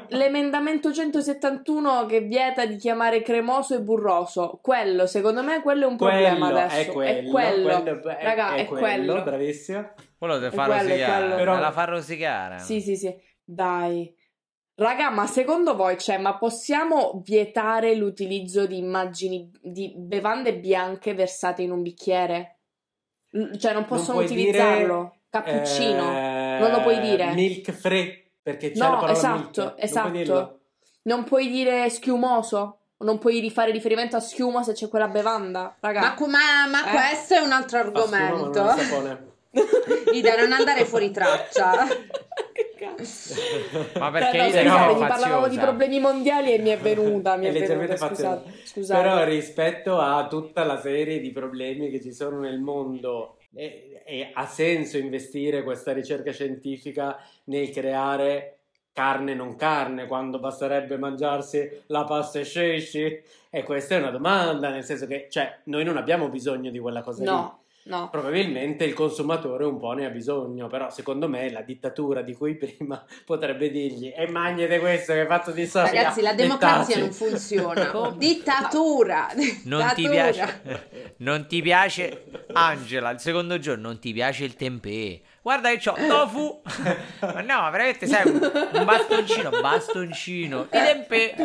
L'emendamento 0.10 0.92
171 0.92 2.08
che 2.08 2.22
vieta 2.22 2.66
di 2.66 2.76
chiamare 2.76 3.22
cremoso 3.22 3.76
e 3.76 3.82
burroso, 3.82 4.60
quello 4.60 5.06
secondo 5.06 5.44
me 5.44 5.62
quello 5.62 5.86
è 5.86 5.88
un 5.88 5.98
quello 5.98 6.24
problema 6.24 6.48
adesso. 6.48 6.76
È 6.76 6.92
quello, 6.92 7.10
è 7.10 7.30
quello. 7.30 7.82
quello 7.84 8.10
è, 8.10 8.24
Raga, 8.24 8.56
è, 8.56 8.62
è 8.62 8.66
quello, 8.66 8.82
quello. 9.14 9.24
bravissimo. 9.24 9.94
Quello 10.18 10.40
deve 10.40 10.56
fa 10.56 10.66
rosicare, 10.66 11.36
però 11.36 11.60
la 11.60 11.72
fa 11.72 11.84
rosicare. 11.84 12.60
Sì, 12.60 12.82
sì, 12.82 12.96
sì. 12.96 13.16
Dai. 13.44 14.12
Raga, 14.78 15.12
ma 15.12 15.28
secondo 15.28 15.76
voi, 15.76 16.00
cioè, 16.00 16.18
ma 16.18 16.36
possiamo 16.38 17.22
vietare 17.24 17.94
l'utilizzo 17.94 18.66
di 18.66 18.78
immagini 18.78 19.52
di 19.62 19.94
bevande 19.96 20.58
bianche 20.58 21.14
versate 21.14 21.62
in 21.62 21.72
un 21.72 21.84
bicchiere? 21.84 22.60
Cioè, 23.30 23.74
non 23.74 23.86
possono 23.86 24.18
non 24.18 24.26
utilizzarlo? 24.26 24.98
Dire, 24.98 25.22
Cappuccino? 25.30 26.12
Eh, 26.12 26.58
non 26.60 26.72
lo 26.72 26.82
puoi 26.82 27.00
dire? 27.02 27.34
Milk 27.34 27.72
free 27.72 28.25
perché 28.46 28.70
c'è 28.70 28.78
no, 28.78 28.92
la 28.92 28.96
parola 28.98 29.12
esatto, 29.12 29.64
milk. 29.64 29.74
esatto. 29.78 30.12
Non 30.12 30.24
puoi, 30.24 30.48
non 31.02 31.24
puoi 31.24 31.50
dire 31.50 31.90
schiumoso? 31.90 32.78
Non 32.98 33.18
puoi 33.18 33.50
fare 33.50 33.72
riferimento 33.72 34.18
a 34.18 34.20
schiuma 34.20 34.62
se 34.62 34.74
c'è 34.74 34.88
quella 34.88 35.08
bevanda, 35.08 35.76
raga. 35.80 36.14
Ma, 36.16 36.28
ma, 36.28 36.68
ma 36.70 36.86
eh? 36.86 36.92
questo 36.92 37.34
è 37.34 37.40
un 37.40 37.52
altro 37.52 37.80
argomento. 37.80 38.62
Ma 38.62 38.78
sapone. 38.78 39.34
Ida, 40.14 40.36
non 40.36 40.52
andare 40.52 40.86
fuori 40.86 41.10
traccia. 41.10 41.88
ma 43.98 44.12
perché 44.12 44.38
no, 44.38 44.44
io 44.44 44.52
scusate, 44.52 45.08
parlavamo 45.08 45.48
di 45.48 45.58
problemi 45.58 46.00
mondiali 46.00 46.54
e 46.54 46.60
mi 46.60 46.70
è 46.70 46.78
venuta, 46.78 47.38
mi 47.38 47.48
è, 47.48 47.50
è 47.58 47.66
venuta, 47.66 47.98
scusate, 47.98 48.54
scusate. 48.64 49.02
Però 49.02 49.24
rispetto 49.24 49.98
a 49.98 50.28
tutta 50.28 50.64
la 50.64 50.80
serie 50.80 51.20
di 51.20 51.32
problemi 51.32 51.90
che 51.90 52.00
ci 52.00 52.14
sono 52.14 52.42
nel 52.42 52.60
mondo 52.60 53.38
e 54.08 54.30
ha 54.32 54.46
senso 54.46 54.98
investire 54.98 55.64
questa 55.64 55.92
ricerca 55.92 56.32
scientifica 56.32 57.18
nel 57.46 57.72
creare 57.72 58.60
carne 58.94 59.34
non 59.34 59.56
carne 59.56 60.06
quando 60.06 60.40
basterebbe 60.40 60.98
mangiarsi 60.98 61.70
la 61.88 62.04
pasta 62.06 62.40
e 62.40 62.44
scesci? 62.46 63.22
E 63.50 63.64
questa 63.64 63.96
è 63.96 63.98
una 63.98 64.12
domanda, 64.12 64.70
nel 64.70 64.84
senso 64.84 65.08
che 65.08 65.28
cioè, 65.30 65.60
noi 65.66 65.84
non 65.84 65.98
abbiamo 65.98 66.30
bisogno 66.30 66.70
di 66.70 66.80
quella 66.80 67.02
cosa 67.02 67.24
no. 67.24 67.58
lì. 67.58 67.65
No. 67.88 68.10
Probabilmente 68.10 68.84
il 68.84 68.94
consumatore 68.94 69.64
un 69.64 69.78
po' 69.78 69.92
ne 69.92 70.08
ha 70.08 70.10
bisogno, 70.10 70.66
però 70.66 70.90
secondo 70.90 71.30
me 71.30 71.52
la 71.52 71.62
dittatura 71.62 72.24
di 72.24 72.34
cui 72.34 72.56
prima 72.58 73.04
potrebbe 73.24 73.70
dirgli 73.70 74.12
e 74.16 74.28
magnete 74.28 74.80
questo 74.80 75.14
che 75.14 75.22
è 75.22 75.28
fatto 75.28 75.52
di 75.52 75.68
soia. 75.68 75.92
Ragazzi, 75.92 76.22
la 76.22 76.34
democrazia 76.34 76.98
non 76.98 77.12
funziona. 77.12 78.14
dittatura. 78.18 79.28
Non 79.66 79.92
ti, 79.96 80.08
piace, 80.08 81.16
non 81.18 81.48
ti 81.48 81.62
piace 81.62 82.26
Angela, 82.54 83.10
il 83.12 83.20
secondo 83.20 83.58
giorno 83.58 83.88
non 83.88 84.00
ti 84.00 84.14
piace 84.14 84.44
il 84.44 84.56
tempeh. 84.56 85.22
Guarda 85.42 85.70
che 85.70 85.78
c'ho 85.78 85.94
tofu. 86.08 86.62
no, 87.22 87.70
veramente 87.72 88.08
sai 88.08 88.28
un 88.28 88.84
bastoncino, 88.84 89.50
bastoncino, 89.50 90.64
i 90.64 90.68
tempeh. 90.70 91.36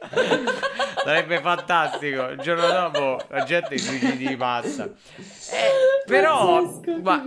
Sarebbe 1.04 1.40
fantastico. 1.40 2.28
Il 2.28 2.38
giorno 2.40 2.66
dopo 2.66 3.24
la 3.28 3.44
gente 3.44 3.78
si 3.78 4.16
di 4.16 4.36
passa. 4.36 4.84
Eh, 4.84 6.04
però, 6.06 6.62
ma, 7.02 7.24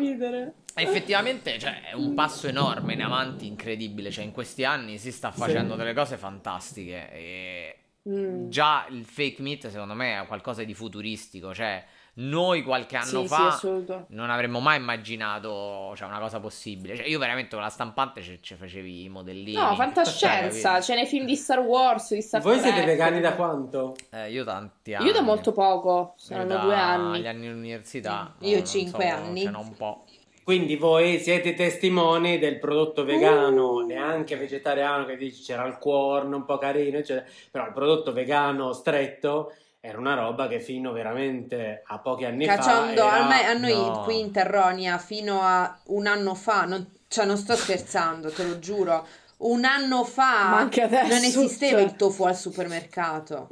effettivamente 0.75 1.59
cioè, 1.59 1.89
è 1.91 1.93
un 1.93 2.13
passo 2.13 2.47
enorme 2.47 2.93
in 2.93 3.03
avanti, 3.03 3.47
incredibile. 3.47 4.11
Cioè, 4.11 4.23
in 4.23 4.31
questi 4.31 4.63
anni 4.63 4.97
si 4.97 5.11
sta 5.11 5.31
facendo 5.31 5.73
sì. 5.73 5.79
delle 5.79 5.93
cose 5.93 6.17
fantastiche. 6.17 7.11
E 7.11 7.77
mm. 8.09 8.49
già 8.49 8.85
il 8.89 9.05
fake 9.05 9.41
meat, 9.41 9.67
secondo 9.67 9.93
me, 9.93 10.19
è 10.19 10.25
qualcosa 10.25 10.63
di 10.63 10.73
futuristico. 10.73 11.53
Cioè, 11.53 11.83
noi 12.15 12.61
qualche 12.61 12.95
anno 12.95 13.21
sì, 13.21 13.27
fa 13.27 13.51
sì, 13.51 13.85
non 14.09 14.29
avremmo 14.29 14.59
mai 14.59 14.77
immaginato 14.77 15.93
cioè, 15.95 16.07
una 16.07 16.19
cosa 16.19 16.39
possibile. 16.39 16.95
Cioè, 16.95 17.07
io 17.07 17.17
veramente 17.17 17.55
con 17.55 17.63
la 17.63 17.69
stampante 17.69 18.21
ci, 18.21 18.37
ci 18.39 18.53
facevi 18.55 19.05
i 19.05 19.09
modellini. 19.09 19.53
No, 19.53 19.73
fantascienza. 19.73 20.77
C'è 20.79 20.93
nei 20.93 21.07
film 21.07 21.25
di 21.25 21.35
Star 21.35 21.59
Wars. 21.59 22.13
Di 22.13 22.21
Star 22.21 22.41
Voi 22.41 22.59
Trek. 22.59 22.71
siete 22.71 22.85
vegani 22.85 23.19
da 23.19 23.33
quanto? 23.33 23.95
Eh, 24.11 24.31
io 24.31 24.43
tanti 24.43 24.93
anni. 24.93 25.07
Io 25.07 25.13
da 25.13 25.21
molto 25.21 25.53
poco. 25.53 26.13
Saranno 26.17 26.57
due 26.59 26.75
anni. 26.75 27.21
Gli 27.21 27.27
anni 27.27 27.47
all'università. 27.47 28.35
Io 28.39 28.59
no, 28.59 28.63
cinque 28.63 29.09
so, 29.09 29.15
anni. 29.15 29.43
N'ho 29.45 29.59
un 29.59 29.75
po'. 29.75 30.03
Quindi 30.43 30.75
voi 30.75 31.19
siete 31.19 31.53
testimoni 31.53 32.37
del 32.37 32.59
prodotto 32.59 33.05
vegano, 33.05 33.75
uh. 33.75 33.85
neanche 33.85 34.35
vegetariano, 34.35 35.05
che 35.05 35.15
dici 35.15 35.41
c'era 35.41 35.65
il 35.65 35.77
corno 35.79 36.35
un 36.35 36.45
po' 36.45 36.57
carino, 36.57 36.97
eccetera. 36.97 37.25
Però 37.49 37.65
il 37.65 37.71
prodotto 37.71 38.11
vegano 38.11 38.73
stretto 38.73 39.53
era 39.85 39.97
una 39.97 40.13
roba 40.13 40.47
che 40.47 40.61
fino 40.61 40.93
veramente 40.93 41.83
a 41.85 41.99
pochi 41.99 42.23
anni 42.23 42.45
Cacciando, 42.45 43.01
fa 43.01 43.37
era... 43.37 43.49
a, 43.49 43.53
noi 43.53 43.73
no. 43.73 44.03
qui 44.05 44.17
in 44.17 44.31
Terronia 44.31 44.97
fino 44.97 45.41
a 45.41 45.77
un 45.87 46.07
anno 46.07 46.35
fa, 46.35 46.63
non, 46.63 46.89
cioè 47.09 47.25
non 47.25 47.35
sto 47.35 47.53
scherzando, 47.53 48.31
te 48.31 48.45
lo 48.45 48.59
giuro, 48.59 49.05
un 49.39 49.65
anno 49.65 50.05
fa 50.05 50.57
adesso, 50.59 51.07
non 51.13 51.23
esisteva 51.25 51.79
cioè... 51.79 51.89
il 51.89 51.97
tofu 51.97 52.23
al 52.23 52.37
supermercato. 52.37 53.47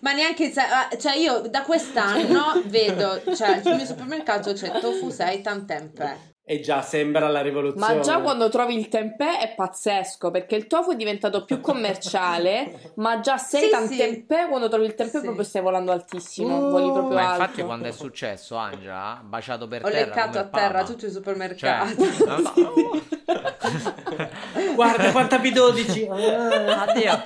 Ma 0.00 0.12
neanche, 0.12 0.52
ah, 0.56 0.88
cioè 0.98 1.14
io 1.14 1.42
da 1.42 1.62
quest'anno 1.62 2.60
vedo, 2.66 3.22
cioè 3.32 3.60
al 3.64 3.76
mio 3.76 3.86
supermercato 3.86 4.52
c'è 4.54 4.80
tofu 4.80 5.08
6 5.08 5.40
tempeh. 5.40 6.36
E 6.50 6.60
già 6.60 6.80
sembra 6.80 7.28
la 7.28 7.42
rivoluzione. 7.42 7.96
Ma 7.96 8.00
già 8.00 8.20
quando 8.20 8.48
trovi 8.48 8.74
il 8.74 8.88
tempeh 8.88 9.38
è 9.38 9.54
pazzesco 9.54 10.30
perché 10.30 10.56
il 10.56 10.66
tofu 10.66 10.92
è 10.92 10.96
diventato 10.96 11.44
più 11.44 11.60
commerciale, 11.60 12.92
ma 12.96 13.20
già 13.20 13.36
seitan 13.36 13.86
sì, 13.86 13.98
tempeh 13.98 14.44
sì. 14.44 14.48
quando 14.48 14.70
trovi 14.70 14.86
il 14.86 14.94
tempeh 14.94 15.18
sì. 15.18 15.24
proprio 15.24 15.44
stai 15.44 15.60
volando 15.60 15.92
altissimo, 15.92 16.56
uh, 16.56 16.70
voli 16.70 16.90
proprio 16.90 17.18
ma 17.18 17.32
alto. 17.32 17.42
infatti 17.42 17.62
quando 17.62 17.88
è 17.88 17.92
successo 17.92 18.56
Angela, 18.56 19.20
baciato 19.22 19.68
per 19.68 19.84
Ho 19.84 19.90
terra 19.90 20.00
Ho 20.00 20.06
leccato 20.06 20.38
a 20.38 20.44
terra 20.44 20.84
tutto 20.84 21.04
il 21.04 21.12
supermercato. 21.12 21.94
Cioè, 21.96 23.06
Guarda 24.74 25.10
quanta 25.12 25.38
B12. 25.38 26.08
Addio. 26.08 27.24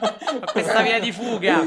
Questa 0.50 0.82
via 0.82 0.98
di 0.98 1.12
fuga 1.12 1.60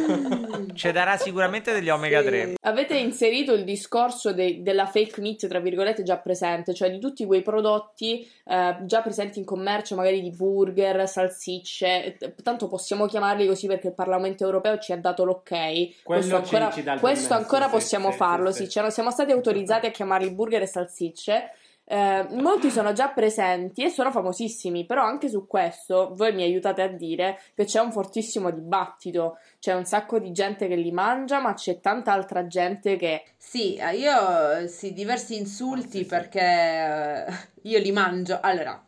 ci 0.74 0.92
darà 0.92 1.18
sicuramente 1.18 1.72
degli 1.72 1.90
omega 1.90 2.22
3. 2.22 2.56
Avete 2.62 2.96
inserito 2.98 3.54
il 3.54 3.64
discorso 3.64 4.34
de- 4.34 4.62
della 4.62 4.86
fake 4.86 5.22
meat, 5.22 5.48
tra 5.48 5.60
virgolette, 5.60 6.04
già 6.04 6.18
presente, 6.18 6.74
cioè 6.74 6.90
di 6.92 7.00
tutti 7.00 7.26
quei 7.26 7.42
prodotti 7.46 8.30
eh, 8.44 8.78
già 8.82 9.02
presenti 9.02 9.40
in 9.40 9.46
commercio, 9.46 9.96
magari 9.96 10.22
di 10.22 10.32
burger, 10.32 11.08
salsicce, 11.08 12.18
tanto 12.44 12.68
possiamo 12.68 13.06
chiamarli 13.06 13.48
così 13.48 13.68
perché 13.68 13.88
il 13.88 13.94
Parlamento 13.94 14.44
europeo 14.44 14.80
ci 14.80 14.92
ha 14.92 14.98
dato 14.98 15.24
l'ok. 15.24 15.44
Quello 15.46 15.94
questo 16.04 16.36
ancora, 16.36 16.98
questo 17.00 17.34
ancora 17.36 17.70
possiamo 17.70 18.12
sì, 18.12 18.18
farlo, 18.18 18.52
sì, 18.52 18.66
sì. 18.66 18.82
siamo 18.90 19.12
stati 19.12 19.32
autorizzati 19.34 19.86
a 19.86 19.92
chiamarli 19.92 20.32
burger 20.32 20.64
e 20.64 20.68
salsicce. 20.68 21.52
Eh, 21.88 22.28
molti 22.32 22.72
sono 22.72 22.94
già 22.94 23.10
presenti 23.10 23.84
e 23.84 23.90
sono 23.90 24.12
famosissimi, 24.12 24.86
però 24.86 25.04
anche 25.04 25.30
su 25.30 25.46
questo 25.46 26.14
voi 26.16 26.34
mi 26.34 26.42
aiutate 26.42 26.82
a 26.82 26.88
dire 26.88 27.40
che 27.54 27.66
c'è 27.66 27.80
un 27.80 27.92
fortissimo 27.92 28.50
dibattito, 28.50 29.38
c'è 29.60 29.74
un 29.74 29.86
sacco 29.86 30.18
di 30.18 30.32
gente 30.32 30.68
che 30.68 30.76
li 30.76 30.92
mangia, 30.92 31.40
ma 31.40 31.54
c'è 31.54 31.80
tanta 31.80 32.12
altra 32.12 32.48
gente 32.48 32.96
che... 32.96 33.24
Sì, 33.38 33.76
eh, 33.76 33.96
io 33.98 34.68
sì, 34.68 34.94
diversi 34.94 35.38
insulti 35.38 36.00
sì, 36.00 36.06
perché 36.06 36.40
eh, 36.42 37.26
io 37.64 37.80
li 37.80 37.92
mangio. 37.92 38.40
Allora, 38.42 38.84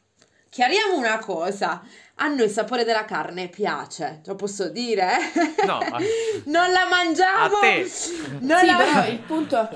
chiariamo 0.49 0.97
una 0.97 1.19
cosa. 1.19 1.83
A 2.19 2.27
noi 2.29 2.45
il 2.45 2.49
sapore 2.49 2.83
della 2.83 3.05
carne 3.05 3.47
piace, 3.47 4.21
lo 4.25 4.33
posso 4.33 4.69
dire? 4.69 5.17
No, 5.67 5.77
non 6.45 6.71
la 6.71 6.87
mangiamo. 6.89 7.57
A 7.57 7.59
te. 7.59 7.87
Non 8.39 8.57
sì, 8.57 8.65
la... 8.65 8.77
però 8.77 9.07
il 9.07 9.19
punto 9.19 9.69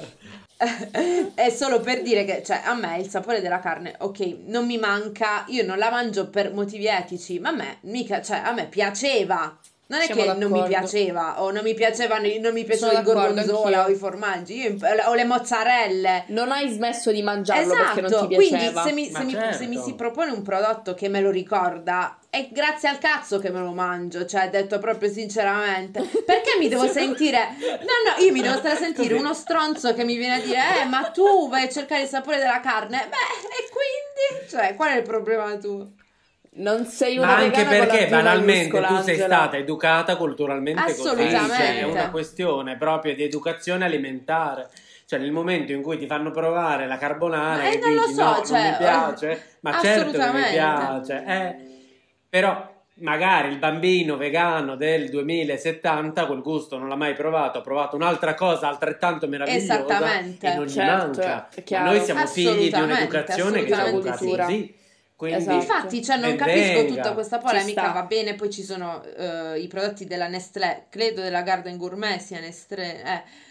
è 1.33 1.49
solo 1.49 1.79
per 1.79 2.01
dire 2.03 2.23
che, 2.23 2.43
cioè, 2.43 2.61
a 2.63 2.75
me 2.75 2.99
il 2.99 3.09
sapore 3.09 3.41
della 3.41 3.59
carne, 3.59 3.95
ok, 3.97 4.37
non 4.45 4.65
mi 4.65 4.77
manca, 4.77 5.45
io 5.47 5.65
non 5.65 5.77
la 5.77 5.89
mangio 5.89 6.29
per 6.29 6.53
motivi 6.53 6.85
etici, 6.85 7.39
ma 7.39 7.49
a 7.49 7.53
me 7.53 7.77
mica, 7.81 8.21
cioè, 8.21 8.41
a 8.43 8.51
me 8.51 8.67
piaceva 8.67 9.57
Non 9.91 9.99
è 9.99 10.05
Siamo 10.05 10.21
che 10.21 10.27
d'accordo. 10.27 10.47
non 10.47 10.61
mi 10.61 10.67
piaceva 10.69 11.41
o 11.41 11.51
non 11.51 11.63
mi 11.63 11.73
piacevano 11.73 12.27
non 12.39 12.53
mi 12.53 12.63
piaceva 12.63 12.93
il 12.93 13.03
gorgonzola 13.03 13.85
o 13.85 13.89
i 13.89 13.95
formaggi 13.95 14.61
io, 14.61 14.77
o 15.05 15.13
le 15.13 15.25
mozzarelle. 15.25 16.23
Non 16.27 16.49
hai 16.49 16.69
smesso 16.69 17.11
di 17.11 17.21
mangiarlo 17.21 17.73
esatto. 17.73 17.95
perché 17.95 18.01
non 18.01 18.27
ti 18.29 18.35
piaceva. 18.37 18.81
Quindi 18.83 19.09
se 19.11 19.19
mi, 19.19 19.25
se, 19.27 19.35
certo. 19.37 19.47
mi, 19.47 19.53
se 19.53 19.67
mi 19.67 19.77
si 19.83 19.93
propone 19.95 20.31
un 20.31 20.43
prodotto 20.43 20.93
che 20.93 21.09
me 21.09 21.19
lo 21.19 21.29
ricorda 21.29 22.15
è 22.29 22.47
grazie 22.49 22.87
al 22.87 22.99
cazzo 22.99 23.39
che 23.39 23.49
me 23.49 23.59
lo 23.59 23.73
mangio, 23.73 24.25
cioè 24.25 24.49
detto 24.49 24.79
proprio 24.79 25.11
sinceramente. 25.11 25.99
Perché 26.25 26.55
mi 26.57 26.69
devo 26.69 26.87
sentire 26.89 27.49
No, 27.59 28.15
no, 28.15 28.23
io 28.23 28.31
mi 28.31 28.41
devo 28.41 28.55
stare 28.59 28.75
a 28.75 28.77
sentire 28.77 29.13
uno 29.15 29.33
stronzo 29.33 29.93
che 29.93 30.05
mi 30.05 30.15
viene 30.15 30.35
a 30.35 30.39
dire 30.39 30.81
"Eh, 30.83 30.85
ma 30.85 31.09
tu 31.09 31.49
vai 31.49 31.63
a 31.65 31.69
cercare 31.69 32.03
il 32.03 32.07
sapore 32.07 32.37
della 32.37 32.61
carne". 32.61 32.97
Beh, 33.09 33.15
e 33.17 33.69
quindi, 33.69 34.49
cioè, 34.49 34.73
qual 34.75 34.91
è 34.91 34.95
il 34.95 35.03
problema 35.03 35.57
tu? 35.57 35.99
Non 36.53 36.85
sei 36.85 37.17
una 37.17 37.27
Ma 37.27 37.35
anche 37.37 37.63
perché 37.63 38.07
banalmente 38.07 38.81
tu 38.81 39.01
sei 39.01 39.17
stata 39.17 39.55
educata 39.55 40.17
culturalmente 40.17 40.95
così, 40.95 41.29
cioè 41.29 41.79
è 41.79 41.83
una 41.83 42.09
questione 42.09 42.75
proprio 42.75 43.15
di 43.15 43.23
educazione 43.23 43.85
alimentare. 43.85 44.69
Cioè 45.05 45.19
nel 45.19 45.31
momento 45.31 45.71
in 45.71 45.81
cui 45.81 45.97
ti 45.97 46.07
fanno 46.07 46.31
provare 46.31 46.87
la 46.87 46.97
carbonara 46.97 47.69
e 47.69 47.79
non 47.79 47.95
dici 47.95 48.13
so, 48.13 48.23
no, 48.23 48.43
cioè, 48.45 48.61
non 48.61 48.71
mi 48.71 48.77
piace, 48.77 49.57
ma 49.61 49.79
certo 49.81 50.17
che 50.17 50.31
mi 50.31 50.43
piace, 50.51 51.23
eh, 51.25 51.55
però 52.29 52.69
magari 52.95 53.49
il 53.49 53.57
bambino 53.57 54.15
vegano 54.15 54.75
del 54.75 55.09
2070 55.09 56.25
quel 56.25 56.41
gusto 56.41 56.77
non 56.77 56.87
l'ha 56.87 56.95
mai 56.95 57.13
provato, 57.13 57.57
ha 57.57 57.61
provato 57.61 57.95
un'altra 57.95 58.35
cosa 58.35 58.69
altrettanto 58.69 59.27
meravigliosa 59.27 60.19
e 60.19 60.55
non 60.55 60.65
gli 60.65 60.69
certo, 60.69 61.21
manca. 61.21 61.49
Noi 61.83 61.99
siamo 62.01 62.25
figli 62.27 62.71
di 62.71 62.79
un'educazione 62.79 63.63
che 63.63 63.73
ci 63.73 63.79
ha 63.79 63.87
educati 63.87 64.27
così. 64.27 64.79
Quindi, 65.21 65.39
esatto. 65.39 65.55
Infatti, 65.55 66.03
cioè, 66.03 66.17
non 66.17 66.35
capisco 66.35 66.73
venga. 66.73 66.95
tutta 66.95 67.13
questa 67.13 67.37
polemica. 67.37 67.91
Va 67.91 68.01
bene, 68.05 68.33
poi 68.33 68.49
ci 68.49 68.63
sono 68.63 69.03
uh, 69.03 69.55
i 69.55 69.67
prodotti 69.67 70.05
della 70.05 70.27
Nestlé, 70.27 70.85
credo 70.89 71.21
della 71.21 71.43
Garden 71.43 71.77
Gourmet 71.77 72.19
sia 72.19 72.39
Nestlé. 72.39 73.03
Eh 73.03 73.49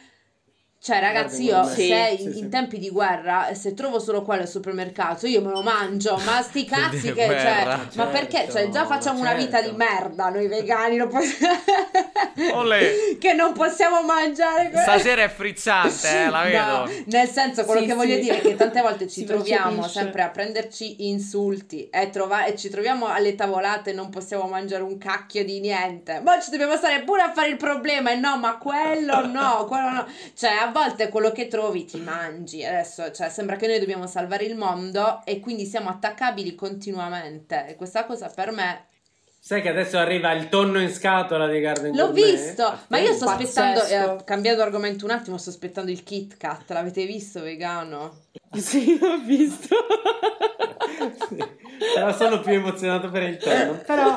cioè, 0.83 0.99
ragazzi, 0.99 1.45
io 1.45 1.63
se 1.65 1.75
sì, 2.17 2.23
in, 2.23 2.33
sì, 2.33 2.49
tempi 2.49 2.79
di 2.79 2.89
guerra, 2.89 3.53
se 3.53 3.75
trovo 3.75 3.99
solo 3.99 4.23
quello 4.23 4.41
al 4.41 4.49
supermercato, 4.49 5.27
io 5.27 5.43
me 5.43 5.51
lo 5.51 5.61
mangio. 5.61 6.19
Ma 6.25 6.41
sti 6.41 6.65
cazzi 6.67 7.13
che, 7.13 7.27
guerra, 7.27 7.43
cioè, 7.43 7.65
certo, 7.65 7.97
ma 7.97 8.07
perché? 8.07 8.49
Cioè, 8.51 8.71
già 8.71 8.87
facciamo 8.87 9.19
certo. 9.23 9.35
una 9.35 9.35
vita 9.35 9.61
di 9.61 9.73
merda 9.77 10.31
noi 10.31 10.49
vegani, 10.49 10.97
non 10.97 11.09
possiamo... 11.09 11.59
che 13.21 13.33
non 13.35 13.53
possiamo 13.53 14.03
mangiare. 14.03 14.71
Stasera 14.75 15.23
è 15.23 15.29
frizzante, 15.29 16.09
eh, 16.09 16.31
la 16.31 16.43
vedo. 16.45 16.59
No, 16.59 16.91
nel 17.07 17.29
senso, 17.29 17.65
quello 17.67 17.83
sì, 17.83 17.87
che 17.87 17.95
voglio 17.95 18.19
dire 18.19 18.39
è 18.39 18.41
che 18.41 18.57
tante 18.57 18.81
volte 18.81 19.07
ci 19.07 19.25
troviamo 19.25 19.87
sempre 19.87 20.23
a 20.23 20.31
prenderci 20.31 21.09
insulti 21.09 21.91
e, 21.91 22.09
trova- 22.09 22.47
e 22.47 22.57
ci 22.57 22.71
troviamo 22.71 23.07
alle 23.07 23.35
tavolate 23.35 23.91
e 23.91 23.93
non 23.93 24.09
possiamo 24.09 24.47
mangiare 24.47 24.83
un 24.83 24.97
cacchio 24.97 25.45
di 25.45 25.61
niente. 25.61 26.21
Ma 26.25 26.41
ci 26.41 26.51
dobbiamo 26.51 26.77
stare 26.77 27.03
pure 27.03 27.21
a 27.21 27.33
fare 27.33 27.49
il 27.49 27.57
problema 27.57 28.13
e 28.13 28.17
no, 28.17 28.39
ma 28.39 28.57
quello 28.57 29.27
no, 29.27 29.67
quello 29.67 29.91
no. 29.91 30.07
Cioè, 30.35 30.70
a 30.71 30.73
volte 30.73 31.09
quello 31.09 31.33
che 31.33 31.49
trovi 31.49 31.85
ti 31.85 31.99
mangi. 31.99 32.65
Adesso, 32.65 33.11
cioè, 33.11 33.29
sembra 33.29 33.57
che 33.57 33.67
noi 33.67 33.81
dobbiamo 33.81 34.07
salvare 34.07 34.45
il 34.45 34.57
mondo 34.57 35.23
e 35.25 35.41
quindi 35.41 35.67
siamo 35.67 35.89
attaccabili 35.91 36.55
continuamente. 36.55 37.67
E 37.67 37.75
questa 37.75 38.07
cosa 38.07 38.29
per 38.29 38.53
me 38.53 38.87
Sai 39.43 39.63
che 39.63 39.71
adesso 39.71 39.97
arriva 39.97 40.33
il 40.33 40.51
tonno 40.51 40.81
in 40.81 40.93
scatola 40.93 41.49
di 41.49 41.61
Garden 41.61 41.97
L'ho 41.97 42.09
Gourmet? 42.13 42.31
visto, 42.37 42.79
ma 42.89 42.99
io 42.99 43.15
sto 43.15 43.25
aspettando, 43.25 43.83
eh, 43.85 44.25
cambiato 44.25 44.61
argomento 44.61 45.07
un 45.07 45.13
attimo, 45.13 45.39
sto 45.39 45.49
aspettando 45.49 45.91
il 45.91 46.03
Kit 46.03 46.37
Kat, 46.37 46.71
l'avete 46.71 47.07
visto 47.07 47.41
vegano? 47.41 48.27
Sì, 48.59 48.99
l'ho 48.99 49.19
visto. 49.25 49.77
sì. 51.29 51.37
Però 51.95 52.13
sono 52.13 52.41
più 52.41 52.53
emozionato 52.53 53.09
per 53.09 53.23
il 53.23 53.37
tonno. 53.39 53.81
Però 53.87 54.17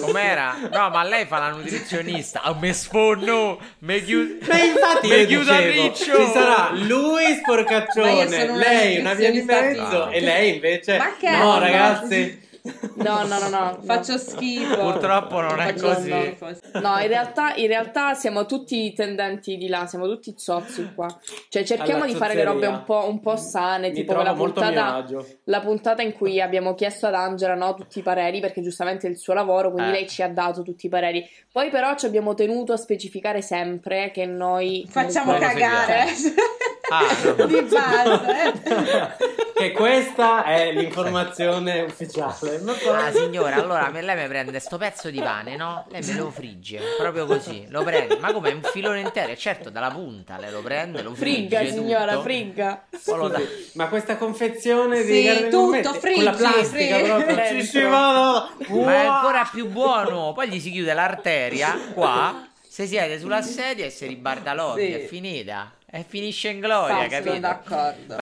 Com'era? 0.00 0.56
No, 0.70 0.90
ma 0.90 1.04
lei 1.04 1.26
fa 1.26 1.38
la 1.38 1.50
nutrizionista. 1.50 2.42
A 2.42 2.54
me 2.54 2.72
sfonno, 2.72 3.58
me 3.78 4.02
chiudo. 4.02 4.44
Ma 4.48 4.62
infatti 4.62 5.06
me 5.08 5.26
chiudo 5.26 5.56
riccio. 5.60 6.16
Ci 6.16 6.30
sarà 6.32 6.70
lui 6.74 7.34
sporcaccione, 7.36 8.56
lei 8.56 8.98
una 8.98 9.14
via 9.14 9.30
di 9.30 9.42
mezzo 9.42 10.10
e 10.10 10.20
lei 10.20 10.54
invece 10.54 10.98
Ma 10.98 11.16
che 11.16 11.30
No, 11.30 11.58
ragazzi. 11.58 12.50
No, 12.94 13.26
no, 13.26 13.38
no, 13.38 13.48
no, 13.48 13.78
faccio 13.82 14.16
schifo. 14.18 14.76
Purtroppo 14.76 15.40
non 15.40 15.58
è 15.58 15.74
così. 15.74 16.36
No, 16.74 16.98
in 16.98 17.08
realtà, 17.08 17.54
in 17.56 17.66
realtà 17.66 18.14
siamo 18.14 18.46
tutti 18.46 18.92
tendenti 18.92 19.56
di 19.56 19.66
là, 19.66 19.86
siamo 19.86 20.06
tutti 20.06 20.34
zozzi 20.36 20.92
qua. 20.94 21.08
Cioè, 21.48 21.64
cerchiamo 21.64 22.06
di 22.06 22.14
fare 22.14 22.34
le 22.34 22.44
robe 22.44 22.66
un 22.66 22.84
po', 22.84 23.08
un 23.08 23.20
po 23.20 23.36
sane, 23.36 23.88
Mi 23.88 23.94
tipo 23.94 24.22
la 24.22 24.32
puntata, 24.32 25.04
la 25.44 25.60
puntata 25.60 26.02
in 26.02 26.12
cui 26.12 26.40
abbiamo 26.40 26.74
chiesto 26.74 27.08
ad 27.08 27.14
Angela 27.14 27.54
no, 27.54 27.74
tutti 27.74 27.98
i 27.98 28.02
pareri, 28.02 28.38
perché 28.38 28.62
giustamente 28.62 29.08
è 29.08 29.10
il 29.10 29.18
suo 29.18 29.34
lavoro, 29.34 29.72
quindi 29.72 29.90
eh. 29.90 29.94
lei 29.94 30.08
ci 30.08 30.22
ha 30.22 30.28
dato 30.28 30.62
tutti 30.62 30.86
i 30.86 30.88
pareri. 30.88 31.28
Poi 31.50 31.68
però 31.68 31.96
ci 31.96 32.06
abbiamo 32.06 32.34
tenuto 32.34 32.72
a 32.72 32.76
specificare 32.76 33.42
sempre 33.42 34.12
che 34.12 34.24
noi... 34.24 34.86
Facciamo 34.88 35.36
cagare. 35.36 36.06
Ah, 36.92 37.46
di 37.46 37.62
base. 37.62 39.16
che 39.56 39.72
questa 39.72 40.44
è 40.44 40.72
l'informazione 40.76 41.80
ufficiale. 41.80 42.51
Ah, 42.92 43.12
signora, 43.12 43.56
allora 43.56 43.88
lei 43.90 44.16
mi 44.16 44.28
prende 44.28 44.58
sto 44.58 44.76
pezzo 44.78 45.10
di 45.10 45.20
pane, 45.20 45.56
no? 45.56 45.86
Lei 45.90 46.02
me 46.04 46.14
lo 46.14 46.30
frigge, 46.30 46.80
proprio 46.98 47.26
così, 47.26 47.66
lo 47.68 47.82
prende. 47.82 48.18
Ma 48.18 48.32
come, 48.32 48.52
un 48.52 48.62
filone 48.62 49.00
intero? 49.00 49.34
Certo, 49.36 49.70
dalla 49.70 49.90
punta 49.90 50.38
lei 50.38 50.50
lo 50.50 50.60
prende, 50.62 51.02
lo 51.02 51.14
frigge 51.14 51.56
Frigga, 51.56 51.72
signora, 51.72 52.12
tutto. 52.12 52.22
frigga. 52.22 52.84
Scusi, 52.98 53.70
ma 53.74 53.88
questa 53.88 54.16
confezione 54.16 55.02
sì, 55.02 55.22
di 55.22 55.48
tutto, 55.48 55.94
friggi, 55.94 56.14
con 56.14 56.24
la 56.24 56.32
plastica 56.32 56.96
friggi. 56.96 57.10
proprio. 57.10 57.46
Ci 57.48 57.62
si 57.64 57.80
va, 57.82 58.50
Ma 58.68 58.92
è 58.92 59.06
ancora 59.06 59.48
più 59.50 59.68
buono. 59.68 60.32
Poi 60.32 60.48
gli 60.48 60.60
si 60.60 60.70
chiude 60.70 60.92
l'arteria 60.94 61.76
qua, 61.92 62.46
si 62.66 62.86
siede 62.86 63.18
sulla 63.18 63.42
sedia 63.42 63.84
e 63.86 63.90
si 63.90 64.06
ribarda 64.06 64.54
l'occhio, 64.54 64.84
sì. 64.84 64.92
è 64.92 65.06
finita. 65.06 65.72
E 65.94 66.04
finisce 66.08 66.48
in 66.48 66.60
gloria, 66.60 67.02
Fa, 67.02 67.06
capito? 67.06 67.34
Sono 67.34 67.40
d'accordo. 67.40 68.16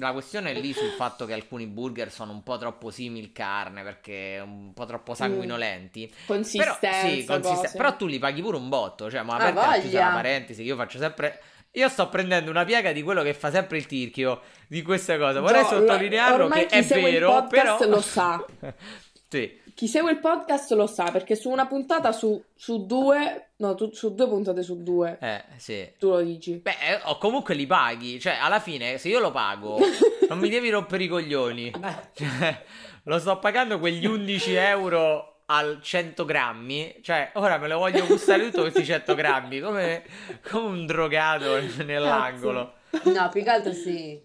La 0.00 0.12
questione 0.12 0.52
è 0.52 0.54
lì 0.60 0.72
sul 0.72 0.90
fatto 0.90 1.26
che 1.26 1.32
alcuni 1.32 1.66
burger 1.66 2.10
sono 2.10 2.32
un 2.32 2.42
po' 2.42 2.56
troppo 2.56 2.90
simil 2.90 3.32
carne 3.32 3.82
perché 3.82 4.40
un 4.42 4.72
po' 4.72 4.86
troppo 4.86 5.14
sanguinolenti. 5.14 6.10
Mm. 6.10 6.26
Consistenza, 6.26 6.78
però, 6.78 7.08
sì, 7.08 7.24
consisten- 7.24 7.72
però 7.76 7.96
tu 7.96 8.06
li 8.06 8.18
paghi 8.18 8.40
pure 8.40 8.56
un 8.56 8.68
botto, 8.68 9.10
cioè, 9.10 9.22
ma 9.22 9.34
aperta 9.36 9.76
la 9.90 10.10
parentesi, 10.12 10.62
io 10.62 10.76
faccio 10.76 10.98
sempre 10.98 11.40
io 11.72 11.88
sto 11.88 12.08
prendendo 12.08 12.50
una 12.50 12.64
piega 12.64 12.92
di 12.92 13.02
quello 13.02 13.22
che 13.22 13.34
fa 13.34 13.50
sempre 13.50 13.76
il 13.76 13.86
tirchio 13.86 14.40
di 14.66 14.82
queste 14.82 15.18
cose. 15.18 15.38
Vorrei 15.38 15.62
no, 15.62 15.68
sottolinearlo 15.68 16.48
che 16.48 16.66
è 16.66 16.82
vero, 16.82 17.46
però 17.46 17.78
lo 17.86 18.00
sa. 18.00 18.44
sì. 19.28 19.66
Chi 19.78 19.86
segue 19.86 20.10
il 20.10 20.18
podcast 20.18 20.72
lo 20.72 20.88
sa 20.88 21.04
perché 21.12 21.36
su 21.36 21.50
una 21.50 21.68
puntata 21.68 22.10
su, 22.10 22.42
su 22.52 22.84
due, 22.84 23.50
no, 23.58 23.76
tu, 23.76 23.92
su 23.92 24.12
due 24.12 24.26
puntate 24.26 24.64
su 24.64 24.82
due. 24.82 25.18
Eh, 25.20 25.44
sì. 25.56 25.88
Tu 25.96 26.08
lo 26.08 26.20
dici. 26.20 26.56
Beh, 26.56 26.70
eh, 26.70 27.00
o 27.04 27.16
comunque 27.16 27.54
li 27.54 27.64
paghi, 27.64 28.18
cioè 28.18 28.38
alla 28.40 28.58
fine 28.58 28.98
se 28.98 29.06
io 29.06 29.20
lo 29.20 29.30
pago 29.30 29.78
non 30.28 30.40
mi 30.40 30.48
devi 30.48 30.68
rompere 30.68 31.04
i 31.04 31.06
coglioni. 31.06 31.70
Cioè, 32.12 32.64
lo 33.04 33.20
sto 33.20 33.38
pagando 33.38 33.78
quegli 33.78 34.04
11 34.04 34.54
euro 34.54 35.42
al 35.46 35.78
100 35.80 36.24
grammi, 36.24 36.96
cioè 37.00 37.30
ora 37.34 37.58
me 37.58 37.68
lo 37.68 37.78
voglio 37.78 38.04
gustare 38.04 38.46
tutto 38.46 38.62
questi 38.62 38.84
100 38.84 39.14
grammi, 39.14 39.60
come, 39.60 40.02
come 40.50 40.66
un 40.66 40.86
drogato 40.86 41.56
nell'angolo. 41.84 42.78
No, 43.04 43.28
più 43.28 43.44
che 43.44 43.50
altro 43.50 43.72
sì. 43.72 44.20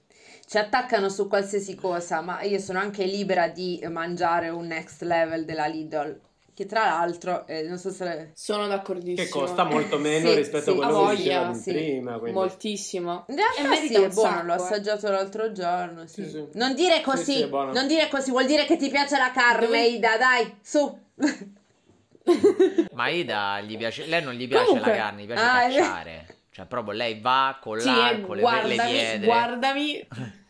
Ci 0.53 0.59
attaccano 0.59 1.09
su 1.09 1.27
qualsiasi 1.27 1.73
cosa, 1.73 2.21
ma 2.21 2.43
io 2.43 2.59
sono 2.59 2.77
anche 2.77 3.05
libera 3.05 3.47
di 3.47 3.83
mangiare 3.89 4.49
un 4.49 4.67
next 4.67 5.01
level 5.01 5.45
della 5.45 5.65
Lidl. 5.65 6.21
Che 6.53 6.67
tra 6.67 6.85
l'altro, 6.85 7.47
eh, 7.47 7.63
non 7.63 7.79
so 7.79 7.89
se... 7.89 8.33
Sono 8.35 8.67
d'accordissimo. 8.67 9.23
Che 9.23 9.29
costa 9.29 9.63
molto 9.63 9.97
meno 9.97 10.29
sì, 10.29 10.35
rispetto 10.35 10.71
sì, 10.75 10.79
a 10.79 10.85
quello 10.85 11.07
che 11.07 11.15
dicevamo 11.15 11.53
sì. 11.55 11.71
prima. 11.73 12.19
Quindi. 12.19 12.37
Moltissimo. 12.37 13.25
In 13.29 13.35
realtà 13.35 13.75
sì, 13.77 13.95
è 13.95 14.09
buono, 14.09 14.29
sacco, 14.29 14.45
l'ho 14.45 14.51
eh. 14.51 14.55
assaggiato 14.55 15.09
l'altro 15.09 15.51
giorno. 15.53 16.05
Sì. 16.05 16.47
Non 16.53 16.75
dire 16.75 17.01
così, 17.01 17.49
non 17.49 17.87
dire 17.87 18.07
così, 18.07 18.29
vuol 18.29 18.45
dire 18.45 18.65
che 18.65 18.77
ti 18.77 18.91
piace 18.91 19.17
la 19.17 19.31
carne, 19.31 19.65
Dove... 19.65 19.87
Ida, 19.87 20.17
dai, 20.17 20.55
su. 20.61 20.99
Ma 22.93 23.07
Ida 23.07 23.59
gli 23.61 23.75
piace, 23.75 24.05
lei 24.05 24.21
non 24.23 24.35
gli 24.35 24.47
piace 24.47 24.65
Comunque, 24.65 24.91
la 24.91 24.97
carne, 24.97 25.23
gli 25.23 25.25
piace 25.25 25.41
ah, 25.41 25.59
cacciare. 25.61 26.25
Cioè, 26.51 26.67
proprio 26.67 26.93
lei 26.93 27.19
va 27.19 27.57
con 27.59 27.79
l'arco, 27.79 28.35
le, 28.35 28.67
le 28.67 28.83
diede. 28.85 29.25
Guardami. 29.25 30.07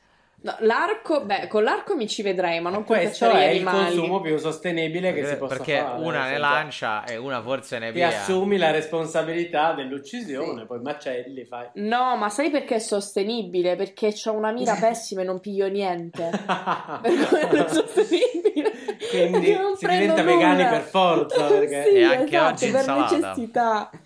No, 0.44 0.56
l'arco, 0.60 1.24
beh, 1.24 1.48
con 1.48 1.64
l'arco 1.64 1.96
mi 1.96 2.06
ci 2.06 2.22
vedrei, 2.22 2.60
ma 2.60 2.70
non 2.70 2.84
Questo 2.84 3.30
è 3.30 3.52
il 3.52 3.64
consumo 3.64 4.20
più 4.20 4.38
sostenibile 4.38 5.14
perché, 5.14 5.22
che 5.22 5.28
si 5.28 5.38
possa 5.38 5.56
perché 5.56 5.78
fare. 5.78 5.92
Perché 5.92 6.06
una 6.06 6.28
ne 6.28 6.38
lancia 6.38 7.06
e 7.06 7.16
una 7.16 7.42
forse 7.42 7.80
ne 7.80 7.94
via. 7.94 8.10
Ti 8.10 8.16
assumi 8.16 8.58
la 8.58 8.72
responsabilità 8.72 9.72
dell'uccisione, 9.72 10.60
sì. 10.62 10.68
poi 10.68 10.82
macelli 10.82 11.46
fai. 11.46 11.70
No, 11.76 12.18
ma 12.18 12.28
sai 12.28 12.50
perché 12.50 12.76
è 12.76 12.80
sostenibile? 12.80 13.78
Perché 13.78 14.14
ho 14.26 14.34
una 14.34 14.52
mira 14.52 14.76
pessima 14.80 15.22
e 15.22 15.24
non 15.24 15.40
piglio 15.40 15.70
niente. 15.70 16.30
per 16.36 17.28
quello 17.30 17.66
è 17.66 17.70
sostenibile. 17.70 18.72
Quindi 19.12 19.58
si 19.78 19.88
diventa 19.88 20.24
nulla. 20.24 20.36
vegani 20.36 20.66
per 20.66 20.82
forza. 20.82 21.48
Perché... 21.48 21.84
Sì, 21.84 21.96
e 21.96 22.04
anche 22.04 22.36
esatto, 22.36 22.52
oggi 22.52 22.70
per 22.70 22.86
necessità. 22.86 23.90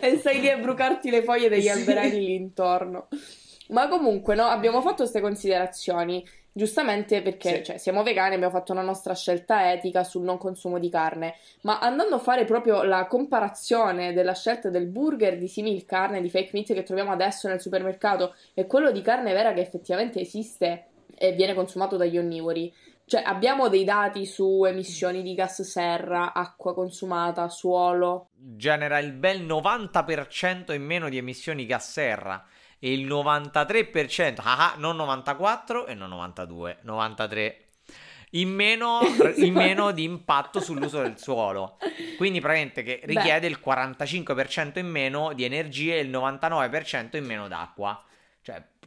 e 0.00 0.16
stai 0.18 0.40
lì 0.40 0.50
a 0.50 0.56
brucarti 0.56 1.10
le 1.10 1.22
foglie 1.22 1.48
degli 1.48 1.62
sì. 1.62 1.68
alberelli 1.68 2.18
lì 2.18 2.34
intorno. 2.34 3.06
Ma 3.70 3.88
comunque, 3.88 4.34
no, 4.34 4.44
abbiamo 4.44 4.80
fatto 4.80 4.96
queste 4.96 5.20
considerazioni 5.20 6.24
giustamente 6.56 7.20
perché 7.20 7.56
Sì. 7.56 7.64
cioè, 7.64 7.76
siamo 7.76 8.02
vegani, 8.02 8.34
abbiamo 8.34 8.52
fatto 8.52 8.72
una 8.72 8.80
nostra 8.80 9.14
scelta 9.14 9.72
etica 9.72 10.04
sul 10.04 10.22
non 10.22 10.38
consumo 10.38 10.78
di 10.78 10.88
carne, 10.88 11.34
ma 11.62 11.80
andando 11.80 12.14
a 12.14 12.18
fare 12.18 12.46
proprio 12.46 12.82
la 12.82 13.06
comparazione 13.06 14.14
della 14.14 14.32
scelta 14.32 14.70
del 14.70 14.86
burger 14.86 15.36
di 15.36 15.48
simil 15.48 15.84
carne, 15.84 16.22
di 16.22 16.30
fake 16.30 16.50
meat 16.54 16.72
che 16.72 16.82
troviamo 16.82 17.12
adesso 17.12 17.46
nel 17.46 17.60
supermercato 17.60 18.34
e 18.54 18.66
quello 18.66 18.90
di 18.90 19.02
carne 19.02 19.34
vera 19.34 19.52
che 19.52 19.60
effettivamente 19.60 20.18
esiste 20.18 20.86
e 21.14 21.32
viene 21.32 21.52
consumato 21.52 21.98
dagli 21.98 22.16
onnivori. 22.16 22.72
Cioè, 23.04 23.22
abbiamo 23.22 23.68
dei 23.68 23.84
dati 23.84 24.24
su 24.24 24.64
emissioni 24.64 25.22
di 25.22 25.34
gas 25.34 25.60
serra, 25.60 26.32
acqua 26.32 26.72
consumata, 26.72 27.50
suolo. 27.50 28.30
Genera 28.34 28.98
il 28.98 29.12
bel 29.12 29.42
90% 29.42 30.72
in 30.72 30.82
meno 30.82 31.10
di 31.10 31.18
emissioni 31.18 31.66
gas 31.66 31.90
serra 31.92 32.42
e 32.78 32.92
il 32.92 33.06
93%, 33.06 34.40
ah, 34.42 34.72
ah, 34.72 34.74
non 34.78 34.96
94 34.96 35.86
e 35.86 35.94
non 35.94 36.10
92, 36.10 36.78
93 36.82 37.60
in 38.30 38.50
meno, 38.50 39.00
in 39.36 39.54
meno 39.54 39.92
di 39.92 40.04
impatto 40.04 40.60
sull'uso 40.60 41.00
del 41.00 41.18
suolo. 41.18 41.78
Quindi 42.16 42.40
praticamente 42.40 42.82
che 42.82 43.00
richiede 43.04 43.48
Beh. 43.48 43.54
il 43.54 43.60
45% 43.64 44.78
in 44.78 44.88
meno 44.88 45.32
di 45.32 45.44
energia 45.44 45.94
e 45.94 46.00
il 46.00 46.10
99% 46.10 47.16
in 47.16 47.24
meno 47.24 47.48
d'acqua. 47.48 48.02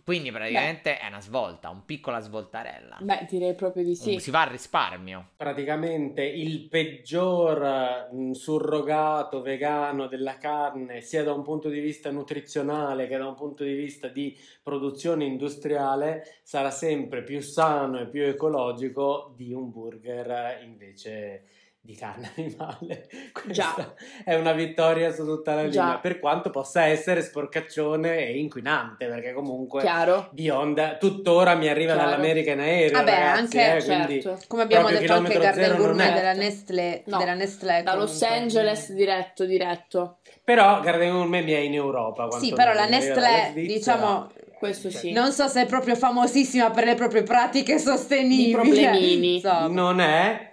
Quindi 0.09 0.31
praticamente 0.31 0.93
Beh. 0.93 0.99
è 1.01 1.07
una 1.07 1.21
svolta, 1.21 1.69
un 1.69 1.85
piccola 1.85 2.19
svoltarella. 2.19 2.97
Beh, 2.99 3.27
direi 3.29 3.53
proprio 3.53 3.83
di 3.83 3.93
sì. 3.93 4.19
Si 4.19 4.31
va 4.31 4.41
al 4.41 4.49
risparmio. 4.49 5.33
Praticamente 5.37 6.23
il 6.23 6.67
peggior 6.67 8.09
mh, 8.11 8.31
surrogato 8.31 9.43
vegano 9.43 10.07
della 10.07 10.39
carne, 10.39 11.01
sia 11.01 11.23
da 11.23 11.31
un 11.31 11.43
punto 11.43 11.69
di 11.69 11.79
vista 11.79 12.09
nutrizionale 12.09 13.07
che 13.07 13.17
da 13.17 13.27
un 13.27 13.35
punto 13.35 13.63
di 13.63 13.75
vista 13.75 14.07
di 14.07 14.35
produzione 14.63 15.25
industriale, 15.25 16.39
sarà 16.41 16.71
sempre 16.71 17.21
più 17.21 17.39
sano 17.41 17.99
e 17.99 18.07
più 18.07 18.23
ecologico 18.23 19.35
di 19.37 19.53
un 19.53 19.69
burger 19.69 20.59
invece 20.63 21.43
di 21.81 21.95
carne 21.95 22.31
animale. 22.35 23.07
Questa 23.31 23.51
Già. 23.51 23.93
è 24.23 24.35
una 24.35 24.51
vittoria 24.51 25.11
su 25.11 25.25
tutta 25.25 25.55
la 25.55 25.61
linea, 25.63 25.91
Già. 25.91 25.97
per 25.99 26.19
quanto 26.19 26.49
possa 26.49 26.83
essere 26.83 27.21
sporcaccione 27.21 28.27
e 28.27 28.37
inquinante, 28.37 29.07
perché 29.07 29.33
comunque 29.33 29.81
Chiaro. 29.81 30.29
Beyond 30.31 30.97
tuttora 30.97 31.55
mi 31.55 31.67
arriva 31.67 31.93
Chiaro. 31.93 32.09
dall'America 32.09 32.51
in 32.51 32.59
aereo. 32.59 32.97
Vabbè, 32.97 33.11
ragazzi, 33.11 33.59
anche 33.59 33.75
eh, 33.75 33.81
certo. 33.81 34.39
come 34.47 34.63
abbiamo 34.63 34.89
detto 34.89 35.13
anche 35.13 35.37
Garden 35.37 35.77
Gourmet 35.77 36.13
della 36.13 36.33
Nestlé, 36.33 37.03
no, 37.05 37.17
della 37.17 37.33
Nestlé 37.33 37.83
da 37.83 37.95
Los 37.95 38.21
Angeles 38.21 38.91
diretto 38.93 39.45
diretto. 39.45 40.17
Però 40.43 40.81
Garden 40.81 41.13
Gourmet 41.13 41.43
mi 41.43 41.51
è 41.53 41.59
in 41.59 41.73
Europa. 41.73 42.29
Sì, 42.31 42.53
però 42.53 42.73
la 42.73 42.87
Nestlé, 42.87 43.53
diciamo 43.53 44.29
questo 44.59 44.91
sì. 44.91 45.13
Non 45.13 45.31
so 45.31 45.47
se 45.47 45.61
è 45.61 45.65
proprio 45.65 45.95
famosissima 45.95 46.69
per 46.69 46.83
le 46.83 46.95
proprie 46.95 47.23
pratiche 47.23 47.79
sostenibili. 47.79 48.49
I 48.49 48.53
problemini. 48.53 49.41
Non 49.69 50.01
è, 50.01 50.48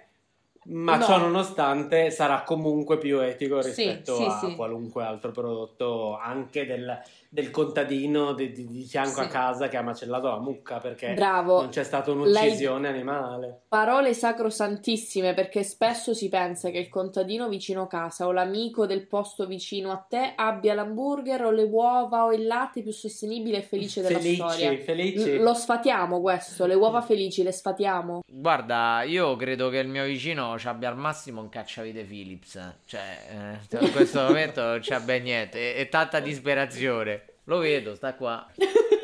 ma 0.69 0.97
no. 0.97 1.05
ciò 1.05 1.17
nonostante 1.17 2.11
sarà 2.11 2.43
comunque 2.43 2.97
più 2.97 3.19
etico 3.19 3.61
rispetto 3.61 4.15
sì, 4.15 4.29
sì, 4.39 4.51
a 4.51 4.55
qualunque 4.55 5.03
altro 5.03 5.31
prodotto 5.31 6.17
anche 6.17 6.65
del, 6.65 6.99
del 7.29 7.51
contadino 7.51 8.33
di, 8.33 8.51
di, 8.51 8.67
di 8.67 8.83
fianco 8.83 9.21
a 9.21 9.27
casa 9.27 9.67
che 9.67 9.77
ha 9.77 9.81
macellato 9.81 10.27
la 10.27 10.39
mucca 10.39 10.77
perché 10.77 11.13
Bravo. 11.13 11.61
non 11.61 11.69
c'è 11.69 11.83
stata 11.83 12.11
un'uccisione 12.11 12.87
Lei... 12.87 12.91
animale. 12.91 13.61
Parole 13.67 14.13
sacrosantissime 14.13 15.33
perché 15.33 15.63
spesso 15.63 16.13
si 16.13 16.29
pensa 16.29 16.69
che 16.69 16.77
il 16.77 16.89
contadino 16.89 17.47
vicino 17.49 17.83
a 17.83 17.87
casa 17.87 18.27
o 18.27 18.31
l'amico 18.31 18.85
del 18.85 19.05
posto 19.07 19.45
vicino 19.45 19.91
a 19.91 19.97
te 19.97 20.33
abbia 20.35 20.73
l'hamburger 20.73 21.45
o 21.45 21.51
le 21.51 21.63
uova 21.63 22.25
o 22.25 22.33
il 22.33 22.45
latte 22.47 22.81
più 22.81 22.91
sostenibile 22.91 23.57
e 23.57 23.61
felice 23.61 24.01
della 24.01 24.19
felici, 24.19 24.35
storia. 24.35 24.77
Felici. 24.77 25.37
L- 25.37 25.41
lo 25.41 25.53
sfatiamo 25.53 26.21
questo, 26.21 26.65
le 26.65 26.75
uova 26.75 27.01
felici 27.01 27.43
le 27.43 27.51
sfatiamo. 27.51 28.21
Guarda, 28.25 29.03
io 29.03 29.35
credo 29.35 29.69
che 29.69 29.77
il 29.77 29.87
mio 29.87 30.05
vicino 30.05 30.57
ci 30.57 30.67
abbia 30.67 30.89
al 30.89 30.97
massimo 30.97 31.41
un 31.41 31.49
cacciavite 31.49 32.03
Philips, 32.03 32.73
cioè 32.85 33.59
eh, 33.69 33.77
in 33.85 33.91
questo 33.91 34.21
momento 34.21 34.61
non 34.61 34.79
c'è 34.79 34.99
ben 35.01 35.23
niente, 35.23 35.75
è, 35.75 35.79
è 35.79 35.89
tanta 35.89 36.19
disperazione. 36.19 37.16
Lo 37.47 37.59
vedo, 37.59 37.95
sta 37.95 38.13
qua. 38.13 38.45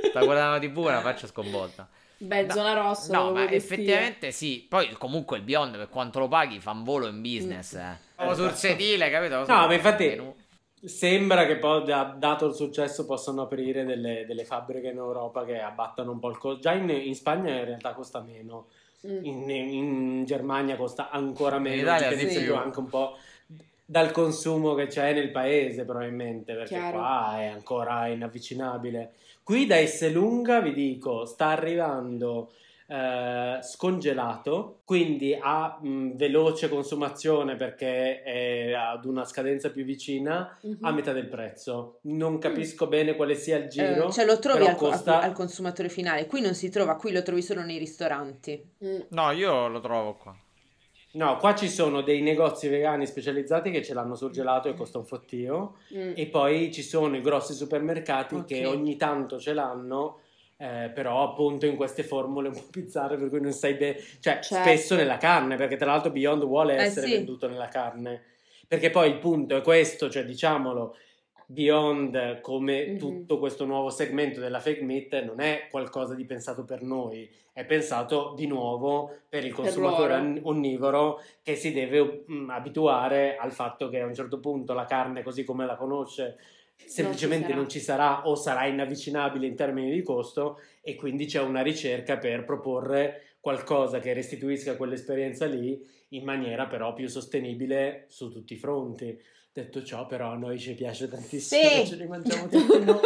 Sta 0.09 0.23
guardando 0.23 0.53
la 0.53 0.59
TV 0.59 0.87
e 0.87 0.91
la 0.91 1.01
faccia 1.01 1.27
sconvolta. 1.27 1.87
Beh, 2.17 2.43
no, 2.43 2.53
zona 2.53 2.73
rossa. 2.73 3.13
No, 3.13 3.31
ma 3.31 3.49
effettivamente 3.49 4.31
sì. 4.31 4.65
Poi 4.67 4.91
comunque 4.93 5.37
il 5.37 5.43
biondo 5.43 5.77
per 5.77 5.89
quanto 5.89 6.19
lo 6.19 6.27
paghi 6.27 6.59
fa 6.59 6.71
un 6.71 6.83
volo 6.83 7.07
in 7.07 7.21
business. 7.21 7.75
Mm. 7.75 7.79
Eh. 7.79 8.27
O 8.27 8.33
sul 8.33 8.51
sedile, 8.51 9.09
capito? 9.09 9.45
No, 9.45 9.67
ma 9.67 9.73
infatti 9.73 10.21
sembra 10.85 11.45
che 11.45 11.57
poi 11.57 11.83
dato 11.85 12.47
il 12.47 12.53
successo 12.53 13.05
possano 13.05 13.43
aprire 13.43 13.85
delle, 13.85 14.25
delle 14.25 14.43
fabbriche 14.43 14.89
in 14.89 14.97
Europa 14.97 15.45
che 15.45 15.59
abbattano 15.59 16.11
un 16.11 16.19
po' 16.19 16.29
il 16.29 16.37
costo. 16.37 16.59
Già 16.59 16.73
in, 16.73 16.89
in 16.89 17.15
Spagna 17.15 17.51
in 17.51 17.65
realtà 17.65 17.93
costa 17.93 18.21
meno. 18.21 18.67
Mm. 19.05 19.25
In, 19.25 19.49
in, 19.49 20.23
Germania 20.25 20.77
costa 20.77 21.09
ancora 21.09 21.59
meno. 21.59 21.75
In 21.75 21.81
Italia 21.81 22.17
sì. 22.17 22.47
anche 22.49 22.79
un 22.79 22.87
po' 22.87 23.17
dal 23.93 24.11
consumo 24.11 24.73
che 24.73 24.87
c'è 24.87 25.13
nel 25.13 25.29
paese 25.29 25.85
probabilmente 25.85 26.55
perché 26.55 26.73
Chiaro. 26.73 26.97
qua 26.97 27.35
è 27.37 27.45
ancora 27.45 28.07
inavvicinabile 28.07 29.11
qui 29.43 29.67
da 29.67 29.79
Esselunga 29.79 30.61
vi 30.61 30.73
dico 30.73 31.25
sta 31.25 31.49
arrivando 31.49 32.53
eh, 32.87 33.59
scongelato 33.61 34.79
quindi 34.83 35.37
a 35.39 35.77
mh, 35.79 36.15
veloce 36.15 36.69
consumazione 36.69 37.55
perché 37.55 38.23
è 38.23 38.73
ad 38.73 39.05
una 39.05 39.25
scadenza 39.25 39.69
più 39.69 39.83
vicina 39.83 40.57
mm-hmm. 40.65 40.77
a 40.81 40.89
mhm. 40.89 40.95
metà 40.95 41.11
del 41.13 41.27
prezzo 41.27 41.99
non 42.05 42.39
capisco 42.39 42.87
mm. 42.87 42.89
bene 42.89 43.15
quale 43.15 43.35
sia 43.35 43.57
il 43.57 43.67
giro 43.67 44.07
eh, 44.07 44.11
cioè 44.11 44.25
lo 44.25 44.39
trovi 44.39 44.65
al, 44.65 44.75
costa... 44.75 45.21
al, 45.21 45.33
consumatore 45.33 45.89
finale 45.89 46.25
qui 46.25 46.41
non 46.41 46.55
si 46.55 46.71
trova 46.71 46.95
qui 46.95 47.11
lo 47.11 47.21
trovi 47.21 47.43
solo 47.43 47.61
nei 47.61 47.77
ristoranti 47.77 48.71
mm. 48.83 48.99
no 49.09 49.29
io 49.29 49.67
lo 49.67 49.79
trovo 49.79 50.15
qua 50.15 50.35
No, 51.13 51.37
qua 51.37 51.53
ci 51.53 51.69
sono 51.69 52.01
dei 52.01 52.21
negozi 52.21 52.67
vegani 52.67 53.05
specializzati 53.05 53.69
che 53.69 53.83
ce 53.83 53.93
l'hanno 53.93 54.15
surgelato 54.15 54.67
e 54.67 54.73
costa 54.73 54.97
un 54.97 55.05
fottio. 55.05 55.75
Mm. 55.95 56.13
E 56.15 56.25
poi 56.27 56.71
ci 56.71 56.81
sono 56.81 57.15
i 57.15 57.21
grossi 57.21 57.53
supermercati 57.53 58.35
okay. 58.35 58.45
che 58.45 58.65
ogni 58.65 58.97
tanto 58.97 59.39
ce 59.39 59.53
l'hanno, 59.53 60.21
eh, 60.57 60.89
però 60.93 61.23
appunto 61.23 61.67
in 61.67 61.75
queste 61.75 62.03
formule 62.03 62.47
un 62.47 62.55
po' 62.55 62.65
bizzarre 62.71 63.17
per 63.17 63.29
cui 63.29 63.41
non 63.41 63.51
sai 63.51 63.75
bene. 63.75 63.97
Cioè, 63.97 64.39
certo. 64.39 64.55
spesso 64.55 64.95
nella 64.95 65.17
carne, 65.17 65.55
perché 65.55 65.75
tra 65.75 65.87
l'altro 65.87 66.11
Beyond 66.11 66.45
vuole 66.45 66.77
eh, 66.77 66.81
essere 66.81 67.05
sì. 67.05 67.13
venduto 67.13 67.47
nella 67.47 67.67
carne. 67.67 68.23
Perché 68.67 68.89
poi 68.89 69.09
il 69.09 69.19
punto 69.19 69.55
è 69.55 69.61
questo, 69.61 70.09
cioè 70.09 70.25
diciamolo, 70.25 70.95
Beyond 71.47 72.41
come 72.41 72.85
mm-hmm. 72.85 72.97
tutto 72.97 73.39
questo 73.39 73.65
nuovo 73.65 73.89
segmento 73.89 74.39
della 74.39 74.59
fake 74.59 74.83
meat 74.83 75.23
non 75.23 75.39
è 75.39 75.67
qualcosa 75.69 76.15
di 76.15 76.25
pensato 76.25 76.63
per 76.63 76.81
noi, 76.81 77.29
è 77.51 77.65
pensato 77.65 78.33
di 78.35 78.47
nuovo 78.47 79.11
per 79.29 79.45
il 79.45 79.53
consumatore 79.53 80.19
per 80.19 80.39
onnivoro 80.43 81.21
che 81.41 81.55
si 81.55 81.71
deve 81.71 82.23
mh, 82.25 82.49
abituare 82.49 83.37
al 83.37 83.51
fatto 83.51 83.89
che 83.89 84.01
a 84.01 84.05
un 84.05 84.13
certo 84.13 84.39
punto 84.39 84.73
la 84.73 84.85
carne 84.85 85.21
così 85.23 85.43
come 85.43 85.65
la 85.65 85.75
conosce 85.75 86.37
semplicemente 86.75 87.53
non 87.53 87.53
ci, 87.53 87.59
non 87.59 87.69
ci 87.69 87.79
sarà 87.79 88.27
o 88.27 88.35
sarà 88.35 88.65
inavvicinabile 88.65 89.47
in 89.47 89.55
termini 89.55 89.91
di 89.91 90.01
costo 90.01 90.59
e 90.81 90.95
quindi 90.95 91.25
c'è 91.25 91.41
una 91.41 91.61
ricerca 91.61 92.17
per 92.17 92.43
proporre 92.43 93.35
qualcosa 93.39 93.99
che 93.99 94.13
restituisca 94.13 94.75
quell'esperienza 94.75 95.45
lì 95.45 95.85
in 96.09 96.23
maniera 96.23 96.65
però 96.67 96.93
più 96.93 97.07
sostenibile 97.07 98.05
su 98.07 98.31
tutti 98.31 98.53
i 98.53 98.57
fronti. 98.57 99.19
Detto 99.55 99.83
ciò, 99.83 100.07
però, 100.07 100.31
a 100.31 100.35
noi 100.35 100.57
ci 100.57 100.73
piace 100.73 101.07
tantissimo 101.07 101.61
sì. 101.61 101.85
ce 101.85 101.95
li 101.95 102.07
mangiamo 102.07 102.47
tutti 102.47 102.83
noi. 102.83 102.99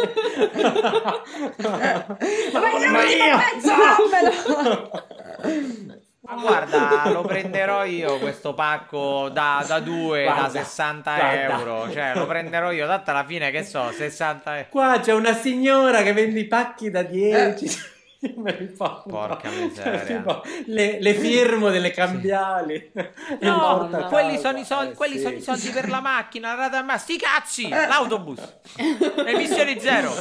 ma 2.54 2.78
io 2.78 2.90
ma 2.90 3.02
io! 3.04 3.36
Ma 6.20 6.34
guarda, 6.40 7.10
lo 7.10 7.20
prenderò 7.22 7.84
io 7.84 8.18
questo 8.18 8.54
pacco 8.54 9.28
da, 9.28 9.62
da 9.66 9.78
due, 9.80 10.22
guarda, 10.24 10.42
da 10.42 10.48
60 10.48 11.16
guarda. 11.16 11.58
euro. 11.58 11.92
Cioè, 11.92 12.14
lo 12.14 12.26
prenderò 12.26 12.72
io, 12.72 12.86
tanto 12.86 13.10
alla 13.10 13.24
fine 13.24 13.50
che 13.50 13.62
so, 13.62 13.90
60 13.90 14.56
euro. 14.56 14.68
Qua 14.70 15.00
c'è 15.00 15.12
una 15.12 15.34
signora 15.34 16.02
che 16.02 16.14
vende 16.14 16.40
i 16.40 16.46
pacchi 16.46 16.88
da 16.90 17.02
10. 17.02 17.96
Me 18.36 18.56
li 18.58 18.66
fa 18.66 19.04
porca 19.06 19.48
miseria 19.48 20.00
tipo, 20.00 20.42
le, 20.66 21.00
le, 21.00 21.14
firmo 21.14 21.70
delle 21.70 21.92
cambiali 21.92 22.90
no, 23.42 23.88
no 23.88 24.06
quelli, 24.08 24.38
sono 24.38 24.58
i, 24.58 24.64
soldi, 24.64 24.92
eh, 24.92 24.94
quelli 24.94 25.16
sì. 25.18 25.22
sono 25.22 25.36
i 25.36 25.40
soldi 25.40 25.68
per 25.70 25.88
la 25.88 26.00
macchina 26.00 26.48
la 26.48 26.62
rata 26.62 26.82
ma 26.82 26.98
sti 26.98 27.16
cazzi 27.16 27.68
eh. 27.68 27.86
l'autobus 27.86 28.40
emissioni 29.24 29.78
zero 29.78 30.12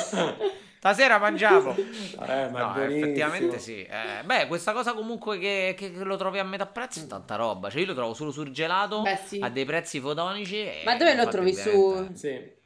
Stasera 0.78 1.18
mangiamo. 1.18 1.76
Eh, 1.76 2.50
no, 2.50 2.76
effettivamente 2.84 3.58
sì. 3.58 3.82
Eh, 3.82 4.24
beh, 4.24 4.46
questa 4.46 4.74
cosa 4.74 4.94
comunque 4.94 5.40
che, 5.40 5.74
che, 5.76 5.90
lo 5.90 6.16
trovi 6.18 6.38
a 6.38 6.44
metà 6.44 6.68
prezzo 6.68 7.00
è 7.00 7.08
tanta 7.08 7.36
roba. 7.36 7.70
Cioè, 7.70 7.82
io 7.82 7.88
lo 7.88 7.94
trovo 7.96 8.14
solo 8.14 8.32
surgelato 8.32 9.02
beh, 9.02 9.20
sì. 9.26 9.40
a 9.42 9.50
dei 9.50 9.66
prezzi 9.66 10.00
fotonici. 10.00 10.66
Ma 10.86 10.96
dove 10.96 11.16
lo 11.16 11.28
trovi 11.28 11.54
su? 11.56 12.10
Sì. 12.14 12.57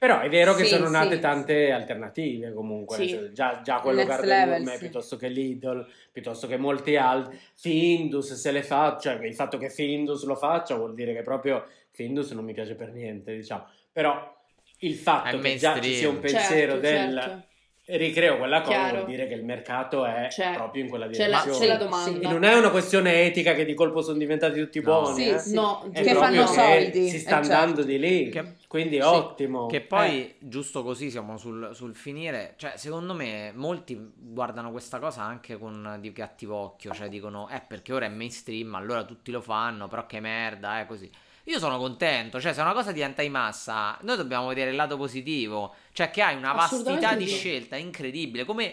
Però 0.00 0.20
è 0.20 0.30
vero 0.30 0.54
che 0.54 0.64
sì, 0.64 0.70
sono 0.70 0.88
nate 0.88 1.16
sì. 1.16 1.20
tante 1.20 1.72
alternative 1.72 2.54
comunque, 2.54 2.96
sì. 2.96 3.08
cioè, 3.10 3.32
già, 3.32 3.60
già, 3.62 3.80
quello 3.80 3.98
Next 3.98 4.08
Garden 4.08 4.28
level, 4.28 4.56
Gourmet 4.56 4.78
piuttosto 4.78 5.16
che 5.16 5.28
Lidl, 5.28 5.86
piuttosto 6.10 6.46
che 6.46 6.56
molti 6.56 6.96
altri, 6.96 7.38
Findus 7.54 8.32
se 8.32 8.50
le 8.50 8.62
fa, 8.62 8.96
cioè 8.98 9.22
il 9.22 9.34
fatto 9.34 9.58
che 9.58 9.68
Findus 9.68 10.24
lo 10.24 10.36
faccia 10.36 10.74
vuol 10.74 10.94
dire 10.94 11.12
che 11.12 11.20
proprio 11.20 11.66
Findus 11.90 12.30
non 12.30 12.46
mi 12.46 12.54
piace 12.54 12.76
per 12.76 12.92
niente, 12.92 13.34
diciamo, 13.34 13.66
però 13.92 14.34
il 14.78 14.94
fatto 14.94 15.38
che 15.38 15.56
già 15.56 15.78
ci 15.78 15.92
sia 15.92 16.08
un 16.08 16.18
pensiero 16.18 16.80
certo, 16.80 16.80
del 16.80 17.20
certo 17.20 17.48
ricreo 17.84 18.38
quella 18.38 18.60
cosa 18.60 18.76
Chiaro. 18.76 18.96
vuol 18.98 19.10
dire 19.10 19.26
che 19.26 19.34
il 19.34 19.44
mercato 19.44 20.06
è 20.06 20.28
c'è. 20.30 20.52
proprio 20.54 20.82
in 20.82 20.88
quella 20.88 21.08
direzione. 21.08 21.42
C'è 21.42 21.50
la, 21.50 21.58
c'è 21.58 21.66
la 21.66 21.76
domanda. 21.76 22.28
E 22.28 22.32
non 22.32 22.44
è 22.44 22.54
una 22.54 22.70
questione 22.70 23.24
etica 23.24 23.52
che 23.52 23.64
di 23.64 23.74
colpo 23.74 24.00
sono 24.00 24.16
diventati 24.16 24.58
tutti 24.58 24.80
buoni. 24.80 25.26
No, 25.26 25.34
eh? 25.34 25.38
sì, 25.38 25.54
no 25.54 25.90
che 25.92 26.14
fanno 26.14 26.46
soldi. 26.46 27.08
Si 27.08 27.18
sta 27.18 27.40
eh, 27.40 27.42
andando 27.42 27.82
certo. 27.82 27.90
di 27.90 27.98
lì. 27.98 28.28
Che, 28.28 28.54
quindi 28.70 28.98
sì, 28.98 29.02
ottimo. 29.02 29.66
Che 29.66 29.80
poi, 29.80 30.20
eh. 30.20 30.36
giusto 30.38 30.84
così, 30.84 31.10
siamo 31.10 31.36
sul, 31.38 31.70
sul, 31.74 31.92
finire. 31.92 32.54
Cioè, 32.56 32.74
secondo 32.76 33.14
me, 33.14 33.50
molti 33.52 34.00
guardano 34.14 34.70
questa 34.70 35.00
cosa 35.00 35.22
anche 35.22 35.58
con 35.58 35.96
di 35.98 36.12
cattivo 36.12 36.54
occhio. 36.54 36.94
Cioè, 36.94 37.08
dicono, 37.08 37.48
eh, 37.48 37.60
perché 37.66 37.92
ora 37.92 38.06
è 38.06 38.08
mainstream, 38.08 38.76
allora 38.76 39.02
tutti 39.02 39.32
lo 39.32 39.40
fanno, 39.40 39.88
però 39.88 40.06
che 40.06 40.20
merda, 40.20 40.78
eh, 40.78 40.86
così. 40.86 41.10
Io 41.44 41.58
sono 41.58 41.78
contento, 41.78 42.40
cioè 42.40 42.52
se 42.52 42.60
una 42.60 42.72
cosa 42.72 42.92
diventa 42.92 43.22
in 43.22 43.32
massa, 43.32 43.98
noi 44.02 44.16
dobbiamo 44.16 44.46
vedere 44.46 44.70
il 44.70 44.76
lato 44.76 44.96
positivo, 44.96 45.74
cioè 45.90 46.10
che 46.10 46.22
hai 46.22 46.36
una 46.36 46.52
vastità 46.52 47.16
di 47.16 47.26
scelta 47.26 47.74
incredibile, 47.74 48.44
come 48.44 48.72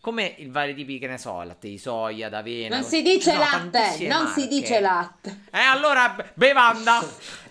come 0.00 0.34
i 0.38 0.46
vari 0.46 0.74
tipi, 0.74 0.98
che 0.98 1.06
ne 1.06 1.18
so, 1.18 1.42
latte 1.42 1.68
di 1.68 1.76
soia, 1.76 2.30
d'avena. 2.30 2.76
Non 2.76 2.84
si 2.84 3.02
dice 3.02 3.36
latte, 3.36 4.06
non 4.08 4.24
marche. 4.24 4.40
si 4.40 4.48
dice 4.48 4.80
latte. 4.80 5.42
E 5.50 5.58
eh, 5.58 5.62
allora 5.62 6.16
bevanda. 6.32 7.00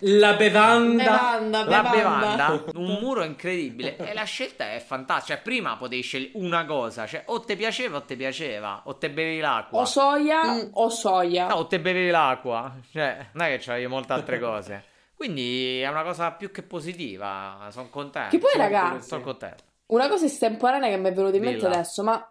La 0.00 0.34
bevanda. 0.34 1.04
bevanda, 1.04 1.64
bevanda. 1.64 1.64
La 1.64 1.90
bevanda. 1.90 2.64
Un 2.74 2.98
muro 3.00 3.22
incredibile. 3.22 3.96
E 3.96 4.12
la 4.14 4.24
scelta 4.24 4.72
è 4.72 4.80
fantastica. 4.84 5.34
Cioè, 5.34 5.42
prima 5.44 5.76
potevi 5.76 6.02
scegliere 6.02 6.32
una 6.34 6.64
cosa. 6.64 7.06
Cioè, 7.06 7.22
o 7.26 7.40
ti 7.40 7.54
piaceva 7.54 7.98
o 7.98 8.02
ti 8.02 8.16
piaceva. 8.16 8.82
O 8.86 8.96
te 8.96 9.10
bevi 9.10 9.38
l'acqua. 9.38 9.80
O 9.80 9.84
soia 9.84 10.44
mm. 10.44 10.68
o 10.72 10.88
soia. 10.88 11.46
No, 11.46 11.54
o 11.54 11.66
te 11.68 11.78
bevi 11.78 12.10
l'acqua. 12.10 12.74
Cioè, 12.90 13.28
non 13.32 13.46
è 13.46 13.50
che 13.56 13.64
c'hai 13.64 13.86
molte 13.86 14.12
altre 14.12 14.40
cose. 14.40 14.84
Quindi 15.14 15.80
è 15.80 15.86
una 15.86 16.02
cosa 16.02 16.32
più 16.32 16.50
che 16.50 16.62
positiva. 16.62 17.68
Sono 17.70 17.90
contento. 17.90 18.30
Che 18.30 18.38
poi, 18.38 18.56
ragazzi. 18.56 19.06
Sono 19.06 19.22
contento. 19.22 19.68
Una 19.90 20.08
cosa 20.08 20.26
estemporanea 20.26 20.88
che 20.88 20.96
mi 20.96 21.08
è 21.08 21.12
venuta 21.12 21.36
in 21.36 21.42
mente 21.42 21.58
Dilla. 21.58 21.74
adesso, 21.74 22.02
ma 22.02 22.28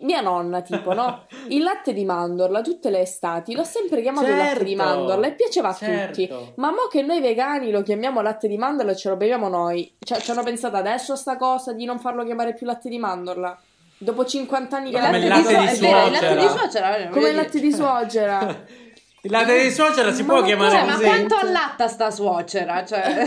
mia 0.00 0.20
nonna, 0.20 0.62
tipo, 0.62 0.92
no? 0.94 1.26
Il 1.48 1.62
latte 1.62 1.92
di 1.92 2.04
mandorla 2.04 2.60
tutte 2.60 2.90
le 2.90 3.00
estati 3.00 3.54
l'ho 3.54 3.64
sempre 3.64 4.02
chiamato 4.02 4.26
certo, 4.26 4.42
latte 4.42 4.64
di 4.64 4.76
certo, 4.76 4.84
mandorla 4.84 5.26
e 5.26 5.32
piaceva 5.34 5.68
a 5.68 5.74
certo. 5.74 6.06
tutti. 6.06 6.52
Ma 6.56 6.70
mo 6.70 6.88
che 6.90 7.02
noi 7.02 7.20
vegani 7.20 7.70
lo 7.70 7.82
chiamiamo 7.82 8.20
latte 8.20 8.48
di 8.48 8.56
mandorla 8.56 8.92
e 8.92 8.96
ce 8.96 9.08
lo 9.08 9.16
beviamo 9.16 9.48
noi, 9.48 9.94
cioè, 10.00 10.20
ci 10.20 10.30
hanno 10.30 10.42
pensato 10.42 10.76
adesso 10.76 11.12
a 11.12 11.16
sta 11.16 11.36
cosa 11.36 11.72
di 11.72 11.84
non 11.84 11.98
farlo 11.98 12.24
chiamare 12.24 12.54
più 12.54 12.66
latte 12.66 12.88
di 12.88 12.98
mandorla? 12.98 13.58
Dopo 13.98 14.24
50 14.24 14.76
anni 14.76 14.90
che 14.90 15.00
latte, 15.00 15.16
il 15.18 15.28
latte 15.28 15.56
di, 15.56 15.74
suocera. 15.74 16.04
il 16.04 16.12
latte 16.12 16.36
di 16.36 16.48
suocera. 16.48 17.08
Come 17.08 17.28
il 17.28 17.34
latte 17.34 17.60
di 17.60 17.72
suocera. 17.72 18.64
il 19.22 19.30
latte 19.30 19.62
di 19.62 19.70
suocera 19.70 20.12
si 20.12 20.22
ma 20.22 20.34
può 20.34 20.42
chiamare 20.42 20.70
cioè, 20.70 20.84
così. 20.84 21.02
Ma 21.02 21.08
quanto 21.08 21.34
allatta 21.36 21.88
sta 21.88 22.10
suocera? 22.10 22.84
Cioè... 22.84 23.24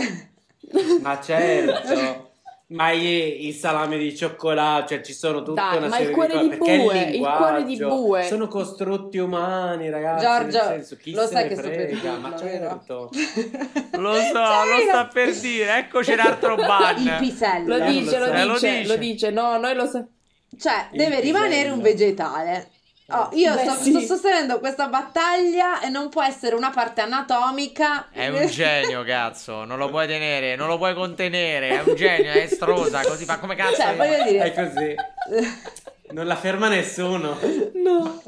ma 1.00 1.20
certo. 1.20 2.28
Ma 2.70 2.92
il 2.92 3.52
salame 3.52 3.98
di 3.98 4.14
cioccolato, 4.14 4.90
cioè 4.90 5.00
ci 5.00 5.12
sono 5.12 5.42
tutte 5.42 5.60
Dai, 5.60 5.78
una 5.78 5.88
ma 5.88 5.96
serie 5.96 6.08
il 6.08 6.14
cuore 6.14 6.38
di. 6.38 6.48
Di 6.50 6.56
bue, 6.56 7.00
il, 7.00 7.14
il, 7.16 7.34
cuore 7.36 7.64
di 7.64 7.76
bue. 7.76 8.22
Sono 8.22 8.46
costrutti 8.46 9.18
umani, 9.18 9.90
ragazzi. 9.90 10.24
Giorgio, 10.24 10.68
senso, 10.68 10.96
chi 10.96 11.10
lo 11.12 11.26
sai 11.26 11.48
che 11.48 11.56
frega, 11.56 11.96
sto 11.96 12.08
per 12.08 12.18
ma 12.20 12.36
certo. 12.36 13.10
lo 13.98 14.14
so, 14.14 14.38
lo 14.38 14.80
sta 14.88 15.08
per 15.12 15.34
dire. 15.36 15.78
Eccoci 15.78 16.12
un 16.12 16.20
altro 16.20 16.54
ban. 16.56 16.96
Il 16.98 17.16
pisello. 17.18 17.76
Lo 17.76 17.84
dice, 17.86 18.18
lo, 18.18 18.26
lo, 18.44 18.52
dice, 18.52 18.86
lo 18.86 18.96
dice. 18.96 19.30
No, 19.30 19.58
noi 19.58 19.74
lo 19.74 19.84
sappiamo. 19.86 20.08
Cioè, 20.56 20.88
il 20.92 20.98
deve 20.98 21.20
pisello. 21.20 21.42
rimanere 21.42 21.70
un 21.70 21.80
vegetale. 21.80 22.69
Oh, 23.12 23.28
io 23.32 23.54
Beh, 23.54 23.62
sto, 23.62 23.74
sì. 23.74 23.90
sto, 23.90 24.00
sostenendo 24.00 24.58
questa 24.60 24.86
battaglia 24.86 25.80
e 25.80 25.88
non 25.88 26.08
può 26.08 26.22
essere 26.22 26.54
una 26.54 26.70
parte 26.70 27.00
anatomica. 27.00 28.08
È 28.10 28.28
un 28.28 28.46
genio, 28.50 29.02
cazzo. 29.04 29.64
Non 29.64 29.78
lo 29.78 29.88
puoi 29.88 30.06
tenere, 30.06 30.54
non 30.56 30.68
lo 30.68 30.76
puoi 30.76 30.94
contenere. 30.94 31.68
È 31.70 31.82
un 31.84 31.94
genio, 31.96 32.30
è 32.32 32.38
estrosa. 32.38 33.02
Così 33.02 33.24
fa 33.24 33.38
come 33.38 33.54
cazzo. 33.56 33.76
Cioè, 33.82 33.96
voglio 33.96 34.22
dire. 34.22 34.52
È 34.52 34.54
così. 34.54 34.94
Non 36.12 36.26
la 36.26 36.36
ferma 36.36 36.68
nessuno. 36.68 37.38
No. 37.74 38.22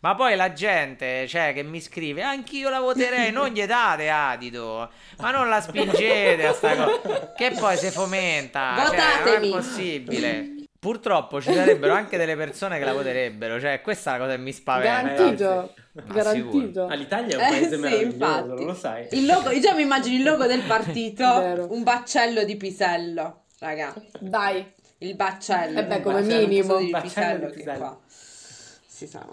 Ma 0.00 0.14
poi 0.14 0.36
la 0.36 0.52
gente, 0.52 1.26
cioè, 1.26 1.52
che 1.52 1.64
mi 1.64 1.80
scrive, 1.80 2.22
anch'io 2.22 2.68
la 2.68 2.78
voterei, 2.78 3.32
non 3.32 3.48
gli 3.48 3.64
date 3.64 4.08
adito, 4.08 4.88
ma 5.18 5.32
non 5.32 5.48
la 5.48 5.60
spingete 5.60 6.46
a 6.46 6.52
sta 6.52 6.76
cosa, 6.76 7.32
che 7.36 7.50
poi 7.58 7.76
si 7.76 7.90
fomenta, 7.90 8.74
Votatemi. 8.76 9.00
cioè, 9.24 9.38
non 9.38 9.44
è 9.44 9.50
possibile. 9.50 10.57
Purtroppo 10.80 11.40
ci 11.40 11.52
sarebbero 11.52 11.92
anche 11.92 12.16
delle 12.16 12.36
persone 12.36 12.78
che 12.78 12.84
la 12.84 12.92
voterebbero, 12.92 13.58
cioè 13.58 13.80
questa 13.80 14.14
è 14.14 14.18
la 14.18 14.24
cosa 14.24 14.36
che 14.36 14.42
mi 14.42 14.52
spaventa. 14.52 15.12
Garantito, 15.12 15.74
garantito. 15.92 16.86
Ma 16.86 16.94
l'Italia 16.94 17.36
è 17.36 17.42
un 17.42 17.48
paese 17.48 17.74
eh, 17.74 17.78
meraviglioso, 17.78 18.08
sì, 18.08 18.14
infatti. 18.14 18.48
non 18.48 18.64
lo 18.64 18.74
sai. 18.74 19.08
Il 19.10 19.26
logo, 19.26 19.50
io 19.50 19.60
già 19.60 19.74
mi 19.74 19.82
immagino 19.82 20.16
il 20.16 20.22
logo 20.22 20.46
del 20.46 20.62
partito, 20.62 21.24
un 21.68 21.82
baccello 21.82 22.44
di 22.44 22.56
pisello, 22.56 23.42
raga. 23.58 23.92
Dai. 24.20 24.72
Il 24.98 25.16
baccello. 25.16 25.80
E 25.80 25.84
beh, 25.84 26.00
come 26.00 26.22
minimo. 26.22 26.78
Il 26.78 26.96
pisello, 27.02 27.50
che 27.50 27.64
qua. 27.64 27.98
Si 28.06 29.06
sa. 29.08 29.26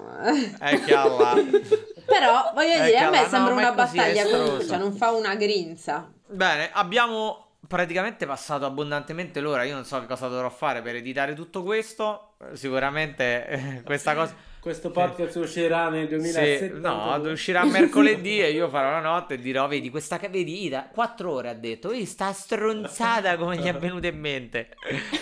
È 0.59 0.81
chiaro. 0.81 1.17
Però, 2.05 2.51
voglio 2.55 2.83
dire, 2.83 2.97
a 2.97 3.09
me 3.11 3.25
sembra 3.27 3.53
una 3.53 3.71
battaglia 3.71 4.23
comunque, 4.25 4.65
cioè 4.65 4.77
non 4.77 4.93
fa 4.93 5.11
una 5.11 5.35
grinza. 5.35 6.11
Bene, 6.27 6.69
abbiamo 6.73 7.44
praticamente 7.67 8.25
passato 8.25 8.65
abbondantemente 8.65 9.39
l'ora. 9.39 9.63
Io 9.63 9.73
non 9.73 9.85
so 9.85 9.99
che 9.99 10.05
cosa 10.05 10.27
dovrò 10.27 10.49
fare 10.49 10.81
per 10.81 10.95
editare 10.95 11.33
tutto 11.33 11.63
questo. 11.63 12.35
Sicuramente 12.53 13.47
eh, 13.47 13.81
questa 13.83 14.13
cosa. 14.13 14.35
Questo 14.59 14.89
podcast 14.89 15.35
uscirà 15.35 15.89
nel 15.89 16.07
2007. 16.07 16.73
Sì, 16.73 16.79
no, 16.79 17.15
uscirà 17.29 17.63
mercoledì 17.65 18.41
e 18.41 18.51
io 18.51 18.67
farò 18.69 18.91
la 18.91 18.99
notte 18.99 19.35
e 19.35 19.39
dirò: 19.39 19.67
Vedi, 19.67 19.89
questa 19.89 20.17
vedi, 20.17 20.65
Ida, 20.65 20.89
quattro 20.91 21.31
ore 21.31 21.49
ha 21.49 21.53
detto. 21.53 21.89
Vedi, 21.89 22.05
sta 22.05 22.31
stronzata 22.33 23.37
come 23.37 23.57
gli 23.57 23.65
è 23.65 23.73
venuta 23.73 24.07
in 24.07 24.19
mente. 24.19 24.69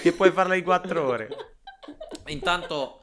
Che 0.02 0.12
puoi 0.14 0.32
farla 0.32 0.54
di 0.54 0.64
quattro 0.64 1.06
ore. 1.06 1.28
Intanto 2.28 3.00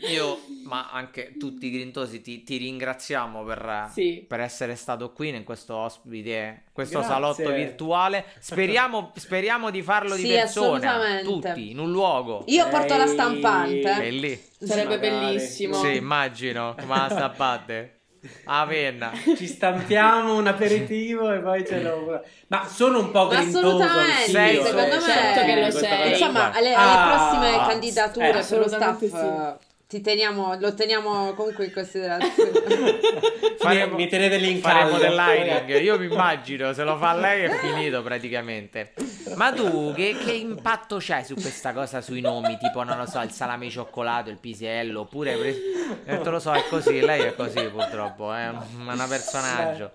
io, 0.00 0.40
ma 0.64 0.90
anche 0.90 1.34
tutti 1.38 1.66
i 1.66 1.70
grintosi, 1.70 2.20
ti, 2.22 2.42
ti 2.42 2.56
ringraziamo 2.56 3.44
per, 3.44 3.90
sì. 3.92 4.24
per, 4.26 4.40
essere 4.40 4.74
stato 4.74 5.12
qui 5.12 5.28
in 5.28 5.44
questo 5.44 5.76
ospite, 5.76 6.64
questo 6.72 6.98
Grazie. 6.98 7.14
salotto 7.14 7.52
virtuale. 7.52 8.24
Speriamo, 8.38 9.12
speriamo 9.14 9.70
di 9.70 9.82
farlo 9.82 10.16
di 10.16 10.22
sì, 10.22 10.28
persona, 10.28 11.20
tutti, 11.22 11.70
in 11.70 11.78
un 11.78 11.90
luogo. 11.90 12.44
Io 12.46 12.68
porto 12.68 12.96
la 12.96 13.06
stampante. 13.06 14.02
È 14.02 14.10
lì. 14.10 14.40
Sarebbe 14.58 14.96
Magari. 14.96 15.26
bellissimo. 15.26 15.74
Sì, 15.74 15.96
immagino, 15.96 16.74
ma 16.86 17.06
la 17.06 17.10
stampate. 17.10 17.96
A 18.44 18.64
penna. 18.66 19.10
Ci 19.36 19.46
stampiamo 19.48 20.36
un 20.36 20.46
aperitivo 20.46 21.32
e 21.32 21.40
poi 21.40 21.66
ce 21.66 21.82
lo. 21.82 22.22
Ma 22.46 22.66
sono 22.68 23.00
un 23.00 23.10
po' 23.10 23.26
grintoso. 23.26 23.66
Assolutamente, 23.66 24.30
sei, 24.30 24.62
secondo 24.62 24.94
me. 24.94 25.00
Certo 25.00 25.44
che 25.44 25.60
lo 25.60 25.70
sei. 25.70 26.10
Insomma, 26.10 26.52
alle, 26.52 26.72
alle 26.72 26.94
ah, 26.94 27.28
prossime 27.30 27.56
candidature 27.66 28.28
eh, 28.28 28.44
per 28.44 28.58
lo 28.58 28.68
staff. 28.68 28.98
Sì 28.98 29.70
teniamo, 30.00 30.56
lo 30.58 30.74
teniamo 30.74 31.34
comunque 31.34 31.66
in 31.66 31.72
considerazione. 31.72 32.50
Faremo, 33.58 33.96
mi 33.96 34.08
tenete 34.08 34.36
lì 34.36 34.52
in 34.52 34.60
caldo. 34.60 34.98
dell'hiring. 34.98 35.80
Io 35.80 35.98
mi 35.98 36.06
immagino, 36.06 36.72
se 36.72 36.84
lo 36.84 36.96
fa 36.96 37.14
lei 37.14 37.44
è 37.44 37.50
finito 37.58 38.02
praticamente. 38.02 38.92
Ma 39.34 39.52
tu 39.52 39.92
che, 39.94 40.16
che, 40.22 40.32
impatto 40.32 40.98
c'hai 41.00 41.24
su 41.24 41.34
questa 41.34 41.72
cosa, 41.72 42.00
sui 42.00 42.20
nomi? 42.20 42.58
Tipo, 42.58 42.82
non 42.82 42.98
lo 42.98 43.06
so, 43.06 43.20
il 43.20 43.30
salame 43.30 43.70
cioccolato, 43.70 44.30
il 44.30 44.38
pisello, 44.38 45.00
oppure... 45.00 45.36
Pre... 45.36 46.20
te 46.22 46.30
lo 46.30 46.38
so, 46.38 46.52
è 46.52 46.64
così, 46.68 47.00
lei 47.00 47.22
è 47.22 47.34
così 47.34 47.62
purtroppo, 47.68 48.32
è 48.32 48.48
un 48.48 49.04
personaggio. 49.08 49.92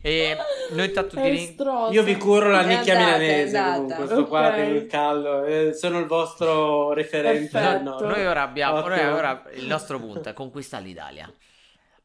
E 0.00 0.36
noi 0.70 0.86
intanto 0.86 1.16
ti 1.16 1.28
ring... 1.28 1.90
Io 1.90 2.02
vi 2.02 2.16
curo 2.16 2.50
la 2.50 2.62
nicchia 2.62 2.96
andate, 2.96 3.18
milanese 3.18 3.56
andate. 3.56 3.78
comunque, 3.78 4.06
sto 4.06 4.18
okay. 4.20 4.28
qua 4.28 4.56
il 4.56 4.86
caldo, 4.86 5.44
eh, 5.44 5.72
sono 5.74 5.98
il 5.98 6.06
vostro 6.06 6.92
referente. 6.92 7.80
No, 7.82 7.98
noi 8.00 8.26
ora 8.26 8.42
abbiamo, 8.42 8.86
noi 8.86 9.04
ora 9.04 9.42
il 9.54 9.66
nostro 9.66 9.98
punto 9.98 10.28
è 10.28 10.32
conquistare 10.32 10.84
l'Italia. 10.84 11.32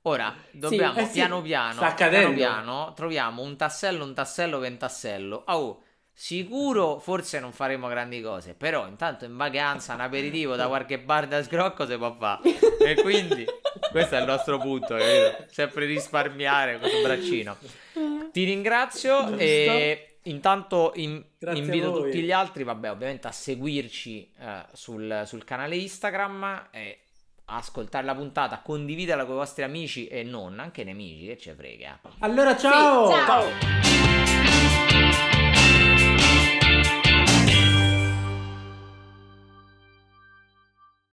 Ora 0.06 0.34
dobbiamo 0.52 0.96
sì, 0.96 1.00
eh 1.00 1.08
piano, 1.08 1.38
sì. 1.38 1.44
piano, 1.44 1.94
piano 1.96 2.34
piano 2.34 2.94
troviamo 2.94 3.41
un 3.41 3.56
tassello, 3.56 4.04
un 4.04 4.14
tassello 4.14 4.60
che 4.60 4.68
un 4.68 4.78
tassello. 4.78 5.44
Oh, 5.48 5.82
Sicuro 6.16 7.00
forse 7.00 7.39
non 7.39 7.52
faremo 7.52 7.88
grandi 7.88 8.22
cose, 8.22 8.54
però 8.54 8.88
intanto 8.88 9.26
in 9.26 9.36
vacanza 9.36 9.96
un 9.96 10.02
aperitivo 10.02 10.56
da 10.56 10.68
qualche 10.68 11.00
bar 11.00 11.26
da 11.26 11.41
scrocco 11.41 11.88
si 11.88 11.98
può 11.98 12.16
fare. 12.16 12.41
E 12.80 13.02
quindi 13.02 13.46
questo 13.91 14.16
è 14.16 14.20
il 14.20 14.26
nostro 14.26 14.60
punto, 14.60 14.96
capito? 14.96 15.46
Sempre 15.50 15.86
risparmiare 15.86 16.78
questo 16.78 17.02
braccino. 17.02 17.58
Ti 18.32 18.44
ringrazio 18.44 19.20
Giusto. 19.20 19.38
e 19.38 20.18
intanto 20.24 20.94
in, 20.96 21.24
invito 21.54 21.94
tutti 21.94 22.22
gli 22.22 22.32
altri, 22.32 22.64
vabbè, 22.64 22.91
ovviamente 22.91 23.28
a 23.28 23.32
seguirci 23.32 24.32
eh, 24.39 24.66
sul, 24.74 25.24
sul 25.26 25.44
canale 25.44 25.76
Instagram 25.76 26.70
e 26.72 27.00
ascoltare 27.46 28.06
la 28.06 28.16
puntata, 28.16 28.62
condividerla 28.64 29.26
con 29.26 29.36
i 29.36 29.38
vostri 29.38 29.64
amici 29.64 30.08
e 30.08 30.24
non, 30.24 30.60
anche 30.60 30.84
nemici, 30.84 31.26
che 31.26 31.38
ci 31.38 31.52
frega. 31.52 32.00
Allora 32.20 32.56
ciao! 32.58 33.08
Sì, 33.08 33.14
ciao. 33.26 34.72